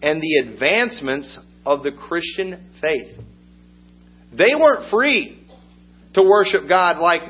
and 0.00 0.22
the 0.22 0.48
advancements 0.48 1.38
of 1.66 1.82
the 1.82 1.90
Christian 1.90 2.70
faith. 2.80 3.18
They 4.32 4.54
weren't 4.54 4.88
free 4.88 5.44
to 6.14 6.22
worship 6.22 6.68
God 6.68 6.98
like 6.98 7.22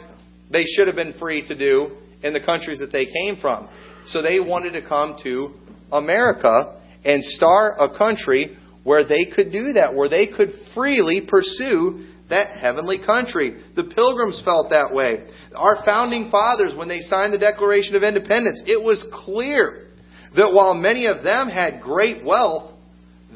they 0.52 0.64
should 0.64 0.86
have 0.86 0.96
been 0.96 1.14
free 1.18 1.48
to 1.48 1.56
do 1.58 1.96
in 2.22 2.34
the 2.34 2.40
countries 2.40 2.78
that 2.80 2.92
they 2.92 3.06
came 3.06 3.38
from. 3.40 3.70
So 4.04 4.20
they 4.20 4.38
wanted 4.38 4.72
to 4.72 4.86
come 4.86 5.16
to 5.24 5.54
America 5.90 6.78
and 7.06 7.24
start 7.24 7.76
a 7.78 7.96
country 7.96 8.58
where 8.84 9.08
they 9.08 9.26
could 9.34 9.50
do 9.50 9.72
that, 9.72 9.94
where 9.94 10.10
they 10.10 10.26
could 10.26 10.50
freely 10.74 11.26
pursue 11.26 12.06
that 12.28 12.58
heavenly 12.58 12.98
country. 13.04 13.62
The 13.76 13.84
pilgrims 13.84 14.42
felt 14.44 14.70
that 14.70 14.92
way. 14.92 15.28
Our 15.54 15.84
founding 15.84 16.30
fathers, 16.30 16.74
when 16.76 16.88
they 16.88 17.00
signed 17.00 17.32
the 17.32 17.38
Declaration 17.38 17.94
of 17.94 18.02
Independence, 18.02 18.62
it 18.66 18.82
was 18.82 19.04
clear 19.24 19.88
that 20.34 20.52
while 20.52 20.74
many 20.74 21.06
of 21.06 21.22
them 21.22 21.48
had 21.48 21.80
great 21.80 22.24
wealth, 22.24 22.72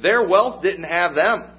their 0.02 0.26
wealth 0.26 0.62
didn't 0.62 0.84
have 0.84 1.14
them. 1.14 1.50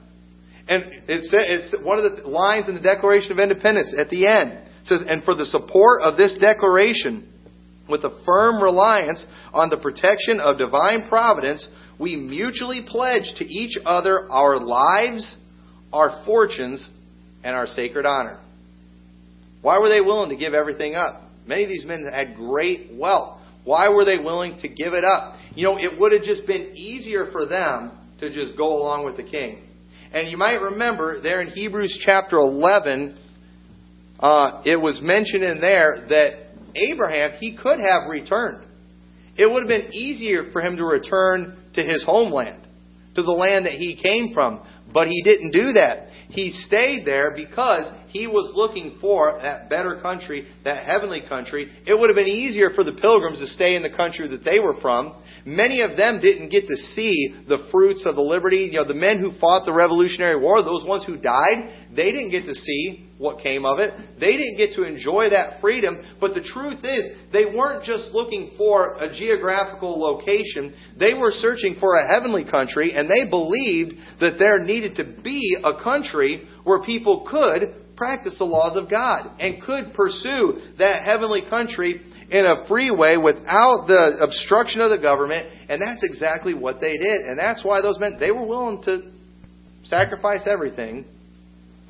And 0.68 0.84
it's, 1.08 1.30
it's 1.32 1.76
one 1.84 1.98
of 1.98 2.04
the 2.04 2.28
lines 2.28 2.68
in 2.68 2.76
the 2.76 2.82
Declaration 2.82 3.32
of 3.32 3.40
Independence 3.40 3.94
at 3.98 4.10
the 4.10 4.28
end. 4.28 4.52
It 4.52 4.86
says, 4.86 5.04
And 5.08 5.24
for 5.24 5.36
the 5.36 5.46
support 5.46 6.02
of 6.02 6.18
this 6.18 6.38
declaration, 6.40 7.28
with 7.90 8.04
a 8.04 8.22
firm 8.26 8.62
reliance 8.62 9.26
on 9.54 9.70
the 9.70 9.78
protection 9.78 10.40
of 10.40 10.58
divine 10.58 11.08
providence, 11.10 11.68
we 12.00 12.16
mutually 12.16 12.84
pledge 12.86 13.34
to 13.38 13.46
each 13.46 13.78
other 13.86 14.30
our 14.32 14.60
lives, 14.60 15.36
our 15.92 16.24
fortunes, 16.26 16.90
and 17.44 17.56
our 17.56 17.68
sacred 17.68 18.06
honor. 18.06 18.40
Why 19.62 19.80
were 19.80 19.90
they 19.90 20.02
willing 20.02 20.30
to 20.30 20.36
give 20.36 20.54
everything 20.54 20.96
up? 20.96 21.24
Many 21.48 21.64
of 21.64 21.70
these 21.70 21.86
men 21.86 22.10
had 22.12 22.36
great 22.36 22.92
wealth. 22.94 23.40
Why 23.64 23.90
were 23.90 24.06
they 24.06 24.18
willing 24.18 24.58
to 24.62 24.68
give 24.68 24.94
it 24.94 25.04
up? 25.04 25.38
You 25.54 25.66
know, 25.66 25.78
it 25.78 26.00
would 26.00 26.12
have 26.14 26.24
just 26.24 26.48
been 26.48 26.74
easier 26.76 27.30
for 27.32 27.46
them 27.46 27.92
to 28.20 28.32
just 28.32 28.58
go 28.58 28.68
along 28.68 29.06
with 29.06 29.18
the 29.18 29.24
king. 29.24 29.68
And 30.14 30.30
you 30.30 30.38
might 30.38 30.56
remember 30.56 31.22
there 31.22 31.42
in 31.42 31.48
Hebrews 31.48 32.02
chapter 32.06 32.38
11, 32.38 33.18
uh, 34.20 34.62
it 34.66 34.80
was 34.80 35.00
mentioned 35.02 35.44
in 35.44 35.62
there 35.62 36.06
that 36.10 36.52
Abraham, 36.76 37.32
he 37.40 37.58
could 37.58 37.80
have 37.80 38.10
returned. 38.10 38.66
It 39.38 39.50
would 39.52 39.64
have 39.64 39.68
been 39.68 39.94
easier 39.94 40.52
for 40.52 40.62
him 40.62 40.78
to 40.78 40.84
return 40.84 41.58
to 41.76 41.84
his 41.84 42.04
homeland, 42.04 42.68
to 43.16 43.24
the 43.24 43.32
land 43.32 43.66
that 43.66 43.74
he 43.74 44.00
came 44.02 44.34
from. 44.34 44.66
But 44.94 45.08
he 45.08 45.24
didn't 45.24 45.52
do 45.52 45.74
that. 45.74 46.10
He 46.32 46.52
stayed 46.52 47.06
there 47.06 47.32
because 47.36 47.86
he 48.12 48.28
was 48.28 48.52
looking 48.56 48.98
for 49.00 49.40
that 49.42 49.70
better 49.70 50.00
country, 50.02 50.48
that 50.64 50.86
heavenly 50.86 51.22
country. 51.28 51.72
It 51.88 51.98
would 51.98 52.10
have 52.10 52.16
been 52.16 52.28
easier 52.28 52.72
for 52.76 52.84
the 52.84 52.94
pilgrims 52.94 53.40
to 53.40 53.48
stay 53.48 53.76
in 53.76 53.84
the 53.84 53.90
country 53.90 54.28
that 54.28 54.44
they 54.44 54.60
were 54.60 54.80
from. 54.82 55.16
Many 55.46 55.82
of 55.82 55.98
them 55.98 56.20
didn't 56.22 56.50
get 56.50 56.68
to 56.68 56.76
see 56.76 57.44
the 57.48 57.68
fruits 57.72 58.06
of 58.06 58.16
the 58.16 58.22
liberty. 58.22 58.70
You 58.72 58.80
know, 58.80 58.88
the 58.88 58.94
men 58.94 59.20
who 59.20 59.38
fought 59.40 59.66
the 59.66 59.74
Revolutionary 59.74 60.40
War, 60.40 60.62
those 60.62 60.86
ones 60.86 61.06
who 61.06 61.18
died, 61.18 61.88
they 61.96 62.12
didn't 62.12 62.32
get 62.32 62.46
to 62.46 62.54
see 62.54 63.08
what 63.18 63.42
came 63.42 63.66
of 63.66 63.80
it. 63.80 63.94
They 64.20 64.36
didn't 64.36 64.58
get 64.58 64.74
to 64.76 64.84
enjoy 64.84 65.30
that 65.30 65.62
freedom. 65.62 66.04
But 66.20 66.34
the 66.34 66.42
truth 66.42 66.84
is, 66.84 67.12
they 67.32 67.46
weren't 67.46 67.84
just 67.84 68.12
looking 68.14 68.52
for 68.58 68.96
a 68.98 69.14
geographical 69.14 70.00
location. 70.00 70.74
They 71.00 71.14
were 71.14 71.32
searching 71.32 71.78
for 71.80 71.96
a 71.96 72.08
heavenly 72.08 72.50
country, 72.50 72.94
and 72.94 73.10
they 73.10 73.30
believed 73.30 73.94
that 74.20 74.38
there 74.38 74.62
needed 74.64 74.96
to 74.98 75.22
be 75.24 75.58
a 75.64 75.82
country 75.84 76.48
where 76.64 76.84
people 76.84 77.28
could 77.30 77.76
practice 78.02 78.36
the 78.40 78.44
laws 78.44 78.76
of 78.76 78.90
God 78.90 79.30
and 79.40 79.62
could 79.62 79.94
pursue 79.94 80.60
that 80.80 81.04
heavenly 81.04 81.44
country 81.48 82.02
in 82.32 82.46
a 82.48 82.66
free 82.68 82.90
way 82.90 83.16
without 83.16 83.86
the 83.86 84.18
obstruction 84.22 84.82
of 84.82 84.90
the 84.90 84.98
government. 84.98 85.48
And 85.70 85.80
that's 85.80 86.04
exactly 86.04 86.56
what 86.56 86.82
they 86.82 86.98
did. 86.98 87.22
And 87.22 87.38
that's 87.38 87.64
why 87.64 87.84
those 87.84 88.00
men, 88.00 88.18
they 88.20 88.32
were 88.32 88.44
willing 88.44 88.82
to 88.86 89.12
sacrifice 89.84 90.48
everything 90.48 91.06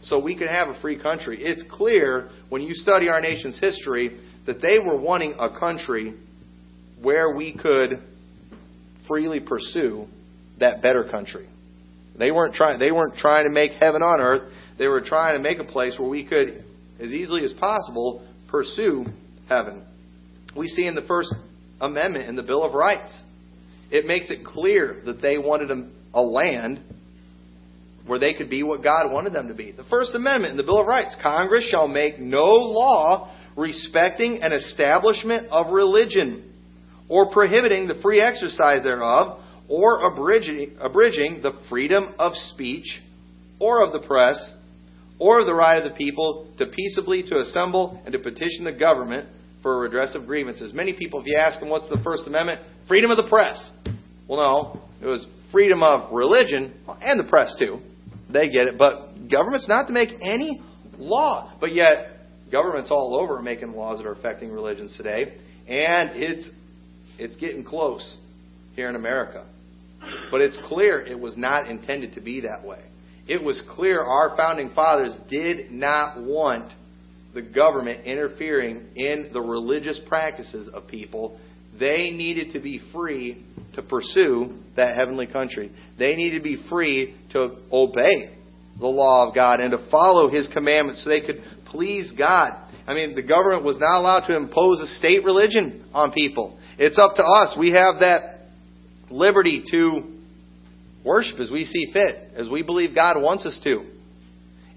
so 0.02 0.22
we 0.22 0.38
could 0.38 0.50
have 0.50 0.68
a 0.68 0.82
free 0.82 1.02
country. 1.02 1.42
It's 1.42 1.64
clear 1.72 2.30
when 2.50 2.62
you 2.62 2.74
study 2.74 3.08
our 3.08 3.22
nation's 3.22 3.58
history 3.58 4.20
that 4.48 4.62
they 4.62 4.80
were 4.80 5.00
wanting 5.00 5.36
a 5.40 5.58
country 5.58 6.14
where 7.02 7.34
we 7.34 7.58
could 7.58 8.02
freely 9.08 9.40
pursue 9.40 10.08
that 10.60 10.82
better 10.82 11.06
country. 11.06 11.48
They 12.20 12.32
weren't 12.32 12.54
trying 12.54 12.80
they 12.80 12.92
weren't 12.92 13.16
trying 13.16 13.46
to 13.46 13.50
make 13.50 13.72
heaven 13.80 14.02
on 14.04 14.20
earth. 14.20 14.52
They 14.78 14.88
were 14.88 15.02
trying 15.02 15.38
to 15.38 15.44
make 15.44 15.60
a 15.60 15.64
place 15.64 15.98
where 16.00 16.10
we 16.10 16.28
could 16.28 16.64
as 17.00 17.12
easily 17.12 17.44
as 17.44 17.54
possible 17.54 18.28
pursue 18.50 19.06
heaven. 19.48 19.86
We 20.56 20.68
see 20.68 20.86
in 20.86 20.96
the 20.96 21.02
first 21.04 21.34
amendment 21.80 22.30
in 22.30 22.36
the 22.36 22.44
Bill 22.44 22.64
of 22.64 22.74
Rights. 22.74 23.16
It 23.90 24.06
makes 24.06 24.30
it 24.30 24.46
clear 24.46 25.02
that 25.06 25.22
they 25.22 25.38
wanted 25.38 25.72
a, 25.72 25.90
a 26.14 26.22
land 26.22 26.80
where 28.06 28.20
they 28.20 28.34
could 28.34 28.50
be 28.50 28.64
what 28.64 28.84
God 28.84 29.12
wanted 29.12 29.34
them 29.34 29.48
to 29.50 29.54
be. 29.54 29.72
The 29.72 29.84
First 29.86 30.14
Amendment 30.16 30.52
in 30.52 30.58
the 30.58 30.64
Bill 30.64 30.82
of 30.82 30.88
Rights 30.88 31.16
Congress 31.22 31.68
shall 31.70 31.88
make 31.88 32.20
no 32.20 32.46
law 32.46 33.36
respecting 33.58 34.40
an 34.42 34.54
establishment 34.54 35.48
of 35.50 35.74
religion, 35.74 36.54
or 37.10 37.32
prohibiting 37.32 37.88
the 37.88 38.00
free 38.02 38.22
exercise 38.22 38.84
thereof, 38.84 39.40
or 39.68 40.12
abridging, 40.12 40.78
abridging 40.80 41.42
the 41.42 41.60
freedom 41.70 42.16
of 42.18 42.34
speech, 42.36 43.02
or 43.60 43.84
of 43.84 43.94
the 43.94 44.06
press, 44.08 44.54
or 45.22 45.46
the 45.46 45.54
right 45.54 45.78
of 45.78 45.84
the 45.84 45.96
people 45.96 46.52
to 46.58 46.66
peaceably 46.66 47.22
to 47.22 47.40
assemble 47.40 48.02
and 48.06 48.12
to 48.12 48.18
petition 48.18 48.64
the 48.64 48.72
government 48.72 49.30
for 49.62 49.78
a 49.78 49.80
redress 49.82 50.16
of 50.16 50.26
grievances. 50.26 50.74
Many 50.74 50.94
people, 50.94 51.20
if 51.20 51.28
you 51.28 51.38
ask 51.38 51.60
them 51.60 51.70
what's 51.70 51.88
the 51.90 52.02
First 52.04 52.26
Amendment, 52.26 52.60
freedom 52.88 53.12
of 53.12 53.18
the 53.18 53.30
press. 53.30 53.70
Well, 54.28 54.40
no, 54.40 54.82
it 55.00 55.06
was 55.06 55.28
freedom 55.52 55.84
of 55.84 56.12
religion 56.12 56.74
and 57.04 57.20
the 57.20 57.30
press 57.30 57.56
too. 57.60 57.82
They 58.34 58.50
get 58.50 58.66
it. 58.66 58.80
But 58.80 59.30
government's 59.30 59.68
not 59.70 59.86
to 59.88 59.94
make 59.94 60.10
any 60.24 60.60
law. 60.98 61.56
But 61.62 61.76
yet, 61.76 62.14
government's 62.52 62.90
all 62.90 63.16
over 63.22 63.38
are 63.38 63.44
making 63.44 63.74
laws 63.74 64.00
that 64.00 64.08
are 64.08 64.14
affecting 64.14 64.52
religions 64.52 64.98
today. 64.98 65.38
And 65.68 66.12
it's, 66.16 66.50
it's 67.20 67.36
getting 67.36 67.64
close 67.64 68.18
here 68.76 68.90
in 68.90 68.96
America. 68.96 69.48
But 70.32 70.42
it's 70.42 70.58
clear 70.66 71.00
it 71.00 71.20
was 71.20 71.38
not 71.38 71.70
intended 71.70 72.16
to 72.16 72.22
be 72.22 72.42
that 72.42 72.66
way. 72.66 72.82
It 73.28 73.44
was 73.44 73.62
clear 73.76 74.02
our 74.02 74.36
founding 74.36 74.72
fathers 74.74 75.16
did 75.30 75.72
not 75.72 76.22
want 76.22 76.72
the 77.34 77.42
government 77.42 78.06
interfering 78.06 78.88
in 78.96 79.30
the 79.32 79.42
religious 79.42 80.00
practices 80.08 80.70
of 80.74 80.88
people. 80.88 81.40
they 81.80 82.12
needed 82.12 82.52
to 82.54 82.60
be 82.60 82.82
free 82.94 83.46
to 83.74 83.82
pursue 83.82 84.60
that 84.76 84.96
heavenly 84.98 85.26
country. 85.26 85.72
They 85.98 86.16
needed 86.16 86.40
to 86.40 86.44
be 86.44 86.58
free 86.70 87.16
to 87.32 87.58
obey 87.72 88.36
the 88.78 88.88
law 88.88 89.28
of 89.28 89.36
God 89.36 89.62
and 89.62 89.72
to 89.72 89.90
follow 89.90 90.28
His 90.30 90.50
commandments 90.54 91.04
so 91.04 91.10
they 91.10 91.22
could 91.22 91.42
please 91.68 92.12
God. 92.18 92.58
I 92.86 92.94
mean, 92.94 93.16
the 93.16 93.24
government 93.24 93.64
was 93.64 93.78
not 93.80 94.00
allowed 94.00 94.28
to 94.28 94.36
impose 94.36 94.82
a 94.82 94.88
state 94.88 95.24
religion 95.24 95.86
on 95.94 96.12
people. 96.12 96.60
It's 96.78 97.00
up 97.00 97.16
to 97.16 97.24
us. 97.24 97.56
We 97.58 97.72
have 97.72 98.00
that 98.00 98.48
liberty 99.10 99.64
to 99.72 100.21
worship 101.04 101.40
as 101.40 101.52
we 101.52 101.66
see 101.66 101.92
fit, 101.92 102.32
as 102.36 102.50
we 102.50 102.64
believe 102.64 102.96
God 102.96 103.22
wants 103.22 103.46
us 103.46 103.60
to. 103.64 103.86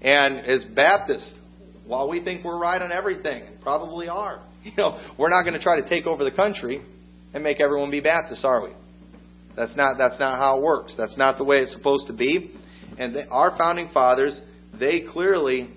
And 0.01 0.39
as 0.39 0.65
Baptists, 0.65 1.39
while 1.85 2.09
we 2.09 2.23
think 2.23 2.43
we're 2.43 2.59
right 2.59 2.81
on 2.81 2.91
everything, 2.91 3.43
probably 3.61 4.07
are, 4.07 4.41
you 4.63 4.71
know, 4.77 4.99
we're 5.17 5.29
not 5.29 5.43
going 5.43 5.53
to 5.53 5.61
try 5.61 5.79
to 5.79 5.87
take 5.87 6.05
over 6.05 6.23
the 6.23 6.31
country 6.31 6.81
and 7.33 7.43
make 7.43 7.59
everyone 7.59 7.91
be 7.91 8.01
Baptists, 8.01 8.45
are 8.45 8.63
we? 8.63 8.71
That's 9.55 9.75
not 9.75 9.97
that's 9.97 10.19
not 10.19 10.37
how 10.37 10.57
it 10.57 10.63
works. 10.63 10.95
That's 10.97 11.17
not 11.17 11.37
the 11.37 11.43
way 11.43 11.59
it's 11.59 11.73
supposed 11.73 12.07
to 12.07 12.13
be. 12.13 12.53
And 12.97 13.15
our 13.31 13.57
founding 13.57 13.89
fathers, 13.93 14.39
they 14.77 15.05
clearly, 15.09 15.69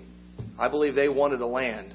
I 0.57 0.69
believe, 0.69 0.95
they 0.95 1.09
wanted 1.09 1.41
a 1.41 1.45
land, 1.45 1.93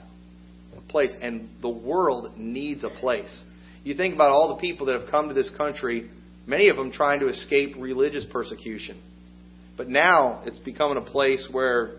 a 0.76 0.80
place, 0.80 1.14
and 1.20 1.48
the 1.60 1.68
world 1.68 2.36
needs 2.36 2.84
a 2.84 2.90
place. 2.90 3.44
You 3.84 3.94
think 3.94 4.14
about 4.14 4.30
all 4.30 4.54
the 4.54 4.60
people 4.60 4.86
that 4.86 4.98
have 4.98 5.10
come 5.10 5.28
to 5.28 5.34
this 5.34 5.50
country, 5.56 6.10
many 6.46 6.68
of 6.68 6.76
them 6.76 6.92
trying 6.92 7.20
to 7.20 7.28
escape 7.28 7.76
religious 7.78 8.24
persecution. 8.32 9.00
But 9.76 9.88
now 9.88 10.42
it's 10.46 10.58
becoming 10.60 10.98
a 10.98 11.10
place 11.10 11.48
where 11.50 11.96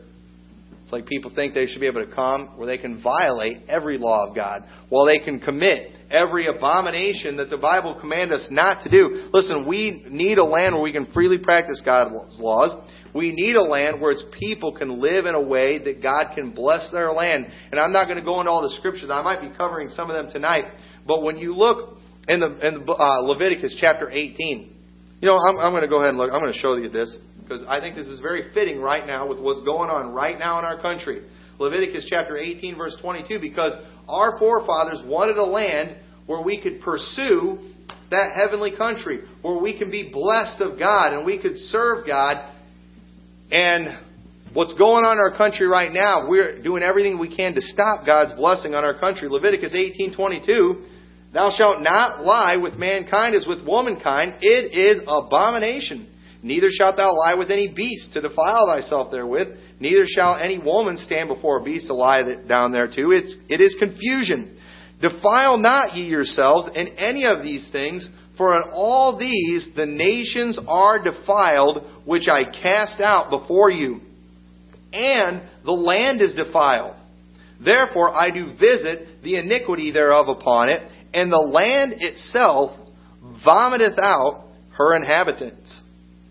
it's 0.82 0.92
like 0.92 1.08
people 1.08 1.32
think 1.34 1.54
they 1.54 1.66
should 1.66 1.82
be 1.82 1.88
able 1.88 2.06
to 2.06 2.14
come 2.14 2.58
where 2.58 2.68
they 2.68 2.78
can 2.78 3.02
violate 3.02 3.64
every 3.68 3.98
law 3.98 4.28
of 4.28 4.36
God, 4.36 4.62
while 4.90 5.06
they 5.06 5.20
can 5.20 5.40
commit 5.40 5.92
every 6.12 6.46
abomination 6.46 7.38
that 7.38 7.50
the 7.50 7.58
Bible 7.58 7.98
commands 8.00 8.32
us 8.32 8.48
not 8.52 8.84
to 8.84 8.90
do. 8.90 9.30
Listen, 9.34 9.68
we 9.68 10.06
need 10.08 10.38
a 10.38 10.44
land 10.44 10.76
where 10.76 10.84
we 10.84 10.94
can 10.94 11.08
freely 11.12 11.40
practice 11.40 11.82
God's 11.84 12.40
laws. 12.40 12.88
We 13.16 13.32
need 13.32 13.56
a 13.56 13.64
land 13.64 14.00
where 14.00 14.12
its 14.12 14.24
people 14.38 14.76
can 14.76 15.02
live 15.02 15.26
in 15.26 15.34
a 15.34 15.42
way 15.42 15.80
that 15.84 16.04
God 16.04 16.36
can 16.36 16.52
bless 16.52 16.92
their 16.92 17.12
land. 17.12 17.48
And 17.72 17.80
I'm 17.80 17.92
not 17.92 18.06
going 18.06 18.20
to 18.20 18.24
go 18.24 18.40
into 18.40 18.52
all 18.52 18.62
the 18.62 18.76
scriptures. 18.78 19.10
I 19.10 19.24
might 19.24 19.42
be 19.42 19.58
covering 19.58 19.90
some 19.90 20.12
of 20.12 20.16
them 20.16 20.32
tonight. 20.32 20.66
But 21.08 21.24
when 21.24 21.38
you 21.38 21.56
look 21.56 21.98
in 22.28 22.40
the, 22.40 22.68
in 22.68 22.86
the 22.86 22.92
uh, 22.92 23.22
Leviticus 23.22 23.78
chapter 23.80 24.10
18, 24.10 24.76
you 25.22 25.28
know, 25.28 25.38
I'm, 25.38 25.58
I'm 25.60 25.72
going 25.72 25.84
to 25.84 25.88
go 25.88 26.00
ahead 26.00 26.10
and 26.10 26.18
look. 26.18 26.32
I'm 26.32 26.42
going 26.42 26.54
to 26.54 26.60
show 26.60 26.76
you 26.76 26.90
this 26.90 27.18
because 27.42 27.64
I 27.68 27.80
think 27.80 27.96
this 27.96 28.08
is 28.08 28.20
very 28.20 28.52
fitting 28.54 28.80
right 28.80 29.06
now 29.06 29.28
with 29.28 29.40
what's 29.40 29.62
going 29.62 29.90
on 29.90 30.14
right 30.14 30.38
now 30.38 30.60
in 30.60 30.66
our 30.66 30.82
country. 30.82 31.24
Leviticus 31.60 32.08
chapter 32.10 32.38
18, 32.38 32.78
verse 32.78 32.98
22, 33.02 33.40
because 33.40 33.74
our 34.10 34.38
forefathers 34.40 35.02
wanted 35.06 35.38
a 35.38 35.46
land 35.46 35.98
where 36.26 36.42
we 36.42 36.62
could 36.62 36.82
pursue 36.82 37.60
that 38.12 38.36
heavenly 38.36 38.76
country, 38.76 39.22
where 39.42 39.62
we 39.62 39.78
can 39.78 39.90
be 39.90 40.12
blessed 40.12 40.62
of 40.62 40.78
God 40.78 41.14
and 41.14 41.26
we 41.26 41.42
could 41.42 41.56
serve 41.56 42.06
God. 42.06 42.52
And 43.52 43.98
what's 44.54 44.74
going 44.74 45.06
on 45.06 45.18
in 45.18 45.20
our 45.20 45.38
country 45.38 45.68
right 45.68 45.92
now, 45.92 46.28
we're 46.28 46.62
doing 46.62 46.84
everything 46.84 47.20
we 47.20 47.36
can 47.36 47.54
to 47.56 47.62
stop 47.62 48.06
God's 48.06 48.34
blessing 48.34 48.74
on 48.74 48.84
our 48.84 48.98
country. 49.00 49.30
Leviticus 49.30 49.74
18:22, 49.74 50.84
"Thou 51.36 51.50
shalt 51.50 51.82
not 51.82 52.24
lie 52.24 52.56
with 52.56 52.78
mankind 52.78 53.36
as 53.36 53.46
with 53.46 53.62
womankind; 53.62 54.36
it 54.40 54.74
is 54.74 55.02
abomination." 55.06 56.08
Neither 56.42 56.70
shalt 56.72 56.96
thou 56.96 57.14
lie 57.14 57.34
with 57.34 57.52
any 57.52 57.68
beast 57.68 58.14
to 58.14 58.22
defile 58.22 58.68
thyself 58.68 59.12
therewith. 59.12 59.50
Neither 59.82 60.06
shall 60.08 60.36
any 60.36 60.60
woman 60.60 60.98
stand 60.98 61.28
before 61.28 61.60
a 61.60 61.64
beast 61.64 61.88
to 61.88 61.94
lie 61.94 62.24
down 62.48 62.72
thereto. 62.72 63.12
It's, 63.12 63.36
it 63.50 63.60
is 63.60 63.76
confusion. 63.78 64.56
Defile 65.02 65.58
not 65.58 65.98
ye 65.98 66.06
yourselves 66.06 66.70
in 66.74 66.88
any 66.98 67.26
of 67.26 67.44
these 67.44 67.68
things, 67.70 68.08
for 68.38 68.56
in 68.56 68.70
all 68.72 69.18
these 69.18 69.68
the 69.76 69.86
nations 69.86 70.58
are 70.70 71.04
defiled, 71.04 71.84
which 72.06 72.30
I 72.30 72.46
cast 72.46 73.02
out 73.02 73.30
before 73.30 73.70
you. 73.70 74.00
And 74.94 75.42
the 75.66 75.74
land 75.74 76.22
is 76.22 76.34
defiled. 76.34 76.96
Therefore 77.60 78.16
I 78.16 78.32
do 78.32 78.54
visit 78.54 79.22
the 79.22 79.36
iniquity 79.36 79.92
thereof 79.92 80.30
upon 80.30 80.70
it, 80.70 80.92
and 81.16 81.32
the 81.32 81.38
land 81.38 81.94
itself 81.98 82.78
vomiteth 83.46 83.98
out 83.98 84.48
her 84.78 84.96
inhabitants. 84.96 85.82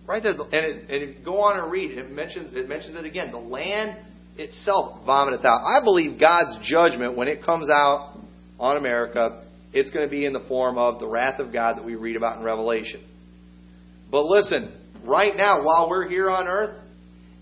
Right 0.07 0.23
there, 0.23 0.35
and, 0.35 0.53
it, 0.53 0.91
and 0.91 1.03
if 1.03 1.19
you 1.19 1.25
go 1.25 1.41
on 1.41 1.59
and 1.59 1.73
read, 1.73 1.93
it 1.93 2.11
mentions 2.11 2.55
it 2.55 2.69
mentions 2.69 2.97
it 2.99 3.07
again. 3.07 3.33
The 3.33 3.39
land 3.39 3.97
itself 4.37 5.01
vomiteth 5.07 5.45
out. 5.45 5.61
I 5.65 5.83
believe 5.83 6.21
God's 6.21 6.59
judgment 6.63 7.17
when 7.17 7.29
it 7.29 7.43
comes 7.43 7.71
out 7.71 8.19
on 8.61 8.77
America, 8.77 9.45
it's 9.73 9.91
going 9.91 10.07
to 10.07 10.11
be 10.11 10.27
in 10.27 10.35
the 10.35 10.45
form 10.47 10.77
of 10.77 11.01
the 11.01 11.09
wrath 11.09 11.41
of 11.41 11.53
God 11.53 11.79
that 11.79 11.85
we 11.85 11.95
read 11.95 12.17
about 12.17 12.39
in 12.39 12.45
Revelation. 12.45 13.03
But 14.11 14.27
listen, 14.27 14.71
right 15.07 15.35
now, 15.35 15.65
while 15.65 15.89
we're 15.89 16.09
here 16.09 16.31
on 16.31 16.47
earth, 16.47 16.79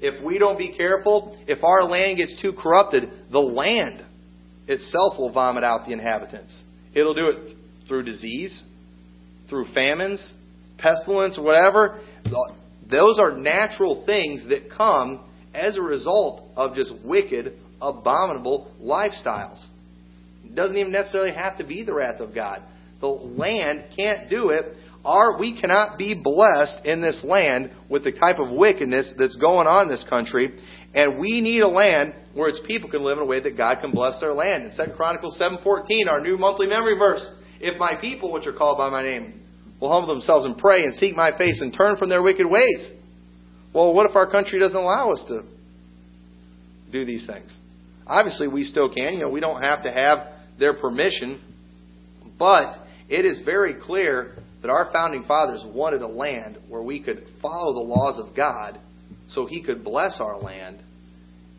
if 0.01 0.25
we 0.25 0.39
don't 0.39 0.57
be 0.57 0.77
careful, 0.77 1.37
if 1.49 1.65
our 1.65 1.83
land 1.83 2.19
gets 2.19 2.41
too 2.41 2.53
corrupted, 2.53 3.11
the 3.33 3.41
land 3.41 4.05
itself 4.69 5.19
will 5.19 5.33
vomit 5.33 5.65
out 5.65 5.87
the 5.87 5.93
inhabitants. 5.93 6.63
It'll 6.95 7.15
do 7.15 7.29
it 7.29 7.57
through 7.89 8.05
disease, 8.05 8.63
through 9.49 9.67
famines, 9.75 10.33
pestilence, 10.79 11.39
whatever. 11.39 12.01
Those 12.91 13.19
are 13.19 13.33
natural 13.37 14.05
things 14.05 14.45
that 14.49 14.71
come 14.77 15.25
as 15.55 15.77
a 15.77 15.83
result 15.83 16.45
of 16.57 16.75
just 16.75 16.93
wicked, 17.05 17.59
abominable 17.81 18.73
lifestyles. 18.81 19.65
It 20.45 20.55
doesn't 20.55 20.77
even 20.77 20.93
necessarily 20.93 21.33
have 21.33 21.59
to 21.59 21.65
be 21.65 21.85
the 21.85 21.95
wrath 21.95 22.21
of 22.21 22.35
God. 22.35 22.63
The 23.01 23.09
land 23.09 23.85
can't 23.97 24.31
do 24.31 24.51
it. 24.51 24.77
Our, 25.05 25.39
we 25.39 25.61
cannot 25.61 25.99
be 25.99 26.21
blessed 26.23 26.85
in 26.85 27.01
this 27.01 27.25
land 27.25 27.71
with 27.89 28.05
the 28.05 28.13
type 28.13 28.39
of 28.39 28.51
wickedness 28.51 29.13
that's 29.19 29.37
going 29.37 29.67
on 29.67 29.87
in 29.87 29.89
this 29.91 30.05
country. 30.09 30.57
And 30.95 31.19
we 31.19 31.41
need 31.41 31.61
a 31.61 31.69
land 31.69 32.15
where 32.35 32.49
its 32.49 32.61
people 32.67 32.89
can 32.89 33.03
live 33.03 33.19
in 33.19 33.25
a 33.25 33.27
way 33.27 33.41
that 33.41 33.57
God 33.57 33.79
can 33.81 33.91
bless 33.91 34.21
their 34.21 34.33
land. 34.33 34.65
In 34.65 34.87
2 34.87 34.93
Chronicles 34.95 35.41
7.14, 35.41 36.09
our 36.09 36.21
new 36.21 36.39
monthly 36.39 36.67
memory 36.67 36.97
verse, 36.97 37.29
If 37.61 37.79
my 37.79 37.97
people, 38.01 38.33
which 38.33 38.47
are 38.47 38.53
called 38.53 38.79
by 38.79 38.91
my 38.91 39.03
name, 39.03 39.41
will 39.81 39.91
humble 39.91 40.15
themselves 40.15 40.47
and 40.47 40.57
pray 40.57 40.83
and 40.83 40.95
seek 40.95 41.17
my 41.17 41.37
face 41.37 41.61
and 41.61 41.75
turn 41.75 41.97
from 41.97 42.09
their 42.09 42.23
wicked 42.23 42.47
ways. 42.47 42.91
Well, 43.75 43.95
what 43.95 44.09
if 44.09 44.15
our 44.15 44.31
country 44.31 44.61
doesn't 44.61 44.77
allow 44.77 45.11
us 45.11 45.25
to 45.29 45.43
do 46.93 47.05
these 47.05 47.27
things? 47.27 47.57
Obviously, 48.07 48.47
we 48.47 48.65
still 48.65 48.93
can. 48.93 49.15
You 49.15 49.21
know, 49.21 49.31
we 49.31 49.41
don't 49.41 49.63
have 49.63 49.83
to 49.85 49.91
have 49.91 50.29
their 50.59 50.75
permission, 50.75 51.43
but 52.39 52.79
it 53.09 53.25
is 53.25 53.41
very 53.45 53.75
clear 53.81 54.37
that 54.63 54.71
our 54.71 54.91
founding 54.93 55.25
fathers 55.25 55.65
wanted 55.67 56.03
a 56.03 56.09
land 56.09 56.59
where 56.69 56.83
we 56.83 57.03
could 57.03 57.27
follow 57.43 57.75
the 57.75 57.81
laws 57.81 58.21
of 58.21 58.35
God 58.35 58.81
so 59.29 59.47
he 59.47 59.63
could 59.63 59.85
bless 59.85 60.21
our 60.21 60.39
land. 60.39 60.83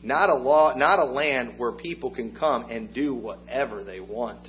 Not 0.01 0.29
a 0.29 0.35
law, 0.35 0.73
not 0.75 0.99
a 0.99 1.05
land 1.05 1.55
where 1.57 1.71
people 1.71 2.13
can 2.13 2.35
come 2.35 2.69
and 2.69 2.93
do 2.93 3.15
whatever 3.15 3.83
they 3.83 3.99
want. 3.99 4.47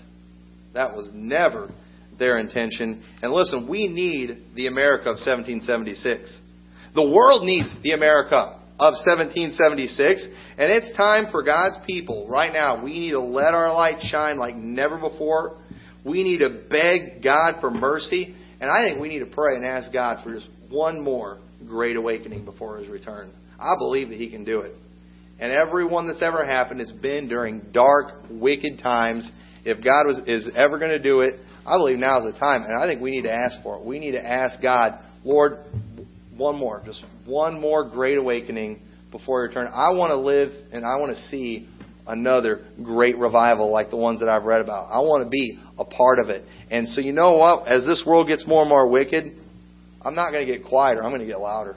That 0.75 0.97
was 0.97 1.11
never 1.15 1.71
their 2.19 2.39
intention. 2.39 3.05
And 3.23 3.33
listen, 3.33 3.69
we 3.69 3.89
need 3.89 4.45
the 4.55 4.67
America 4.67 5.11
of 5.11 5.17
1776. 5.17 6.41
The 6.95 7.09
world 7.09 7.45
needs 7.45 7.77
the 7.83 7.93
America 7.93 8.61
of 8.79 8.95
1776. 9.07 10.29
And 10.59 10.73
it's 10.73 10.97
time 10.97 11.27
for 11.31 11.43
God's 11.43 11.77
people 11.87 12.29
right 12.29 12.53
now. 12.53 12.83
We 12.83 12.99
need 12.99 13.11
to 13.13 13.21
let 13.21 13.55
our 13.55 13.73
light 13.73 14.01
shine 14.03 14.39
like 14.39 14.57
never 14.57 14.99
before. 14.99 15.57
We 16.05 16.23
need 16.23 16.39
to 16.39 16.65
beg 16.69 17.23
God 17.23 17.61
for 17.61 17.71
mercy. 17.71 18.37
And 18.61 18.71
I 18.71 18.83
think 18.83 19.01
we 19.01 19.09
need 19.09 19.21
to 19.21 19.27
pray 19.27 19.57
and 19.57 19.65
ask 19.65 19.93
God 19.93 20.23
for 20.25 20.35
just 20.35 20.49
one 20.69 21.01
more 21.01 21.39
great 21.67 21.97
awakening 21.97 22.45
before 22.45 22.79
His 22.79 22.89
return. 22.89 23.33
I 23.59 23.75
believe 23.79 24.09
that 24.09 24.19
He 24.19 24.31
can 24.31 24.45
do 24.45 24.61
it. 24.61 24.75
And 25.39 25.53
every 25.53 25.85
one 25.85 26.07
that's 26.07 26.23
ever 26.23 26.45
happened 26.45 26.81
has 26.81 26.93
been 26.93 27.29
during 27.29 27.61
dark, 27.73 28.15
wicked 28.31 28.79
times. 28.79 29.31
If 29.65 29.83
God 29.83 30.07
was, 30.07 30.23
is 30.27 30.51
ever 30.55 30.79
going 30.79 30.93
to 30.93 31.03
do 31.03 31.21
it, 31.21 31.41
I 31.67 31.79
believe 31.79 31.99
now 31.99 32.27
is 32.27 32.33
the 32.33 32.39
time, 32.39 32.63
and 32.63 32.79
I 32.79 32.87
think 32.87 33.01
we 33.01 33.11
need 33.11 33.23
to 33.23 33.33
ask 33.33 33.63
for 33.63 33.79
it. 33.79 33.85
We 33.85 33.99
need 33.99 34.13
to 34.13 34.25
ask 34.25 34.61
God, 34.61 34.99
Lord, 35.25 35.59
one 36.37 36.59
more, 36.59 36.83
just 36.85 37.03
one 37.25 37.61
more 37.61 37.89
great 37.89 38.19
awakening 38.19 38.81
before 39.11 39.41
your 39.41 39.49
return. 39.49 39.69
I 39.73 39.93
want 39.93 40.11
to 40.11 40.17
live 40.17 40.51
and 40.73 40.85
I 40.85 40.97
want 40.97 41.17
to 41.17 41.23
see 41.25 41.69
another 42.07 42.67
great 42.83 43.17
revival 43.19 43.71
like 43.71 43.91
the 43.91 43.97
ones 43.97 44.21
that 44.21 44.29
I've 44.29 44.45
read 44.45 44.61
about. 44.61 44.91
I 44.91 45.01
want 45.01 45.25
to 45.25 45.31
be 45.31 45.59
a 45.79 45.85
part 45.85 46.19
of 46.19 46.29
it. 46.29 46.45
And 46.71 46.89
so 46.89 47.01
you 47.01 47.13
know 47.13 47.39
what? 47.39 47.67
As 47.67 47.85
this 47.85 48.05
world 48.07 48.29
gets 48.29 48.47
more 48.47 48.63
and 48.63 48.69
more 48.69 48.89
wicked, 48.89 49.37
I'm 50.03 50.15
not 50.15 50.31
going 50.31 50.47
to 50.47 50.53
get 50.53 50.67
quieter. 50.67 51.03
I'm 51.03 51.11
going 51.11 51.21
to 51.21 51.27
get 51.27 51.41
louder. 51.41 51.77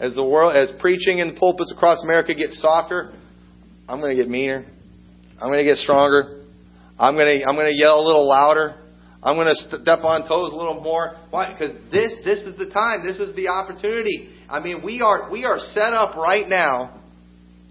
As 0.00 0.14
the 0.16 0.24
world, 0.24 0.56
as 0.56 0.72
preaching 0.80 1.18
in 1.18 1.28
the 1.28 1.34
pulpits 1.34 1.72
across 1.74 2.02
America 2.02 2.34
gets 2.34 2.60
softer, 2.60 3.12
I'm 3.88 4.00
going 4.00 4.16
to 4.16 4.20
get 4.20 4.28
meaner. 4.28 4.66
I'm 5.40 5.48
going 5.48 5.58
to 5.58 5.64
get 5.64 5.76
stronger. 5.76 6.44
I'm 6.98 7.14
going 7.14 7.40
to 7.40 7.46
I'm 7.46 7.54
going 7.54 7.66
to 7.66 7.76
yell 7.76 8.00
a 8.00 8.04
little 8.06 8.28
louder. 8.28 8.80
I'm 9.22 9.36
going 9.36 9.48
to 9.48 9.54
step 9.54 10.00
on 10.02 10.28
toes 10.28 10.52
a 10.52 10.56
little 10.56 10.80
more. 10.80 11.16
Why? 11.30 11.52
Because 11.52 11.74
this 11.90 12.12
this 12.24 12.40
is 12.40 12.58
the 12.58 12.70
time. 12.70 13.06
This 13.06 13.20
is 13.20 13.34
the 13.36 13.48
opportunity. 13.48 14.30
I 14.48 14.60
mean, 14.60 14.82
we 14.84 15.00
are 15.00 15.30
we 15.30 15.44
are 15.44 15.58
set 15.58 15.94
up 15.94 16.16
right 16.16 16.48
now. 16.48 17.00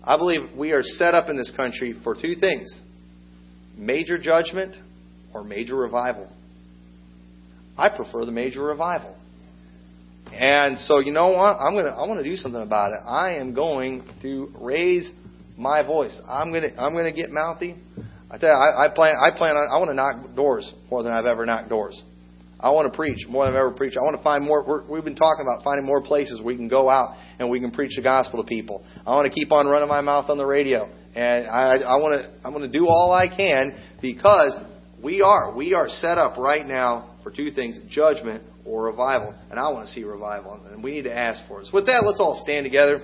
I 0.04 0.18
believe 0.18 0.42
we 0.58 0.72
are 0.72 0.84
set 0.84 1.14
up 1.14 1.30
in 1.30 1.38
this 1.38 1.52
country 1.56 1.94
for 2.04 2.14
two 2.14 2.36
things: 2.36 2.82
major 3.78 4.18
judgment 4.18 4.76
or 5.34 5.44
major 5.44 5.76
revival. 5.76 6.30
I 7.78 7.90
prefer 7.90 8.26
the 8.26 8.32
major 8.32 8.64
revival. 8.64 9.16
And 10.32 10.78
so 10.78 11.00
you 11.00 11.12
know 11.12 11.32
what? 11.32 11.58
I'm 11.58 11.76
gonna 11.76 11.90
I 11.90 12.08
want 12.08 12.20
to 12.20 12.24
do 12.24 12.36
something 12.36 12.62
about 12.62 12.94
it. 12.94 13.00
I 13.06 13.36
am 13.36 13.54
going 13.54 14.04
to 14.22 14.52
raise 14.60 15.10
my 15.58 15.86
voice. 15.86 16.18
I'm 16.28 16.52
gonna 16.52 16.70
I'm 16.78 16.94
gonna 16.94 17.14
get 17.14 17.32
mouthy. 17.32 17.76
I 18.32 18.38
tell 18.38 18.50
you, 18.50 18.56
I, 18.56 18.86
I 18.86 18.94
plan 18.94 19.16
I 19.20 19.38
plan 19.38 19.56
on 19.56 19.68
I 19.70 19.78
want 19.78 19.90
to 19.90 19.96
knock 19.96 20.36
doors 20.36 20.72
more 20.90 21.04
than 21.04 21.14
I've 21.14 21.26
ever 21.26 21.46
knocked 21.46 21.70
doors. 21.70 22.02
I 22.64 22.72
want 22.72 22.90
to 22.90 22.96
preach 22.96 23.28
more 23.28 23.44
than 23.44 23.54
I've 23.54 23.60
ever 23.60 23.72
preached. 23.72 23.98
I 23.98 24.04
want 24.04 24.16
to 24.16 24.24
find 24.24 24.42
more. 24.42 24.86
we 24.90 24.98
have 24.98 25.04
been 25.04 25.16
talking 25.16 25.46
about 25.46 25.66
finding 25.66 25.86
more 25.86 26.02
places 26.02 26.42
we 26.42 26.56
can 26.56 26.70
go 26.70 26.90
out 26.90 27.18
and 27.38 27.50
we 27.50 27.60
can 27.60 27.72
preach 27.72 27.92
the 27.98 28.02
gospel 28.02 28.42
to 28.42 28.48
people. 28.48 28.86
I 29.06 29.14
want 29.16 29.32
to 29.32 29.38
keep 29.38 29.52
on 29.52 29.68
running 29.68 29.90
my 29.90 30.00
mouth 30.00 30.30
on 30.30 30.38
the 30.38 30.46
radio, 30.46 30.90
and 31.14 31.46
I, 31.46 31.76
I 31.80 31.98
want 31.98 32.22
to. 32.22 32.48
I 32.48 32.50
want 32.50 32.64
to 32.64 32.70
do 32.70 32.88
all 32.88 33.12
I 33.12 33.28
can 33.28 33.78
because 34.02 34.58
we 35.04 35.22
are 35.22 35.54
we 35.54 35.74
are 35.74 35.90
set 35.90 36.18
up 36.18 36.38
right 36.38 36.66
now 36.66 37.18
for 37.22 37.32
two 37.32 37.52
things: 37.52 37.78
judgment 37.90 38.44
or 38.64 38.86
revival. 38.86 39.36
And 39.52 39.60
I 39.60 39.70
want 39.70 39.88
to 39.88 39.94
see 39.94 40.06
revival, 40.06 40.66
and 40.72 40.82
we 40.82 40.92
need 40.92 41.04
to 41.04 41.16
ask 41.16 41.46
for 41.50 41.62
it. 41.62 41.68
So 41.68 41.74
with 41.74 41.88
that, 41.88 42.04
let's 42.06 42.22
all 42.22 42.42
stand 42.44 42.64
together. 42.64 43.02